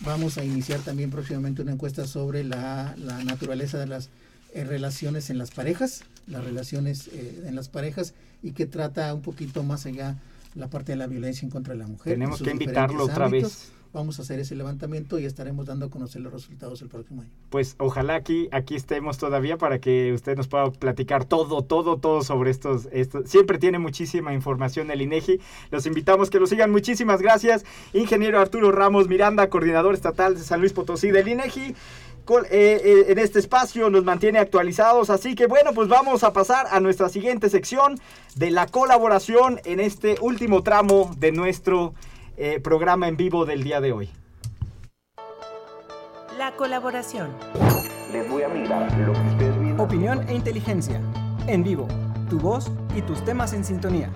Vamos 0.00 0.38
a 0.38 0.44
iniciar 0.44 0.80
también 0.80 1.10
próximamente 1.10 1.62
una 1.62 1.72
encuesta 1.72 2.06
sobre 2.06 2.44
la, 2.44 2.94
la 2.98 3.24
naturaleza 3.24 3.78
de 3.78 3.86
las 3.86 4.10
eh, 4.52 4.64
relaciones 4.64 5.30
en 5.30 5.38
las 5.38 5.50
parejas, 5.50 6.04
las 6.26 6.44
relaciones 6.44 7.08
eh, 7.08 7.44
en 7.46 7.54
las 7.54 7.68
parejas 7.68 8.14
y 8.42 8.52
que 8.52 8.66
trata 8.66 9.12
un 9.14 9.22
poquito 9.22 9.62
más 9.62 9.86
allá 9.86 10.16
la 10.54 10.68
parte 10.68 10.92
de 10.92 10.96
la 10.96 11.06
violencia 11.06 11.44
en 11.44 11.50
contra 11.50 11.74
de 11.74 11.80
la 11.80 11.86
mujer. 11.86 12.14
en 12.14 12.20
Tenemos 12.20 12.42
que 12.42 12.50
invitarlo 12.50 13.04
otra 13.04 13.26
ámbitos. 13.26 13.52
vez. 13.52 13.75
Vamos 13.96 14.18
a 14.18 14.22
hacer 14.22 14.38
ese 14.38 14.54
levantamiento 14.54 15.18
y 15.18 15.24
estaremos 15.24 15.64
dando 15.64 15.86
a 15.86 15.88
conocer 15.88 16.20
los 16.20 16.30
resultados 16.30 16.82
el 16.82 16.88
próximo 16.88 17.22
año. 17.22 17.30
Pues 17.48 17.76
ojalá 17.78 18.14
aquí, 18.14 18.46
aquí 18.52 18.74
estemos 18.74 19.16
todavía 19.16 19.56
para 19.56 19.78
que 19.78 20.12
usted 20.12 20.36
nos 20.36 20.48
pueda 20.48 20.70
platicar 20.70 21.24
todo, 21.24 21.62
todo, 21.62 21.96
todo 21.96 22.20
sobre 22.20 22.50
estos, 22.50 22.90
estos. 22.92 23.30
Siempre 23.30 23.56
tiene 23.56 23.78
muchísima 23.78 24.34
información 24.34 24.90
el 24.90 25.00
INEGI. 25.00 25.40
Los 25.70 25.86
invitamos 25.86 26.28
que 26.28 26.38
lo 26.38 26.46
sigan. 26.46 26.72
Muchísimas 26.72 27.22
gracias. 27.22 27.64
Ingeniero 27.94 28.38
Arturo 28.38 28.70
Ramos 28.70 29.08
Miranda, 29.08 29.48
coordinador 29.48 29.94
estatal 29.94 30.34
de 30.34 30.42
San 30.42 30.60
Luis 30.60 30.74
Potosí 30.74 31.10
del 31.10 31.28
INEGI. 31.28 31.62
Eh, 31.70 31.74
eh, 32.50 33.04
en 33.08 33.18
este 33.18 33.38
espacio 33.38 33.88
nos 33.88 34.04
mantiene 34.04 34.40
actualizados, 34.40 35.08
así 35.08 35.34
que 35.34 35.46
bueno, 35.46 35.72
pues 35.72 35.88
vamos 35.88 36.22
a 36.22 36.34
pasar 36.34 36.66
a 36.70 36.80
nuestra 36.80 37.08
siguiente 37.08 37.48
sección 37.48 37.98
de 38.34 38.50
la 38.50 38.66
colaboración 38.66 39.60
en 39.64 39.80
este 39.80 40.16
último 40.20 40.62
tramo 40.62 41.14
de 41.16 41.32
nuestro 41.32 41.94
eh, 42.36 42.60
programa 42.60 43.08
en 43.08 43.16
vivo 43.16 43.44
del 43.44 43.64
día 43.64 43.80
de 43.80 43.92
hoy. 43.92 44.10
La 46.38 46.52
colaboración. 46.52 47.30
Les 48.12 48.28
voy 48.28 48.42
a 48.42 48.48
mirar 48.48 48.92
lo 48.98 49.12
que 49.12 49.20
ustedes 49.20 49.60
vieron. 49.60 49.80
Opinión 49.80 50.28
e 50.28 50.34
inteligencia. 50.34 51.00
En 51.46 51.64
vivo. 51.64 51.88
Tu 52.28 52.38
voz 52.38 52.70
y 52.94 53.02
tus 53.02 53.24
temas 53.24 53.52
en 53.52 53.64
sintonía. 53.64 54.10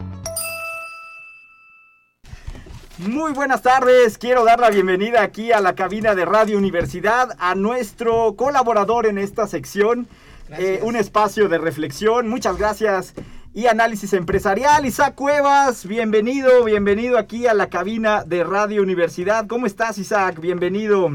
Muy 2.98 3.32
buenas 3.32 3.62
tardes, 3.62 4.18
quiero 4.18 4.44
dar 4.44 4.60
la 4.60 4.68
bienvenida 4.68 5.22
aquí 5.22 5.52
a 5.52 5.60
la 5.60 5.74
cabina 5.74 6.14
de 6.14 6.26
Radio 6.26 6.58
Universidad 6.58 7.34
a 7.38 7.54
nuestro 7.54 8.36
colaborador 8.36 9.06
en 9.06 9.16
esta 9.16 9.46
sección, 9.46 10.06
eh, 10.50 10.80
un 10.82 10.96
espacio 10.96 11.48
de 11.48 11.56
reflexión, 11.56 12.28
muchas 12.28 12.58
gracias 12.58 13.14
y 13.52 13.66
análisis 13.66 14.12
empresarial, 14.12 14.86
Isaac 14.86 15.14
Cuevas, 15.16 15.86
bienvenido, 15.86 16.64
bienvenido 16.64 17.18
aquí 17.18 17.46
a 17.46 17.54
la 17.54 17.68
cabina 17.68 18.22
de 18.24 18.44
Radio 18.44 18.82
Universidad, 18.82 19.46
¿cómo 19.48 19.66
estás 19.66 19.98
Isaac? 19.98 20.38
Bienvenido. 20.40 21.06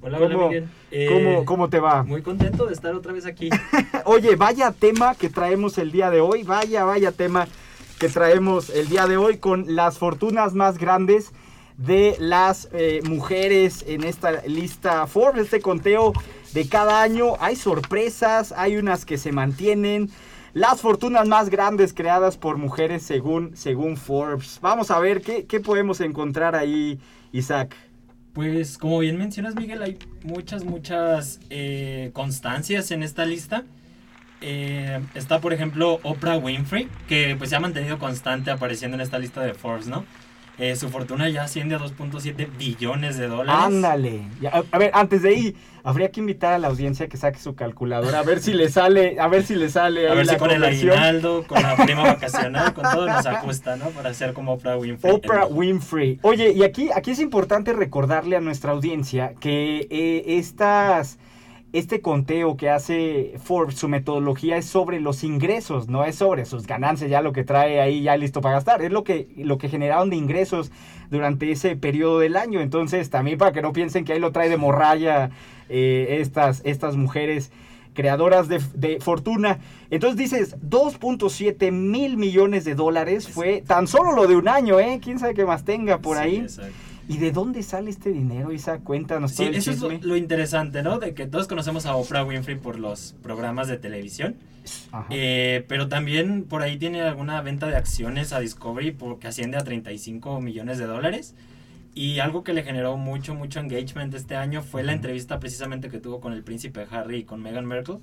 Hola, 0.00 0.18
hola 0.18 0.34
¿Cómo- 0.34 0.48
Miguel. 0.48 0.68
cómo- 1.08 1.40
Eh, 1.40 1.42
cómo 1.44 1.68
te 1.70 1.80
va? 1.80 2.02
Muy 2.04 2.22
contento 2.22 2.66
de 2.66 2.74
estar 2.74 2.94
otra 2.94 3.12
vez 3.12 3.26
aquí. 3.26 3.50
Oye, 4.04 4.36
vaya 4.36 4.70
tema 4.70 5.14
que 5.16 5.28
traemos 5.28 5.76
el 5.78 5.90
día 5.90 6.10
de 6.10 6.20
hoy, 6.20 6.44
vaya, 6.44 6.84
vaya 6.84 7.10
tema 7.10 7.48
que 7.98 8.08
traemos 8.08 8.70
el 8.70 8.88
día 8.88 9.06
de 9.06 9.16
hoy 9.16 9.38
con 9.38 9.74
las 9.74 9.98
fortunas 9.98 10.54
más 10.54 10.78
grandes 10.78 11.32
de 11.76 12.14
las 12.20 12.68
eh, 12.72 13.00
mujeres 13.04 13.84
en 13.88 14.04
esta 14.04 14.42
lista 14.46 15.08
Forbes, 15.08 15.44
este 15.46 15.60
conteo 15.60 16.12
de 16.52 16.68
cada 16.68 17.02
año. 17.02 17.32
Hay 17.40 17.56
sorpresas, 17.56 18.52
hay 18.56 18.76
unas 18.76 19.04
que 19.04 19.18
se 19.18 19.32
mantienen. 19.32 20.08
Las 20.54 20.80
fortunas 20.80 21.26
más 21.26 21.50
grandes 21.50 21.92
creadas 21.92 22.36
por 22.36 22.58
mujeres 22.58 23.02
según, 23.02 23.56
según 23.56 23.96
Forbes. 23.96 24.60
Vamos 24.62 24.92
a 24.92 25.00
ver 25.00 25.20
qué, 25.20 25.46
qué 25.46 25.58
podemos 25.58 26.00
encontrar 26.00 26.54
ahí, 26.54 27.00
Isaac. 27.32 27.74
Pues 28.32 28.78
como 28.78 29.00
bien 29.00 29.18
mencionas 29.18 29.56
Miguel, 29.56 29.82
hay 29.82 29.98
muchas, 30.22 30.64
muchas 30.64 31.40
eh, 31.50 32.10
constancias 32.12 32.92
en 32.92 33.02
esta 33.02 33.24
lista. 33.24 33.64
Eh, 34.40 35.00
está 35.14 35.40
por 35.40 35.52
ejemplo 35.52 35.98
Oprah 36.04 36.38
Winfrey, 36.38 36.88
que 37.08 37.34
pues 37.36 37.50
se 37.50 37.56
ha 37.56 37.60
mantenido 37.60 37.98
constante 37.98 38.52
apareciendo 38.52 38.94
en 38.94 39.00
esta 39.00 39.18
lista 39.18 39.40
de 39.40 39.54
Forbes, 39.54 39.88
¿no? 39.88 40.04
Eh, 40.58 40.76
su 40.76 40.88
fortuna 40.88 41.28
ya 41.28 41.44
asciende 41.44 41.74
a 41.74 41.78
2.7 41.78 42.48
billones 42.56 43.16
de 43.16 43.26
dólares. 43.26 43.64
Ándale. 43.64 44.22
Ya, 44.40 44.50
a, 44.50 44.62
a 44.70 44.78
ver, 44.78 44.90
antes 44.94 45.22
de 45.22 45.30
ahí, 45.30 45.56
habría 45.82 46.10
que 46.10 46.20
invitar 46.20 46.54
a 46.54 46.58
la 46.58 46.68
audiencia 46.68 47.08
que 47.08 47.16
saque 47.16 47.38
su 47.38 47.54
calculadora 47.54 48.20
a 48.20 48.22
ver 48.22 48.40
si 48.40 48.54
le 48.54 48.68
sale, 48.70 49.20
a 49.20 49.28
ver 49.28 49.44
si 49.44 49.54
le 49.54 49.68
sale 49.68 50.08
A 50.08 50.14
ver 50.14 50.26
si 50.26 50.36
con 50.36 50.50
el 50.50 50.64
aguinaldo, 50.64 51.44
con 51.46 51.62
la 51.62 51.76
prima 51.76 52.02
vacacional, 52.02 52.72
con 52.72 52.84
todo 52.84 53.06
nos 53.06 53.26
ajusta, 53.26 53.76
¿no? 53.76 53.90
Para 53.90 54.14
ser 54.14 54.32
como 54.32 54.52
Oprah 54.52 54.76
Winfrey. 54.76 55.12
Oprah 55.12 55.46
Winfrey. 55.46 56.18
Oye, 56.22 56.52
y 56.52 56.62
aquí, 56.62 56.88
aquí 56.94 57.10
es 57.10 57.20
importante 57.20 57.72
recordarle 57.72 58.36
a 58.36 58.40
nuestra 58.40 58.72
audiencia 58.72 59.34
que 59.40 59.86
eh, 59.90 60.38
estas 60.38 61.18
este 61.74 62.00
conteo 62.00 62.56
que 62.56 62.70
hace 62.70 63.34
Forbes, 63.42 63.74
su 63.76 63.88
metodología 63.88 64.56
es 64.56 64.64
sobre 64.66 65.00
los 65.00 65.24
ingresos, 65.24 65.88
no 65.88 66.04
es 66.04 66.14
sobre 66.14 66.44
sus 66.44 66.68
ganancias, 66.68 67.10
ya 67.10 67.20
lo 67.20 67.32
que 67.32 67.42
trae 67.42 67.80
ahí 67.80 68.02
ya 68.02 68.16
listo 68.16 68.40
para 68.40 68.54
gastar, 68.54 68.80
es 68.80 68.92
lo 68.92 69.02
que, 69.02 69.28
lo 69.36 69.58
que 69.58 69.68
generaron 69.68 70.08
de 70.08 70.14
ingresos 70.14 70.70
durante 71.10 71.50
ese 71.50 71.74
periodo 71.74 72.20
del 72.20 72.36
año. 72.36 72.60
Entonces, 72.60 73.10
también 73.10 73.38
para 73.38 73.50
que 73.50 73.60
no 73.60 73.72
piensen 73.72 74.04
que 74.04 74.12
ahí 74.12 74.20
lo 74.20 74.30
trae 74.30 74.48
de 74.48 74.56
morralla 74.56 75.30
eh, 75.68 76.18
estas, 76.20 76.62
estas 76.64 76.96
mujeres 76.96 77.50
creadoras 77.92 78.46
de, 78.48 78.60
de 78.74 79.00
fortuna. 79.00 79.58
Entonces 79.90 80.16
dices, 80.16 80.56
2.7 80.60 81.72
mil 81.72 82.16
millones 82.16 82.64
de 82.64 82.76
dólares 82.76 83.28
fue 83.28 83.62
tan 83.66 83.86
solo 83.88 84.12
lo 84.12 84.26
de 84.28 84.36
un 84.36 84.48
año, 84.48 84.78
¿eh? 84.78 85.00
¿Quién 85.02 85.18
sabe 85.18 85.34
qué 85.34 85.44
más 85.44 85.64
tenga 85.64 85.98
por 85.98 86.16
Sí, 86.18 86.22
ahí? 86.22 86.36
exacto. 86.36 86.72
¿Y 87.08 87.18
de 87.18 87.32
dónde 87.32 87.62
sale 87.62 87.90
este 87.90 88.10
dinero, 88.10 88.52
Isa? 88.52 88.78
Cuéntanos 88.78 89.32
Sí, 89.32 89.36
todo 89.38 89.48
el 89.48 89.54
eso 89.56 89.70
es 89.70 90.04
lo, 90.04 90.16
interesante, 90.16 90.82
¿no? 90.82 90.98
De 90.98 91.14
que 91.14 91.26
todos 91.26 91.46
conocemos 91.46 91.86
a 91.86 91.96
Oprah 91.96 92.24
Winfrey 92.24 92.56
por 92.56 92.78
los 92.78 93.14
programas 93.22 93.68
de 93.68 93.76
televisión. 93.76 94.36
Ajá. 94.92 95.06
Eh, 95.10 95.64
pero 95.68 95.88
también 95.88 96.44
por 96.44 96.62
ahí 96.62 96.78
tiene 96.78 97.02
alguna 97.02 97.42
venta 97.42 97.66
de 97.66 97.76
acciones 97.76 98.32
a 98.32 98.40
Discovery 98.40 98.92
porque 98.92 99.28
asciende 99.28 99.58
a 99.58 99.64
35 99.64 100.40
millones 100.40 100.78
de 100.78 100.86
dólares. 100.86 101.34
Y 101.94 102.18
algo 102.18 102.42
que 102.42 102.52
le 102.52 102.64
generó 102.64 102.96
mucho, 102.96 103.34
mucho 103.34 103.60
engagement 103.60 104.12
este 104.14 104.34
año 104.34 104.62
fue 104.62 104.82
la 104.82 104.92
entrevista 104.92 105.38
precisamente 105.38 105.90
que 105.90 106.00
tuvo 106.00 106.20
con 106.20 106.32
el 106.32 106.42
príncipe 106.42 106.86
Harry 106.90 107.18
y 107.18 107.24
con 107.24 107.40
Meghan 107.40 107.66
Markle, 107.66 107.98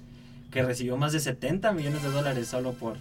que 0.50 0.64
recibió 0.64 0.96
más 0.96 1.12
de 1.12 1.20
70 1.20 1.74
millones 1.74 2.02
de 2.02 2.10
dólares 2.10 2.48
solo 2.48 2.72
por, 2.72 2.96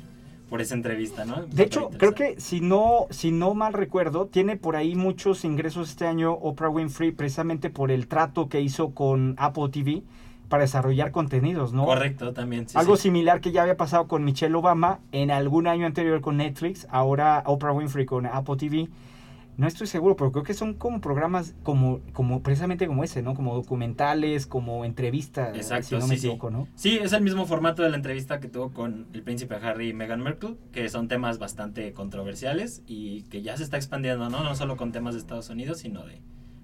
por 0.51 0.61
esa 0.61 0.75
entrevista, 0.75 1.25
¿no? 1.25 1.47
De 1.47 1.63
hecho, 1.63 1.91
creo 1.97 2.13
que 2.15 2.39
si 2.41 2.61
no, 2.61 3.07
si 3.11 3.31
no 3.31 3.55
mal 3.55 3.73
recuerdo, 3.73 4.27
tiene 4.27 4.57
por 4.57 4.75
ahí 4.77 4.97
muchos 4.97 5.45
ingresos 5.45 5.91
este 5.91 6.07
año 6.07 6.33
Oprah 6.33 6.69
Winfrey 6.69 7.13
precisamente 7.13 7.71
por 7.71 7.91
el 7.93 8.09
trato 8.09 8.49
que 8.49 8.61
hizo 8.61 8.91
con 8.91 9.37
Apple 9.39 9.69
TV 9.71 10.03
para 10.49 10.63
desarrollar 10.63 11.13
contenidos, 11.13 11.73
¿no? 11.73 11.85
Correcto, 11.85 12.33
también. 12.33 12.69
sí, 12.69 12.77
Algo 12.77 12.97
sí. 12.97 13.05
similar 13.05 13.41
que 13.41 13.53
ya 13.53 13.63
había 13.63 13.77
pasado 13.77 14.09
con 14.09 14.25
Michelle 14.25 14.55
Obama 14.57 14.99
en 15.13 15.31
algún 15.31 15.69
año 15.69 15.87
anterior 15.87 16.21
con 16.21 16.39
Netflix, 16.39 16.89
ahora 16.91 17.45
Oprah 17.47 17.73
Winfrey 17.73 18.05
con 18.05 18.27
Apple 18.27 18.57
TV. 18.57 18.89
No 19.57 19.67
estoy 19.67 19.87
seguro, 19.87 20.17
pero 20.17 20.33
creo 20.33 20.43
que 20.45 20.55
son 20.55 20.75
como 20.75 21.01
programas 21.01 21.55
como, 21.63 22.01
como 22.13 22.43
precisamente 22.43 22.87
como 22.87 23.05
ese, 23.05 23.23
¿no? 23.23 23.35
Como 23.35 23.55
documentales, 23.55 24.47
como 24.47 24.85
entrevistas, 24.85 25.55
Exacto, 25.55 25.87
si 25.89 25.95
no 25.97 26.01
sí, 26.03 26.09
me 26.09 26.17
sí. 26.17 26.27
equivoco, 26.29 26.51
¿no? 26.51 26.67
Sí, 26.77 26.99
es 27.03 27.13
el 27.13 27.23
mismo 27.23 27.45
formato 27.47 27.83
de 27.83 27.91
la 27.91 27.97
entrevista 27.97 28.41
que 28.41 28.49
tuvo 28.49 28.71
con 28.73 29.07
el 29.13 29.23
príncipe 29.23 29.57
Harry 29.57 29.91
y 29.91 29.93
Meghan 29.93 30.23
Markle, 30.23 30.57
que 30.73 30.89
son 30.89 31.09
temas 31.09 31.39
bastante 31.39 31.93
controversiales 31.93 32.83
y 32.87 33.23
que 33.25 33.43
ya 33.43 33.57
se 33.57 33.65
está 33.65 33.77
expandiendo, 33.77 34.31
¿no? 34.31 34.43
No 34.43 34.55
solo 34.55 34.77
con 34.77 34.93
temas 34.93 35.15
de 35.15 35.21
Estados 35.21 35.51
Unidos, 35.51 35.79
sino 35.79 36.07
de 36.07 36.21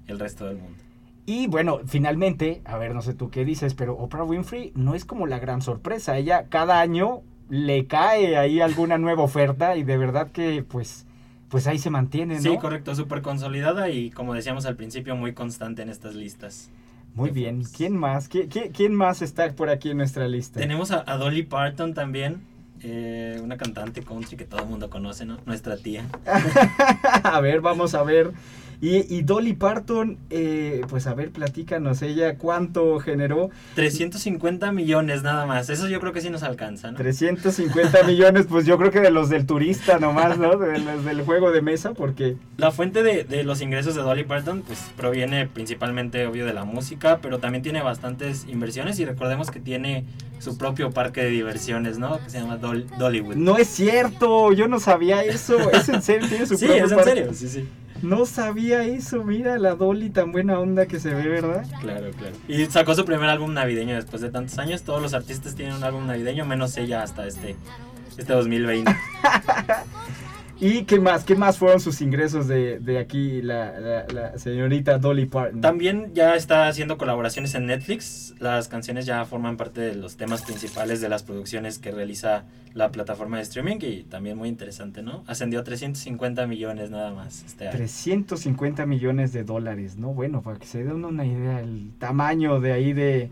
el 0.06 0.18
resto 0.18 0.46
del 0.46 0.56
mundo. 0.56 0.78
Y 1.26 1.48
bueno, 1.48 1.80
finalmente, 1.86 2.62
a 2.64 2.78
ver, 2.78 2.94
no 2.94 3.02
sé 3.02 3.12
tú 3.12 3.30
qué 3.30 3.44
dices, 3.44 3.74
pero 3.74 3.96
Oprah 3.98 4.22
Winfrey 4.22 4.72
no 4.76 4.94
es 4.94 5.04
como 5.04 5.26
la 5.26 5.40
gran 5.40 5.60
sorpresa. 5.60 6.16
Ella 6.16 6.46
cada 6.48 6.80
año 6.80 7.22
le 7.48 7.86
cae 7.86 8.36
ahí 8.36 8.60
alguna 8.60 8.96
nueva 8.98 9.24
oferta 9.24 9.76
y 9.76 9.82
de 9.82 9.96
verdad 9.96 10.30
que 10.30 10.62
pues, 10.62 11.05
pues 11.48 11.66
ahí 11.66 11.78
se 11.78 11.90
mantiene, 11.90 12.36
¿no? 12.36 12.40
Sí, 12.42 12.58
correcto, 12.58 12.94
súper 12.94 13.22
consolidada 13.22 13.88
y 13.90 14.10
como 14.10 14.34
decíamos 14.34 14.66
al 14.66 14.76
principio, 14.76 15.14
muy 15.16 15.32
constante 15.32 15.82
en 15.82 15.88
estas 15.90 16.14
listas. 16.14 16.70
Muy 17.14 17.30
bien. 17.30 17.64
¿Quién 17.76 17.96
más? 17.96 18.28
¿Qui- 18.30 18.48
qui- 18.48 18.70
quién 18.74 18.94
más 18.94 19.22
está 19.22 19.50
por 19.52 19.70
aquí 19.70 19.90
en 19.90 19.96
nuestra 19.98 20.28
lista? 20.28 20.60
Tenemos 20.60 20.90
a, 20.90 21.02
a 21.10 21.16
Dolly 21.16 21.44
Parton 21.44 21.94
también, 21.94 22.42
eh, 22.82 23.40
una 23.42 23.56
cantante 23.56 24.02
country 24.02 24.36
que 24.36 24.44
todo 24.44 24.60
el 24.62 24.68
mundo 24.68 24.90
conoce, 24.90 25.24
¿no? 25.24 25.38
Nuestra 25.46 25.76
tía. 25.78 26.04
a 27.22 27.40
ver, 27.40 27.60
vamos 27.60 27.94
a 27.94 28.02
ver. 28.02 28.32
Y, 28.80 29.14
y 29.14 29.22
Dolly 29.22 29.54
Parton, 29.54 30.18
eh, 30.30 30.82
pues 30.88 31.06
a 31.06 31.14
ver, 31.14 31.30
platícanos 31.30 32.02
ella 32.02 32.36
cuánto 32.36 32.98
generó. 33.00 33.50
350 33.74 34.72
millones 34.72 35.22
nada 35.22 35.46
más, 35.46 35.70
eso 35.70 35.88
yo 35.88 36.00
creo 36.00 36.12
que 36.12 36.20
sí 36.20 36.30
nos 36.30 36.42
alcanza, 36.42 36.90
¿no? 36.90 36.98
350 36.98 38.02
millones, 38.06 38.46
pues 38.48 38.66
yo 38.66 38.76
creo 38.78 38.90
que 38.90 39.00
de 39.00 39.10
los 39.10 39.28
del 39.30 39.46
turista 39.46 39.98
nomás, 39.98 40.38
¿no? 40.38 40.56
De 40.56 40.78
los 40.78 41.04
del 41.04 41.22
juego 41.22 41.50
de 41.52 41.62
mesa, 41.62 41.92
porque... 41.94 42.36
La 42.58 42.70
fuente 42.70 43.02
de, 43.02 43.24
de 43.24 43.44
los 43.44 43.60
ingresos 43.62 43.94
de 43.94 44.02
Dolly 44.02 44.24
Parton 44.24 44.62
pues 44.66 44.78
proviene 44.96 45.46
principalmente 45.46 46.26
obvio 46.26 46.44
de 46.46 46.52
la 46.54 46.64
música, 46.64 47.18
pero 47.22 47.38
también 47.38 47.62
tiene 47.62 47.82
bastantes 47.82 48.46
inversiones 48.48 48.98
y 48.98 49.04
recordemos 49.04 49.50
que 49.50 49.60
tiene 49.60 50.04
su 50.38 50.58
propio 50.58 50.90
parque 50.90 51.22
de 51.22 51.30
diversiones, 51.30 51.98
¿no? 51.98 52.18
Que 52.22 52.30
se 52.30 52.40
llama 52.40 52.58
Dol- 52.60 52.86
Dollywood. 52.98 53.36
No 53.36 53.56
es 53.56 53.68
cierto, 53.68 54.52
yo 54.52 54.68
no 54.68 54.80
sabía 54.80 55.22
eso. 55.24 55.70
¿Es 55.70 55.88
en 55.88 56.02
serio? 56.02 56.28
¿Tiene 56.28 56.46
su 56.46 56.56
Sí, 56.58 56.66
propio 56.66 56.84
es 56.84 56.90
en 56.92 56.96
parque? 56.96 57.10
serio, 57.14 57.34
sí, 57.34 57.48
sí. 57.48 57.68
No 58.06 58.24
sabía 58.24 58.84
eso, 58.84 59.24
mira 59.24 59.58
la 59.58 59.74
Dolly 59.74 60.10
tan 60.10 60.30
buena 60.30 60.60
onda 60.60 60.86
que 60.86 61.00
se 61.00 61.12
ve, 61.12 61.26
¿verdad? 61.28 61.66
Claro, 61.80 62.12
claro. 62.16 62.36
Y 62.46 62.64
sacó 62.66 62.94
su 62.94 63.04
primer 63.04 63.28
álbum 63.28 63.52
navideño 63.52 63.96
después 63.96 64.22
de 64.22 64.30
tantos 64.30 64.56
años. 64.58 64.82
Todos 64.82 65.02
los 65.02 65.12
artistas 65.12 65.56
tienen 65.56 65.74
un 65.74 65.82
álbum 65.82 66.06
navideño, 66.06 66.44
menos 66.44 66.76
ella 66.76 67.02
hasta 67.02 67.26
este, 67.26 67.56
este 68.16 68.32
2020. 68.32 68.94
¿Y 70.58 70.84
qué 70.84 70.98
más? 70.98 71.24
¿Qué 71.24 71.36
más 71.36 71.58
fueron 71.58 71.80
sus 71.80 72.00
ingresos 72.00 72.48
de, 72.48 72.78
de 72.78 72.98
aquí 72.98 73.42
la, 73.42 73.78
la- 73.78 74.06
la 74.12 74.38
señorita 74.38 74.96
Dolly 74.98 75.26
Parton? 75.26 75.60
También 75.60 76.12
ya 76.14 76.34
está 76.34 76.66
haciendo 76.68 76.96
colaboraciones 76.96 77.54
en 77.54 77.66
Netflix. 77.66 78.34
Las 78.38 78.68
canciones 78.68 79.04
ya 79.04 79.24
forman 79.26 79.56
parte 79.58 79.82
de 79.82 79.94
los 79.94 80.16
temas 80.16 80.42
principales 80.42 81.00
de 81.02 81.08
las 81.10 81.22
producciones 81.22 81.78
que 81.78 81.90
realiza 81.90 82.44
la 82.72 82.90
plataforma 82.90 83.36
de 83.36 83.42
streaming 83.42 83.76
y 83.82 84.02
también 84.04 84.38
muy 84.38 84.48
interesante, 84.48 85.02
¿no? 85.02 85.24
Ascendió 85.26 85.60
a 85.60 85.64
350 85.64 86.46
millones 86.46 86.90
nada 86.90 87.12
más 87.12 87.42
este 87.44 87.68
año. 87.68 87.76
350 87.76 88.86
millones 88.86 89.32
de 89.32 89.44
dólares, 89.44 89.96
¿no? 89.98 90.14
Bueno, 90.14 90.40
para 90.42 90.58
que 90.58 90.66
se 90.66 90.84
den 90.84 91.04
una 91.04 91.24
idea 91.26 91.60
el 91.60 91.90
tamaño 91.98 92.60
de 92.60 92.72
ahí 92.72 92.92
de, 92.94 93.30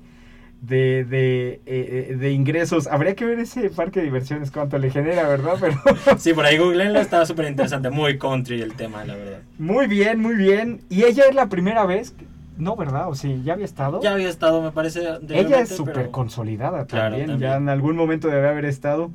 de, 0.67 1.05
de, 1.05 1.61
eh, 1.67 2.09
eh, 2.11 2.17
de 2.17 2.31
ingresos. 2.33 2.87
Habría 2.87 3.15
que 3.15 3.25
ver 3.25 3.39
ese 3.39 3.71
parque 3.71 4.01
de 4.01 4.07
diversiones 4.07 4.51
cuánto 4.51 4.79
le 4.79 4.91
genera, 4.91 5.29
¿verdad? 5.29 5.55
Pero 5.61 5.77
Sí, 6.19 6.33
por 6.33 6.45
ahí 6.47 6.59
googleenlo, 6.59 7.01
estaba 7.01 7.27
súper 7.27 7.47
interesante, 7.47 7.91
muy 7.91 8.19
country 8.19 8.61
el 8.63 8.75
tema, 8.75 9.05
la 9.05 9.15
verdad. 9.15 9.39
muy 9.59 9.87
bien, 9.87 10.21
muy 10.21 10.35
bien. 10.35 10.81
¿Y 10.89 11.05
ella 11.05 11.25
es 11.29 11.35
la 11.35 11.49
primera 11.49 11.85
vez? 11.87 12.13
que- 12.13 12.25
No, 12.57 12.77
¿verdad? 12.77 13.09
¿O 13.09 13.15
sí? 13.15 13.43
¿Ya 13.45 13.55
había 13.55 13.65
estado? 13.65 14.01
Ya 14.03 14.13
había 14.13 14.29
estado, 14.29 14.63
me 14.63 14.71
parece. 14.71 15.01
Ella 15.29 15.61
es 15.61 15.71
súper 15.71 15.95
pero- 15.95 16.11
consolidada 16.13 16.87
Claro, 16.87 17.17
también, 17.17 17.39
ya 17.39 17.57
en 17.57 17.69
algún 17.69 17.97
momento 17.97 18.29
debe 18.29 18.49
haber 18.49 18.65
estado. 18.65 19.11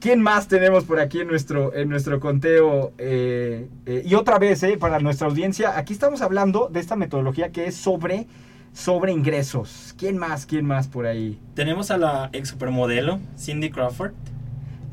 ¿Quién 0.00 0.22
más 0.22 0.48
tenemos 0.48 0.84
por 0.84 0.98
aquí 0.98 1.20
en 1.20 1.28
nuestro, 1.28 1.74
en 1.74 1.90
nuestro 1.90 2.20
conteo? 2.20 2.92
Eh, 2.96 3.68
eh, 3.84 4.02
y 4.06 4.14
otra 4.14 4.38
vez, 4.38 4.62
eh, 4.62 4.78
para 4.78 4.98
nuestra 4.98 5.26
audiencia, 5.28 5.76
aquí 5.78 5.92
estamos 5.92 6.22
hablando 6.22 6.68
de 6.72 6.80
esta 6.80 6.96
metodología 6.96 7.50
que 7.52 7.66
es 7.66 7.74
sobre, 7.76 8.26
sobre 8.72 9.12
ingresos. 9.12 9.94
¿Quién 9.98 10.16
más? 10.18 10.46
¿Quién 10.46 10.64
más 10.64 10.88
por 10.88 11.06
ahí? 11.06 11.38
Tenemos 11.54 11.90
a 11.90 11.98
la 11.98 12.30
ex 12.32 12.48
supermodelo, 12.48 13.20
Cindy 13.38 13.70
Crawford, 13.70 14.12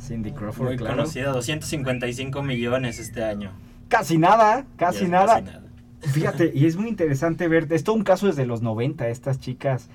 Cindy 0.01 0.31
Crawford, 0.31 0.67
muy 0.67 0.77
claro. 0.77 0.97
conocida, 0.97 1.31
255 1.31 2.43
millones 2.43 2.99
este 2.99 3.23
año. 3.23 3.51
Casi 3.87 4.17
nada, 4.17 4.65
casi 4.77 5.07
nada. 5.07 5.41
casi 5.41 5.45
nada. 5.45 5.63
Fíjate, 6.01 6.51
y 6.53 6.65
es 6.65 6.77
muy 6.77 6.89
interesante 6.89 7.47
ver, 7.47 7.67
es 7.71 7.83
todo 7.83 7.95
un 7.95 8.03
caso 8.03 8.27
desde 8.27 8.45
los 8.45 8.61
90, 8.61 9.09
estas 9.09 9.39
chicas 9.39 9.89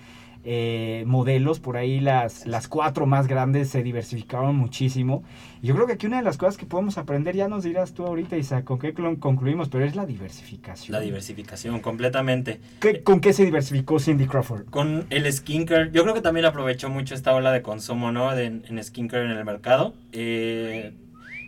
eh, 0.45 1.05
modelos, 1.07 1.61
por 1.61 1.77
ahí 1.77 2.01
las, 2.01 2.47
las 2.47 2.69
cuatro 2.69 3.07
más 3.07 3.27
grandes 3.29 3.69
se 3.71 3.83
diversificaron 3.83 4.57
muchísimo. 4.57 5.23
Y 5.63 5.69
yo 5.69 5.75
creo 5.75 5.87
que 5.87 5.93
aquí 5.93 6.07
una 6.07 6.17
de 6.19 6.25
las 6.25 6.39
cosas 6.39 6.57
que 6.57 6.67
podemos 6.67 6.99
aprender, 6.99 7.37
ya 7.37 7.47
nos 7.49 7.63
dirás 7.65 7.93
tú 7.95 8.05
ahorita, 8.05 8.37
Isa, 8.37 8.65
con 8.65 8.79
qué 8.79 8.93
concluimos, 8.93 9.69
pero 9.69 9.85
es 9.85 9.95
la 9.95 10.07
diversificación. 10.07 10.93
La 10.93 11.01
diversificación, 11.01 11.81
completamente. 11.81 12.61
¿Qué- 12.81 13.03
¿Con 13.03 13.21
qué 13.21 13.33
se 13.33 13.45
diversificó 13.45 13.99
Cindy 14.01 14.27
Crawford? 14.27 14.65
Con 14.71 15.07
el 15.11 15.33
skincare, 15.33 15.91
yo 15.93 16.03
creo 16.03 16.15
que 16.15 16.21
también 16.21 16.47
aprovechó 16.47 16.89
mucho 16.91 17.15
esta 17.15 17.35
ola 17.35 17.53
de 17.53 17.63
consumo, 17.63 18.11
¿no? 18.11 18.35
De- 18.35 18.47
en 18.47 18.83
skincare 18.83 19.25
en 19.25 19.31
el 19.31 19.45
mercado. 19.45 19.95
Eh, 20.13 20.93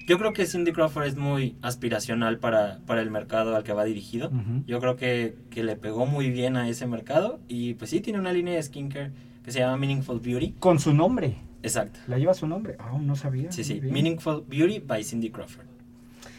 yo 0.07 0.18
creo 0.18 0.32
que 0.32 0.46
Cindy 0.46 0.72
Crawford 0.72 1.07
es 1.07 1.16
muy 1.16 1.57
aspiracional 1.62 2.38
para, 2.38 2.80
para 2.86 3.00
el 3.00 3.11
mercado 3.11 3.57
al 3.57 3.64
que 3.64 3.72
va 3.72 3.84
dirigido. 3.84 4.30
Yo 4.66 4.80
creo 4.80 4.96
que, 4.96 5.34
que 5.50 5.62
le 5.64 5.76
pegó 5.76 6.07
muy 6.07 6.30
bien 6.30 6.57
a 6.57 6.68
ese 6.68 6.86
mercado 6.86 7.40
y 7.48 7.74
pues 7.74 7.90
sí, 7.90 8.00
tiene 8.00 8.18
una 8.18 8.32
línea 8.32 8.55
de 8.55 8.62
skincare 8.62 9.12
que 9.44 9.50
se 9.52 9.61
llama 9.61 9.76
Meaningful 9.76 10.20
Beauty. 10.20 10.52
Con 10.59 10.78
su 10.78 10.92
nombre. 10.92 11.36
Exacto. 11.62 12.00
¿La 12.07 12.18
lleva 12.18 12.34
su 12.34 12.46
nombre? 12.46 12.76
Ah, 12.78 12.98
no 13.00 13.16
sabía. 13.16 13.50
Sí, 13.50 13.64
sí. 13.64 13.80
Meaningful 13.80 14.44
Beauty 14.46 14.80
by 14.80 15.02
Cindy 15.02 15.30
Crawford. 15.30 15.66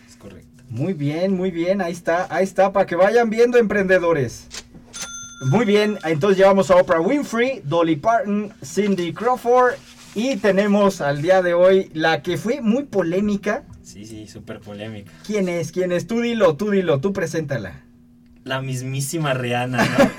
Es 0.08 0.16
correcto. 0.16 0.64
Muy 0.70 0.94
bien, 0.94 1.34
muy 1.34 1.52
bien, 1.52 1.82
ahí 1.82 1.94
está, 1.94 2.28
ahí 2.30 2.44
está, 2.44 2.72
para 2.72 2.86
que 2.86 2.96
vayan 2.96 3.30
viendo 3.30 3.58
emprendedores. 3.58 4.48
Muy 5.50 5.66
bien, 5.66 5.98
entonces 6.06 6.38
llevamos 6.38 6.72
a 6.72 6.78
Oprah 6.78 7.02
Winfrey, 7.02 7.62
Dolly 7.64 7.98
Parton, 7.98 8.54
Cindy 8.64 9.14
Crawford 9.14 9.76
y 10.16 10.38
tenemos 10.38 11.02
al 11.02 11.22
día 11.22 11.42
de 11.42 11.54
hoy 11.54 11.90
la 11.94 12.22
que 12.22 12.38
fue 12.38 12.62
muy 12.62 12.84
polémica. 12.84 13.64
Sí, 13.84 14.06
sí, 14.06 14.28
súper 14.28 14.60
polémica. 14.62 15.12
¿Quién 15.26 15.48
es? 15.50 15.72
¿Quién 15.72 15.92
es? 15.92 16.08
Tú 16.08 16.22
dilo, 16.22 16.56
tú 16.56 16.72
dilo, 16.72 17.00
tú 17.00 17.14
preséntala. 17.14 17.82
La 18.44 18.62
mismísima 18.62 19.34
Rihanna, 19.34 19.78
¿no? 19.84 20.12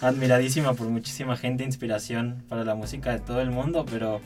Admiradísima 0.00 0.74
por 0.74 0.88
muchísima 0.88 1.36
gente, 1.36 1.64
inspiración 1.64 2.42
para 2.48 2.64
la 2.64 2.74
música 2.74 3.12
de 3.12 3.20
todo 3.20 3.40
el 3.40 3.50
mundo, 3.50 3.84
pero 3.90 4.20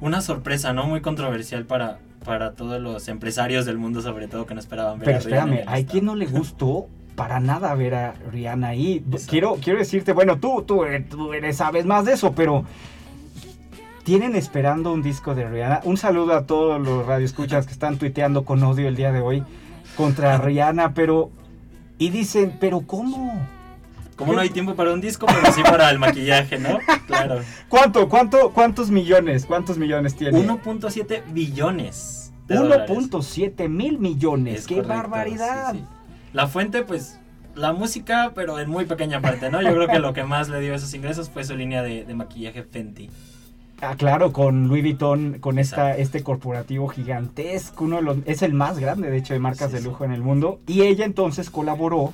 una 0.00 0.20
sorpresa, 0.20 0.72
¿no? 0.72 0.86
Muy 0.86 1.00
controversial 1.00 1.64
para, 1.64 1.98
para 2.24 2.52
todos 2.52 2.80
los 2.80 3.08
empresarios 3.08 3.66
del 3.66 3.78
mundo, 3.78 4.00
sobre 4.02 4.28
todo, 4.28 4.46
que 4.46 4.54
no 4.54 4.60
esperaban 4.60 4.98
ver 4.98 5.06
Pero 5.06 5.18
a 5.18 5.20
Rihanna 5.20 5.42
espérame, 5.56 5.74
¿hay 5.74 5.84
quien 5.84 6.04
no 6.04 6.14
le 6.16 6.26
gustó 6.26 6.88
para 7.16 7.40
nada 7.40 7.74
ver 7.74 7.94
a 7.94 8.14
Rihanna 8.32 8.68
ahí. 8.68 9.04
Quiero, 9.28 9.56
quiero 9.62 9.78
decirte, 9.78 10.12
bueno, 10.12 10.38
tú, 10.38 10.62
tú, 10.66 10.82
eres- 10.84 11.08
tú 11.10 11.32
eres, 11.34 11.56
sabes 11.58 11.84
más 11.84 12.06
de 12.06 12.14
eso, 12.14 12.32
pero 12.34 12.64
tienen 14.04 14.34
esperando 14.34 14.92
un 14.92 15.02
disco 15.02 15.34
de 15.34 15.48
Rihanna. 15.48 15.80
Un 15.84 15.96
saludo 15.96 16.34
a 16.34 16.46
todos 16.46 16.80
los 16.80 17.06
radioescuchas 17.06 17.66
que 17.66 17.72
están 17.72 17.98
tuiteando 17.98 18.44
con 18.44 18.62
odio 18.62 18.88
el 18.88 18.96
día 18.96 19.12
de 19.12 19.20
hoy 19.20 19.44
contra 19.96 20.38
Rihanna, 20.38 20.94
pero... 20.94 21.30
Y 21.98 22.10
dicen, 22.10 22.56
pero 22.58 22.80
¿cómo? 22.80 23.46
Como 24.16 24.32
no 24.32 24.40
hay 24.40 24.50
tiempo 24.50 24.74
para 24.74 24.92
un 24.92 25.00
disco, 25.00 25.26
pero 25.26 25.52
sí 25.52 25.62
para 25.62 25.88
el 25.90 25.98
maquillaje, 25.98 26.58
¿no? 26.58 26.78
Claro. 27.06 27.40
¿Cuánto, 27.68 28.08
cuánto, 28.08 28.50
cuántos 28.52 28.90
millones? 28.90 29.46
¿Cuántos 29.46 29.78
millones 29.78 30.16
tiene? 30.16 30.38
1.7 30.38 31.22
billones. 31.32 32.32
de 32.48 32.56
dólares. 32.56 32.90
1.7 32.90 33.68
mil 33.68 33.98
millones. 33.98 34.60
Es 34.60 34.66
¡Qué 34.66 34.76
correcto, 34.76 34.94
barbaridad! 34.94 35.72
sí, 35.72 35.78
sí. 35.78 35.84
La 36.32 36.46
fuente, 36.48 36.82
pues, 36.82 37.20
la 37.54 37.72
música, 37.72 38.32
pero 38.34 38.58
en 38.58 38.68
muy 38.68 38.86
pequeña 38.86 39.20
parte, 39.20 39.50
¿no? 39.50 39.62
Yo 39.62 39.72
creo 39.74 39.86
que 39.86 39.98
lo 39.98 40.12
que 40.12 40.24
más 40.24 40.48
le 40.48 40.60
dio 40.60 40.74
esos 40.74 40.92
ingresos 40.94 41.30
fue 41.30 41.44
su 41.44 41.54
línea 41.54 41.82
de, 41.82 42.04
de 42.04 42.14
maquillaje 42.14 42.64
Fenty. 42.64 43.10
Ah, 43.84 43.96
claro, 43.96 44.32
con 44.32 44.68
Louis 44.68 44.82
Vuitton, 44.82 45.38
con 45.40 45.58
esta, 45.58 45.96
este 45.96 46.22
corporativo 46.22 46.86
gigantesco, 46.86 47.84
uno 47.84 47.96
de 47.96 48.02
los, 48.02 48.16
es 48.26 48.42
el 48.42 48.54
más 48.54 48.78
grande, 48.78 49.10
de 49.10 49.16
hecho, 49.16 49.34
de 49.34 49.40
marcas 49.40 49.72
de 49.72 49.82
lujo 49.82 50.04
en 50.04 50.12
el 50.12 50.22
mundo. 50.22 50.60
Y 50.68 50.82
ella 50.82 51.04
entonces 51.04 51.50
colaboró. 51.50 52.12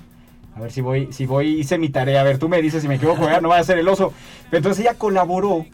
A 0.57 0.61
ver 0.61 0.73
si 0.73 0.81
voy, 0.81 1.13
si 1.13 1.27
voy, 1.27 1.61
hice 1.61 1.77
mi 1.77 1.91
tarea. 1.91 2.23
A 2.23 2.25
ver, 2.25 2.39
tú 2.39 2.49
me 2.49 2.63
dices 2.63 2.81
si 2.83 2.89
me 2.89 2.95
equivoco, 2.95 3.29
ya 3.29 3.43
no 3.43 3.49
voy 3.49 3.59
a 3.59 3.65
ser 3.65 3.79
el 3.79 3.87
oso. 3.87 4.15
Pero 4.51 4.57
entonces 4.59 4.83
ella 4.85 4.95
colaboró 4.95 5.67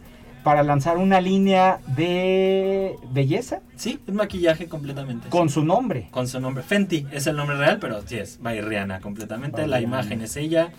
para 0.42 0.64
lanzar 0.64 0.98
una 0.98 1.20
línea 1.20 1.78
de 1.96 2.96
belleza 3.12 3.60
Sí, 3.76 4.00
es 4.06 4.12
maquillaje 4.12 4.66
completamente. 4.68 5.28
con 5.28 5.48
su 5.48 5.64
nombre. 5.64 6.08
Con 6.10 6.26
su 6.26 6.40
nombre. 6.40 6.64
Fenty 6.64 7.06
es 7.12 7.28
el 7.28 7.36
nombre 7.36 7.56
real, 7.56 7.78
pero 7.80 8.02
sí 8.04 8.16
es 8.18 8.40
by 8.42 8.60
Rihanna 8.60 8.98
completamente. 9.00 9.60
By 9.62 9.70
la 9.70 9.78
Rihanna. 9.78 9.96
imagen 10.02 10.20
es 10.22 10.36
ella, 10.36 10.70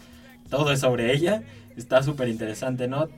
todo 0.50 0.72
es 0.72 0.80
sobre 0.80 1.14
ella. 1.14 1.44
Está 1.76 2.04
súper 2.04 2.30
interesante, 2.30 2.88
¿no? 2.88 3.10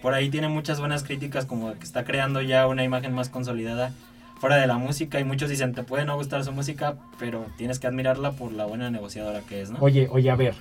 Por 0.00 0.14
ahí 0.14 0.30
tiene 0.30 0.48
muchas 0.48 0.78
buenas 0.78 1.02
críticas, 1.02 1.44
como 1.44 1.72
que 1.72 1.84
está 1.84 2.04
creando 2.04 2.40
ya 2.40 2.66
una 2.68 2.84
imagen 2.84 3.12
más 3.12 3.28
consolidada 3.28 3.92
fuera 4.40 4.56
de 4.56 4.66
la 4.66 4.78
música. 4.78 5.20
Y 5.20 5.24
muchos 5.24 5.50
dicen, 5.50 5.74
te 5.74 5.82
puede 5.82 6.04
no 6.04 6.16
gustar 6.16 6.44
su 6.44 6.52
música, 6.52 6.96
pero 7.18 7.46
tienes 7.56 7.78
que 7.78 7.86
admirarla 7.86 8.32
por 8.32 8.52
la 8.52 8.64
buena 8.64 8.90
negociadora 8.90 9.40
que 9.40 9.60
es, 9.60 9.70
¿no? 9.70 9.78
Oye, 9.80 10.08
oye, 10.10 10.30
a 10.30 10.36
ver. 10.36 10.54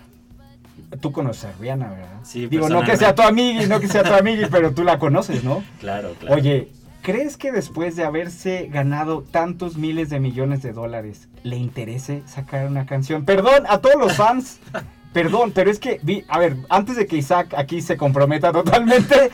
Tú 1.01 1.11
conoces 1.11 1.45
a 1.45 1.51
Rihanna, 1.59 1.89
¿verdad? 1.89 2.19
Sí, 2.23 2.47
Digo, 2.47 2.69
no 2.69 2.83
que 2.83 2.97
sea 2.97 3.13
tu 3.13 3.21
amigui, 3.21 3.67
no 3.67 3.79
que 3.79 3.87
sea 3.87 4.03
tu 4.03 4.13
amigui, 4.13 4.45
pero 4.49 4.73
tú 4.73 4.83
la 4.83 4.97
conoces, 4.97 5.43
¿no? 5.43 5.63
Claro, 5.79 6.15
claro. 6.19 6.35
Oye, 6.35 6.69
¿crees 7.01 7.37
que 7.37 7.51
después 7.51 7.95
de 7.95 8.05
haberse 8.05 8.69
ganado 8.71 9.21
tantos 9.21 9.77
miles 9.77 10.09
de 10.09 10.19
millones 10.19 10.61
de 10.61 10.71
dólares, 10.71 11.27
le 11.43 11.57
interese 11.57 12.23
sacar 12.25 12.65
una 12.67 12.85
canción? 12.85 13.25
Perdón 13.25 13.65
a 13.67 13.79
todos 13.79 13.97
los 13.97 14.13
fans, 14.13 14.59
perdón, 15.13 15.51
pero 15.53 15.71
es 15.71 15.79
que, 15.79 15.99
vi- 16.03 16.23
a 16.27 16.39
ver, 16.39 16.57
antes 16.69 16.95
de 16.95 17.05
que 17.07 17.17
Isaac 17.17 17.53
aquí 17.57 17.81
se 17.81 17.97
comprometa 17.97 18.51
totalmente, 18.53 19.31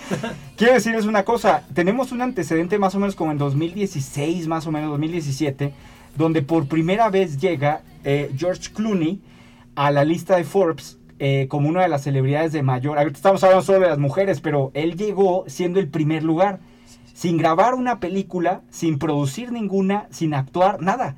quiero 0.56 0.74
decirles 0.74 1.06
una 1.06 1.24
cosa. 1.24 1.64
Tenemos 1.74 2.12
un 2.12 2.22
antecedente 2.22 2.78
más 2.80 2.96
o 2.96 3.00
menos 3.00 3.16
como 3.16 3.32
en 3.32 3.38
2016, 3.38 4.48
más 4.48 4.68
o 4.68 4.72
menos 4.72 4.90
2017, 4.92 5.74
donde 6.18 6.42
por 6.42 6.68
primera 6.68 7.10
vez 7.10 7.40
llega 7.40 7.82
eh, 8.04 8.32
George 8.38 8.72
Clooney 8.74 9.22
a 9.76 9.92
la 9.92 10.06
lista 10.06 10.38
de 10.38 10.44
Forbes 10.46 10.98
eh, 11.20 11.48
como 11.50 11.68
una 11.70 11.82
de 11.82 11.90
las 11.90 12.04
celebridades 12.04 12.52
de 12.54 12.64
mayor. 12.64 12.98
Ahorita 12.98 13.18
estamos 13.18 13.44
hablando 13.44 13.64
solo 13.66 13.80
de 13.82 13.88
las 13.88 14.00
mujeres, 14.00 14.42
pero 14.42 14.72
él 14.74 14.96
llegó 14.96 15.44
siendo 15.48 15.80
el 15.80 15.88
primer 15.90 16.24
lugar, 16.24 16.60
sin 17.14 17.38
grabar 17.38 17.74
una 17.74 18.00
película, 18.00 18.62
sin 18.70 19.00
producir 19.00 19.52
ninguna, 19.52 20.08
sin 20.12 20.34
actuar, 20.34 20.82
nada. 20.82 21.16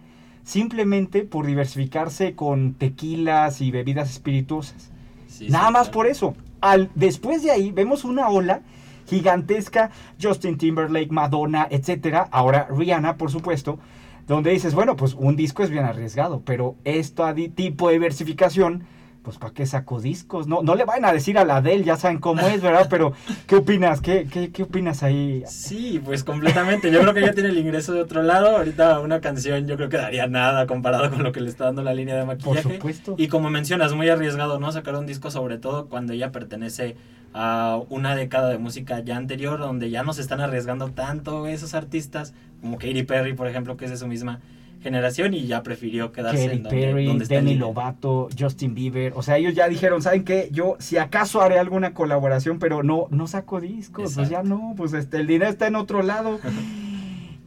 Simplemente 0.48 1.24
por 1.24 1.46
diversificarse 1.46 2.34
con 2.34 2.74
tequilas 2.76 3.60
y 3.60 3.70
bebidas 3.70 4.10
espirituosas. 4.10 4.92
Sí, 5.28 5.50
Nada 5.50 5.68
sí, 5.68 5.74
más 5.74 5.82
claro. 5.82 5.92
por 5.92 6.08
eso. 6.08 6.36
Al, 6.62 6.90
después 6.96 7.44
de 7.44 7.52
ahí 7.52 7.74
vemos 7.74 8.06
una 8.06 8.30
ola 8.30 8.62
gigantesca, 9.08 9.92
Justin 10.22 10.58
Timberlake, 10.58 11.12
Madonna, 11.12 11.68
etcétera. 11.70 12.30
Ahora 12.32 12.66
Rihanna, 12.72 13.18
por 13.18 13.30
supuesto, 13.30 13.78
donde 14.26 14.52
dices, 14.52 14.74
bueno, 14.74 14.96
pues 14.96 15.16
un 15.16 15.36
disco 15.36 15.64
es 15.64 15.70
bien 15.70 15.84
arriesgado, 15.84 16.42
pero 16.46 16.76
esto 16.86 17.26
tipo 17.54 17.90
de 17.90 17.96
diversificación, 17.96 18.86
pues 19.28 19.40
¿para 19.40 19.54
qué 19.54 19.66
saco 19.66 20.00
discos? 20.00 20.48
No, 20.48 20.62
no 20.62 20.74
le 20.74 20.86
vayan 20.86 21.04
a 21.04 21.12
decir 21.12 21.38
a 21.38 21.44
la 21.44 21.58
Adele, 21.58 21.84
ya 21.84 21.98
saben 21.98 22.18
cómo 22.18 22.48
es, 22.48 22.62
¿verdad? 22.62 22.88
Pero, 22.90 23.12
¿qué 23.46 23.58
opinas? 23.58 24.00
¿Qué, 24.00 24.26
qué, 24.32 24.54
qué 24.54 24.64
opinas 24.64 25.04
ahí? 25.04 25.44
Sí, 25.46 26.02
pues 26.02 26.24
completamente. 26.24 26.90
Yo 26.94 27.02
creo 27.02 27.14
que 27.14 27.20
ya 27.20 27.34
tiene 27.34 27.50
el 27.50 27.58
ingreso 27.58 27.92
de 27.92 28.00
otro 28.00 28.24
lado. 28.24 28.56
Ahorita 28.56 29.02
una 29.02 29.20
canción 29.20 29.68
yo 29.68 29.76
creo 29.76 29.90
que 29.90 29.98
daría 29.98 30.28
nada 30.28 30.66
comparado 30.66 31.10
con 31.10 31.24
lo 31.24 31.34
que 31.34 31.42
le 31.42 31.50
está 31.50 31.66
dando 31.66 31.84
la 31.84 31.94
línea 31.94 32.16
de 32.16 32.24
maquillaje. 32.24 32.64
Por 32.64 32.72
supuesto. 32.72 33.16
Y 33.18 33.28
como 33.28 33.50
mencionas, 33.50 33.94
muy 33.94 34.08
arriesgado, 34.08 34.62
¿no? 34.62 34.72
Sacar 34.72 34.96
un 34.96 35.06
disco 35.06 35.30
sobre 35.30 35.58
todo 35.58 35.88
cuando 35.88 36.14
ella 36.14 36.32
pertenece 36.32 36.96
a 37.34 37.82
una 37.90 38.16
década 38.16 38.48
de 38.48 38.60
música 38.60 39.02
ya 39.02 39.18
anterior, 39.18 39.60
donde 39.60 39.90
ya 39.90 40.04
no 40.04 40.14
se 40.14 40.22
están 40.22 40.40
arriesgando 40.40 40.88
tanto 40.92 41.48
esos 41.48 41.74
artistas, 41.74 42.34
como 42.62 42.78
Katy 42.78 43.04
Perry, 43.04 43.34
por 43.34 43.48
ejemplo, 43.48 43.76
que 43.76 43.84
es 43.84 43.92
de 43.92 43.98
su 43.98 44.08
misma 44.08 44.40
generación 44.82 45.34
y 45.34 45.48
ya 45.48 45.64
prefirió 45.64 46.12
quedarse 46.12 46.46
Katy 46.46 46.58
en 46.58 46.64
donde, 46.64 46.80
Perry, 46.80 47.06
donde 47.06 47.24
está 47.24 47.36
Demi. 47.36 47.56
Lovato, 47.56 48.30
Justin 48.38 48.76
Bieber. 48.76 49.14
O 49.16 49.24
sea, 49.24 49.38
ellos 49.38 49.54
ya 49.54 49.68
dijeron, 49.68 50.02
¿saben 50.02 50.24
qué? 50.24 50.50
Yo 50.52 50.76
si 50.80 50.98
acaso 50.98 51.42
haré 51.42 51.60
alguna 51.60 51.94
colaboración, 51.94 52.60
pero 52.60 52.84
no, 52.84 53.08
no 53.10 53.28
saco 53.28 53.60
discos. 53.60 54.16
Pues 54.16 54.30
ya 54.30 54.44
no, 54.44 54.74
pues 54.78 54.94
este, 54.94 55.18
el 55.18 55.28
dinero 55.28 55.50
está 55.50 55.68
en 55.68 55.76
otro 55.76 56.02
lado. 56.04 56.40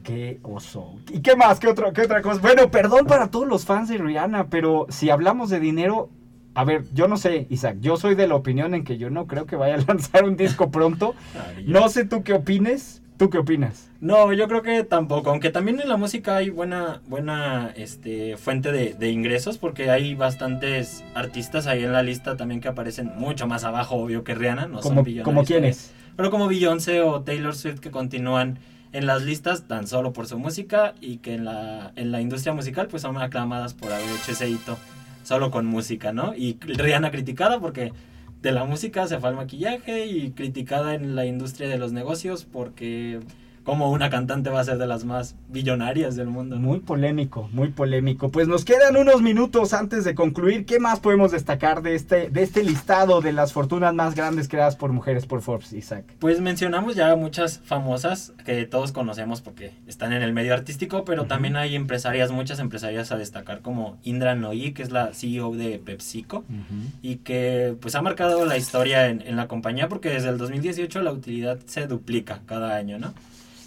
Qué 0.02 0.40
oso. 0.42 0.96
¿Y 1.12 1.20
qué 1.20 1.36
más? 1.36 1.60
¿Qué, 1.60 1.68
otro, 1.68 1.92
¿Qué 1.92 2.02
otra 2.02 2.22
cosa? 2.22 2.40
Bueno, 2.40 2.70
perdón 2.70 3.06
para 3.06 3.30
todos 3.30 3.46
los 3.46 3.66
fans 3.66 3.88
de 3.88 3.98
Rihanna, 3.98 4.48
pero 4.48 4.86
si 4.88 5.10
hablamos 5.10 5.50
de 5.50 5.60
dinero, 5.60 6.08
a 6.54 6.64
ver, 6.64 6.84
yo 6.94 7.06
no 7.06 7.16
sé, 7.16 7.46
Isaac, 7.50 7.76
yo 7.80 7.96
soy 7.96 8.14
de 8.14 8.26
la 8.26 8.34
opinión 8.34 8.74
en 8.74 8.84
que 8.84 8.98
yo 8.98 9.10
no 9.10 9.26
creo 9.26 9.46
que 9.46 9.56
vaya 9.56 9.74
a 9.74 9.78
lanzar 9.86 10.24
un 10.24 10.36
disco 10.36 10.70
pronto. 10.70 11.14
No 11.66 11.88
sé 11.88 12.04
tú 12.04 12.22
qué 12.22 12.32
opines. 12.32 13.02
¿Tú 13.20 13.28
qué 13.28 13.36
opinas? 13.36 13.90
No, 14.00 14.32
yo 14.32 14.48
creo 14.48 14.62
que 14.62 14.82
tampoco, 14.82 15.28
aunque 15.28 15.50
también 15.50 15.78
en 15.78 15.90
la 15.90 15.98
música 15.98 16.36
hay 16.36 16.48
buena, 16.48 17.02
buena 17.06 17.70
este, 17.76 18.38
fuente 18.38 18.72
de, 18.72 18.94
de 18.94 19.10
ingresos, 19.10 19.58
porque 19.58 19.90
hay 19.90 20.14
bastantes 20.14 21.04
artistas 21.14 21.66
ahí 21.66 21.84
en 21.84 21.92
la 21.92 22.02
lista 22.02 22.38
también 22.38 22.62
que 22.62 22.68
aparecen 22.68 23.12
mucho 23.16 23.46
más 23.46 23.64
abajo, 23.64 23.96
obvio 23.96 24.24
que 24.24 24.34
Rihanna, 24.34 24.68
no 24.68 24.80
¿Como, 24.80 25.04
son 25.04 25.22
como 25.22 25.44
quiénes? 25.44 25.92
Pero 26.16 26.30
como 26.30 26.48
Beyoncé 26.48 27.02
o 27.02 27.20
Taylor 27.20 27.54
Swift 27.54 27.80
que 27.80 27.90
continúan 27.90 28.58
en 28.94 29.04
las 29.04 29.20
listas 29.20 29.64
tan 29.64 29.86
solo 29.86 30.14
por 30.14 30.26
su 30.26 30.38
música 30.38 30.94
y 31.02 31.18
que 31.18 31.34
en 31.34 31.44
la, 31.44 31.92
en 31.96 32.12
la 32.12 32.22
industria 32.22 32.54
musical 32.54 32.88
pues 32.88 33.02
son 33.02 33.18
aclamadas 33.18 33.74
por 33.74 33.92
haber 33.92 34.08
hecho 34.08 34.32
ese 34.32 34.48
hito 34.48 34.78
solo 35.24 35.50
con 35.50 35.66
música, 35.66 36.14
¿no? 36.14 36.34
Y 36.34 36.56
Rihanna 36.58 37.10
criticada 37.10 37.60
porque 37.60 37.92
de 38.42 38.52
la 38.52 38.64
música 38.64 39.06
se 39.06 39.18
fue 39.18 39.28
al 39.28 39.36
maquillaje 39.36 40.06
y 40.06 40.30
criticada 40.32 40.94
en 40.94 41.14
la 41.14 41.26
industria 41.26 41.68
de 41.68 41.78
los 41.78 41.92
negocios 41.92 42.44
porque 42.44 43.20
como 43.70 43.92
una 43.92 44.10
cantante 44.10 44.50
va 44.50 44.58
a 44.58 44.64
ser 44.64 44.78
de 44.78 44.86
las 44.88 45.04
más 45.04 45.36
billonarias 45.46 46.16
del 46.16 46.26
mundo. 46.26 46.56
¿no? 46.56 46.62
Muy 46.62 46.80
polémico, 46.80 47.48
muy 47.52 47.68
polémico. 47.68 48.28
Pues 48.28 48.48
nos 48.48 48.64
quedan 48.64 48.96
unos 48.96 49.22
minutos 49.22 49.74
antes 49.74 50.02
de 50.02 50.16
concluir. 50.16 50.66
¿Qué 50.66 50.80
más 50.80 50.98
podemos 50.98 51.30
destacar 51.30 51.80
de 51.80 51.94
este, 51.94 52.30
de 52.30 52.42
este 52.42 52.64
listado 52.64 53.20
de 53.20 53.32
las 53.32 53.52
fortunas 53.52 53.94
más 53.94 54.16
grandes 54.16 54.48
creadas 54.48 54.74
por 54.74 54.90
mujeres 54.90 55.24
por 55.24 55.40
Forbes, 55.40 55.72
Isaac? 55.72 56.04
Pues 56.18 56.40
mencionamos 56.40 56.96
ya 56.96 57.14
muchas 57.14 57.60
famosas 57.60 58.32
que 58.44 58.66
todos 58.66 58.90
conocemos 58.90 59.40
porque 59.40 59.70
están 59.86 60.12
en 60.14 60.22
el 60.22 60.32
medio 60.32 60.52
artístico, 60.52 61.04
pero 61.04 61.26
también 61.26 61.54
hay 61.54 61.76
empresarias, 61.76 62.32
muchas 62.32 62.58
empresarias 62.58 63.12
a 63.12 63.18
destacar 63.18 63.60
como 63.60 63.98
Indra 64.02 64.34
Nooyi, 64.34 64.72
que 64.72 64.82
es 64.82 64.90
la 64.90 65.14
CEO 65.14 65.52
de 65.52 65.78
PepsiCo 65.78 66.44
y 67.02 67.18
que 67.18 67.76
pues 67.80 67.94
ha 67.94 68.02
marcado 68.02 68.44
la 68.46 68.56
historia 68.56 69.06
en, 69.06 69.22
en 69.24 69.36
la 69.36 69.46
compañía 69.46 69.88
porque 69.88 70.08
desde 70.08 70.30
el 70.30 70.38
2018 70.38 71.02
la 71.02 71.12
utilidad 71.12 71.60
se 71.66 71.86
duplica 71.86 72.40
cada 72.46 72.74
año, 72.74 72.98
¿no? 72.98 73.14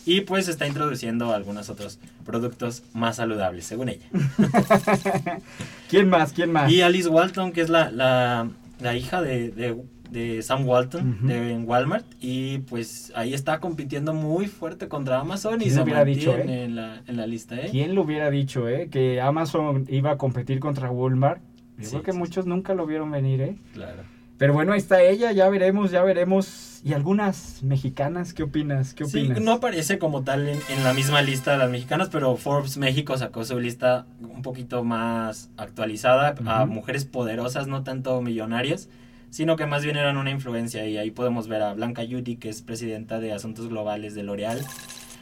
Y 0.06 0.22
pues 0.22 0.48
está 0.48 0.68
introduciendo 0.68 1.34
algunos 1.34 1.70
otros 1.70 2.00
productos 2.26 2.84
más 2.94 3.16
saludables, 3.18 3.66
según 3.66 3.90
ella. 3.90 4.06
¿Quién 5.90 6.10
más? 6.10 6.34
¿Quién 6.34 6.52
más? 6.52 6.72
Y 6.72 6.82
Alice 6.82 7.08
Walton, 7.10 7.52
que 7.52 7.62
es 7.62 7.70
la, 7.70 7.92
la, 7.92 8.50
la 8.80 8.96
hija 8.96 9.22
de, 9.22 9.50
de, 9.52 9.78
de 10.10 10.42
Sam 10.42 10.68
Walton 10.68 11.18
Ujú. 11.18 11.28
de 11.28 11.52
en 11.54 11.68
Walmart. 11.68 12.06
Y 12.20 12.60
pues 12.60 13.12
ahí 13.16 13.34
está 13.34 13.60
compitiendo 13.60 14.14
muy 14.14 14.48
fuerte 14.48 14.88
contra 14.88 15.20
Amazon 15.20 15.56
y 15.62 15.66
¿Quién 15.66 15.76
se 15.76 15.82
hubiera 15.82 16.04
dicho, 16.06 16.36
eh? 16.36 16.64
en, 16.66 16.76
la, 16.76 17.02
en 17.08 17.18
la 17.18 17.28
lista, 17.28 17.56
¿eh? 17.60 17.70
¿Quién 17.72 17.96
lo 17.96 18.02
hubiera 18.02 18.30
dicho, 18.30 18.68
eh? 18.68 18.90
Que 18.92 19.22
Amazon 19.22 19.86
iba 19.90 20.12
a 20.12 20.18
competir 20.18 20.60
contra 20.60 20.90
Walmart. 20.92 21.42
Yo 21.78 21.84
Sí, 21.86 21.90
creo 21.92 22.04
que 22.04 22.12
sí, 22.12 22.18
muchos 22.18 22.46
nunca 22.46 22.74
lo 22.76 22.86
vieron 22.86 23.10
venir, 23.12 23.42
¿eh? 23.42 23.56
Claro. 23.74 24.04
Pero 24.44 24.52
bueno, 24.52 24.74
ahí 24.74 24.80
está 24.80 25.02
ella, 25.02 25.32
ya 25.32 25.48
veremos, 25.48 25.90
ya 25.92 26.04
veremos. 26.04 26.82
¿Y 26.84 26.92
algunas 26.92 27.64
mexicanas? 27.64 28.34
¿Qué 28.34 28.44
opinas? 28.44 28.94
¿Qué 28.94 29.06
Sí, 29.06 29.20
opinas? 29.20 29.40
no 29.40 29.54
aparece 29.54 30.00
como 30.00 30.24
tal 30.26 30.50
en, 30.50 30.60
en 30.68 30.84
la 30.84 30.94
misma 30.94 31.22
lista 31.22 31.54
de 31.54 31.60
las 31.60 31.70
mexicanas, 31.70 32.10
pero 32.12 32.36
Forbes 32.36 32.76
México 32.78 33.18
sacó 33.18 33.46
su 33.46 33.58
lista 33.58 34.06
un 34.20 34.42
poquito 34.42 34.84
más 34.84 35.50
actualizada 35.56 36.36
a 36.46 36.66
mujeres 36.66 37.06
poderosas, 37.06 37.68
no 37.68 37.84
tanto 37.84 38.22
millonarias, 38.22 38.90
sino 39.30 39.56
que 39.56 39.66
más 39.66 39.86
bien 39.86 39.96
eran 39.96 40.18
una 40.18 40.32
influencia. 40.32 40.86
Y 40.90 40.98
ahí 40.98 41.10
podemos 41.12 41.48
ver 41.48 41.62
a 41.62 41.74
Blanca 41.74 42.04
Yudi, 42.04 42.36
que 42.36 42.50
es 42.50 42.62
presidenta 42.62 43.22
de 43.22 43.32
Asuntos 43.32 43.70
Globales 43.70 44.14
de 44.14 44.24
L'Oreal, 44.24 44.60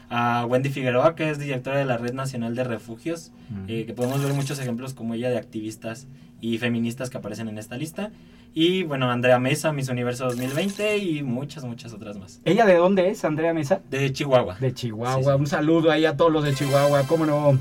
a 0.10 0.48
Wendy 0.50 0.70
Figueroa, 0.72 1.14
que 1.16 1.30
es 1.30 1.38
directora 1.38 1.78
de 1.78 1.86
la 1.86 1.98
Red 1.98 2.14
Nacional 2.16 2.56
de 2.56 2.64
Refugios, 2.64 3.32
eh, 3.68 3.86
que 3.86 3.94
podemos 3.94 4.24
ver 4.24 4.34
muchos 4.34 4.58
ejemplos 4.58 4.96
como 4.96 5.14
ella 5.14 5.30
de 5.30 5.38
activistas 5.38 6.08
y 6.42 6.58
feministas 6.58 7.10
que 7.10 7.18
aparecen 7.18 7.48
en 7.48 7.58
esta 7.58 7.78
lista. 7.78 8.12
Y 8.54 8.84
bueno, 8.84 9.10
Andrea 9.10 9.40
Mesa, 9.40 9.72
Miss 9.72 9.88
Universo 9.88 10.26
2020 10.26 10.98
y 10.98 11.24
muchas, 11.24 11.64
muchas 11.64 11.94
otras 11.94 12.18
más. 12.18 12.42
¿Ella 12.44 12.66
de 12.66 12.76
dónde 12.76 13.10
es, 13.10 13.24
Andrea 13.24 13.54
Mesa? 13.54 13.82
De 13.90 14.12
Chihuahua. 14.12 14.58
De 14.60 14.74
Chihuahua. 14.74 15.16
Sí, 15.18 15.24
sí. 15.24 15.40
Un 15.40 15.48
saludo 15.48 15.92
ahí 15.92 16.06
a 16.06 16.18
todos 16.18 16.34
los 16.34 16.44
de 16.44 16.54
Chihuahua, 16.54 17.04
cómo 17.08 17.26
no. 17.26 17.58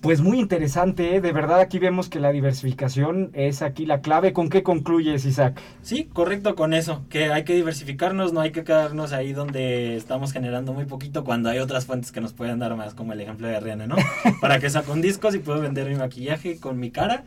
Pues 0.00 0.20
muy 0.20 0.38
interesante, 0.38 1.16
¿eh? 1.16 1.20
de 1.20 1.32
verdad 1.32 1.58
aquí 1.58 1.80
vemos 1.80 2.08
que 2.08 2.20
la 2.20 2.30
diversificación 2.30 3.30
es 3.32 3.62
aquí 3.62 3.84
la 3.84 4.00
clave. 4.00 4.32
¿Con 4.32 4.48
qué 4.48 4.62
concluyes, 4.62 5.24
Isaac? 5.24 5.60
Sí, 5.82 6.04
correcto 6.04 6.54
con 6.54 6.72
eso, 6.72 7.02
que 7.08 7.32
hay 7.32 7.42
que 7.42 7.54
diversificarnos, 7.54 8.32
no 8.32 8.40
hay 8.40 8.52
que 8.52 8.62
quedarnos 8.62 9.12
ahí 9.12 9.32
donde 9.32 9.96
estamos 9.96 10.32
generando 10.32 10.72
muy 10.72 10.84
poquito 10.84 11.24
cuando 11.24 11.48
hay 11.48 11.58
otras 11.58 11.86
fuentes 11.86 12.12
que 12.12 12.20
nos 12.20 12.32
pueden 12.32 12.60
dar 12.60 12.76
más, 12.76 12.94
como 12.94 13.12
el 13.12 13.20
ejemplo 13.20 13.48
de 13.48 13.58
Rihanna, 13.58 13.88
¿no? 13.88 13.96
Para 14.40 14.60
que 14.60 14.70
saco 14.70 14.92
un 14.92 15.00
disco 15.00 15.34
y 15.34 15.40
puedo 15.40 15.60
vender 15.60 15.88
mi 15.88 15.96
maquillaje 15.96 16.60
con 16.60 16.78
mi 16.78 16.92
cara 16.92 17.24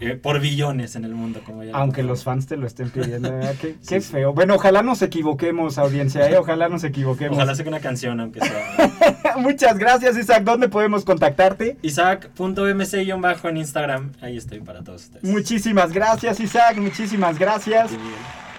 eh, 0.00 0.14
por 0.20 0.40
billones 0.40 0.96
en 0.96 1.04
el 1.04 1.14
mundo, 1.14 1.40
como 1.44 1.64
ya 1.64 1.72
Aunque 1.74 2.02
los 2.02 2.24
fans 2.24 2.46
te 2.46 2.56
lo 2.56 2.66
estén 2.66 2.90
pidiendo, 2.90 3.30
¿verdad? 3.30 3.54
Qué, 3.60 3.76
qué 3.88 4.00
sí. 4.00 4.12
feo. 4.12 4.32
Bueno, 4.32 4.54
ojalá 4.54 4.82
nos 4.82 5.02
equivoquemos, 5.02 5.78
audiencia, 5.78 6.28
¿eh? 6.28 6.36
Ojalá 6.36 6.68
nos 6.68 6.84
equivoquemos. 6.84 7.36
Ojalá 7.36 7.54
saque 7.54 7.68
una 7.68 7.80
canción, 7.80 8.20
aunque 8.20 8.40
sea. 8.40 9.36
Muchas 9.38 9.78
gracias, 9.78 10.16
Isaac. 10.16 10.42
¿Dónde 10.44 10.68
podemos 10.68 11.04
contactarte? 11.04 11.76
Isaac.mc-bajo 11.82 13.48
en 13.48 13.56
Instagram, 13.56 14.12
ahí 14.20 14.36
estoy 14.36 14.60
para 14.60 14.82
todos 14.82 15.04
ustedes. 15.04 15.24
Muchísimas 15.24 15.92
gracias, 15.92 16.40
Isaac. 16.40 16.76
Muchísimas 16.78 17.38
gracias. 17.38 17.90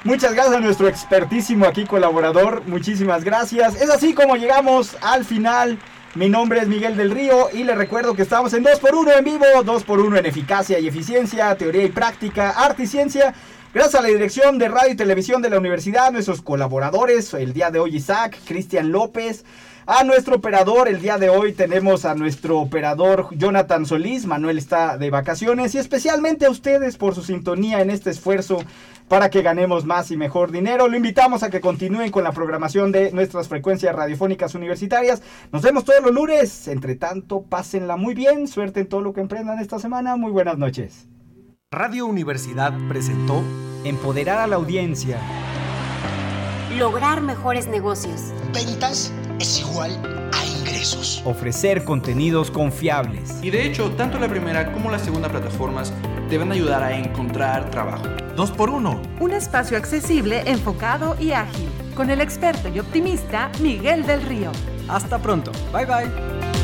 Muchas 0.04 0.34
gracias 0.34 0.56
a 0.56 0.60
nuestro 0.60 0.88
expertísimo 0.88 1.66
aquí 1.66 1.86
colaborador. 1.86 2.62
Muchísimas 2.68 3.24
gracias. 3.24 3.82
Es 3.82 3.90
así 3.90 4.14
como 4.14 4.36
llegamos 4.36 4.96
al 5.02 5.26
final. 5.26 5.80
Mi 6.16 6.30
nombre 6.30 6.62
es 6.62 6.70
Miguel 6.70 6.96
del 6.96 7.12
Río 7.12 7.50
y 7.52 7.66
le 7.66 7.76
recuerdo 7.76 8.14
que 8.14 8.22
estamos 8.22 8.54
en 8.54 8.64
2x1 8.64 9.18
en 9.18 9.26
vivo, 9.26 9.46
2x1 9.66 10.20
en 10.20 10.26
eficacia 10.26 10.80
y 10.80 10.88
eficiencia, 10.88 11.54
teoría 11.58 11.84
y 11.84 11.90
práctica, 11.90 12.52
arte 12.52 12.84
y 12.84 12.88
ciencia. 12.88 13.34
Gracias 13.74 13.96
a 13.96 14.02
la 14.02 14.08
dirección 14.08 14.58
de 14.58 14.70
radio 14.70 14.94
y 14.94 14.96
televisión 14.96 15.42
de 15.42 15.50
la 15.50 15.58
universidad, 15.58 16.14
nuestros 16.14 16.42
colaboradores, 16.42 17.34
el 17.34 17.52
día 17.52 17.70
de 17.70 17.80
hoy 17.80 17.98
Isaac, 17.98 18.40
Cristian 18.48 18.94
López, 18.94 19.44
a 19.88 20.06
nuestro 20.06 20.38
operador, 20.38 20.88
el 20.88 21.02
día 21.02 21.18
de 21.18 21.30
hoy 21.30 21.52
tenemos 21.52 22.06
a 22.06 22.16
nuestro 22.16 22.60
operador 22.60 23.28
Jonathan 23.32 23.86
Solís, 23.86 24.26
Manuel 24.26 24.58
está 24.58 24.98
de 24.98 25.10
vacaciones 25.10 25.76
y 25.76 25.80
especialmente 25.80 26.46
a 26.46 26.50
ustedes 26.50 26.96
por 26.96 27.14
su 27.14 27.24
sintonía 27.24 27.82
en 27.82 27.90
este 27.90 28.10
esfuerzo 28.10 28.64
para 29.08 29.30
que 29.30 29.42
ganemos 29.42 29.86
más 29.86 30.12
y 30.12 30.18
mejor 30.18 30.52
dinero. 30.52 30.88
Lo 30.88 30.98
invitamos 30.98 31.44
a 31.44 31.50
que 31.50 31.62
continúen 31.62 32.12
con 32.12 32.24
la 32.24 32.32
programación 32.32 32.92
de 32.92 33.12
nuestras 33.12 33.48
frecuencias 33.48 33.96
radiofónicas 33.96 34.56
universitarias. 34.56 35.22
Nos 35.52 35.62
vemos 35.62 35.86
todos 35.86 36.02
los 36.04 36.14
lunes. 36.14 36.68
Entre 36.68 36.96
tanto, 36.96 37.44
pásenla 37.44 37.98
muy 37.98 38.14
bien. 38.14 38.48
Suerte 38.48 38.82
en 38.82 38.88
todo 38.88 39.02
lo 39.02 39.14
que 39.14 39.22
emprendan 39.22 39.60
esta 39.60 39.80
semana. 39.80 40.16
Muy 40.16 40.32
buenas 40.32 40.58
noches. 40.58 41.08
Radio 41.72 42.06
Universidad 42.06 42.74
presentó 42.88 43.44
Empoderar 43.84 44.40
a 44.40 44.48
la 44.48 44.56
audiencia. 44.56 45.20
Lograr 46.76 47.22
mejores 47.22 47.68
negocios. 47.68 48.34
Ventas 48.52 49.14
es 49.40 49.60
igual 49.60 49.92
a 50.04 50.25
ingresos. 50.76 51.22
Ofrecer 51.26 51.84
contenidos 51.84 52.52
confiables. 52.52 53.40
Y 53.42 53.50
de 53.50 53.66
hecho, 53.66 53.92
tanto 53.92 54.20
la 54.20 54.28
primera 54.28 54.72
como 54.72 54.92
la 54.92 55.00
segunda 55.00 55.30
plataformas 55.30 55.94
te 56.30 56.38
van 56.38 56.52
a 56.52 56.56
ayudar 56.56 56.84
a 56.84 56.98
encontrar 56.98 57.70
trabajo. 57.72 58.06
2x1. 58.36 59.00
Un 59.20 59.32
espacio 59.32 59.78
accesible, 59.78 60.44
enfocado 60.46 61.16
y 61.20 61.32
ágil. 61.32 61.70
Con 61.96 62.10
el 62.10 62.20
experto 62.20 62.68
y 62.68 62.80
optimista 62.80 63.50
Miguel 63.62 64.06
del 64.06 64.22
Río. 64.24 64.52
Hasta 64.88 65.18
pronto. 65.20 65.52
Bye 65.72 65.86
bye. 65.86 66.55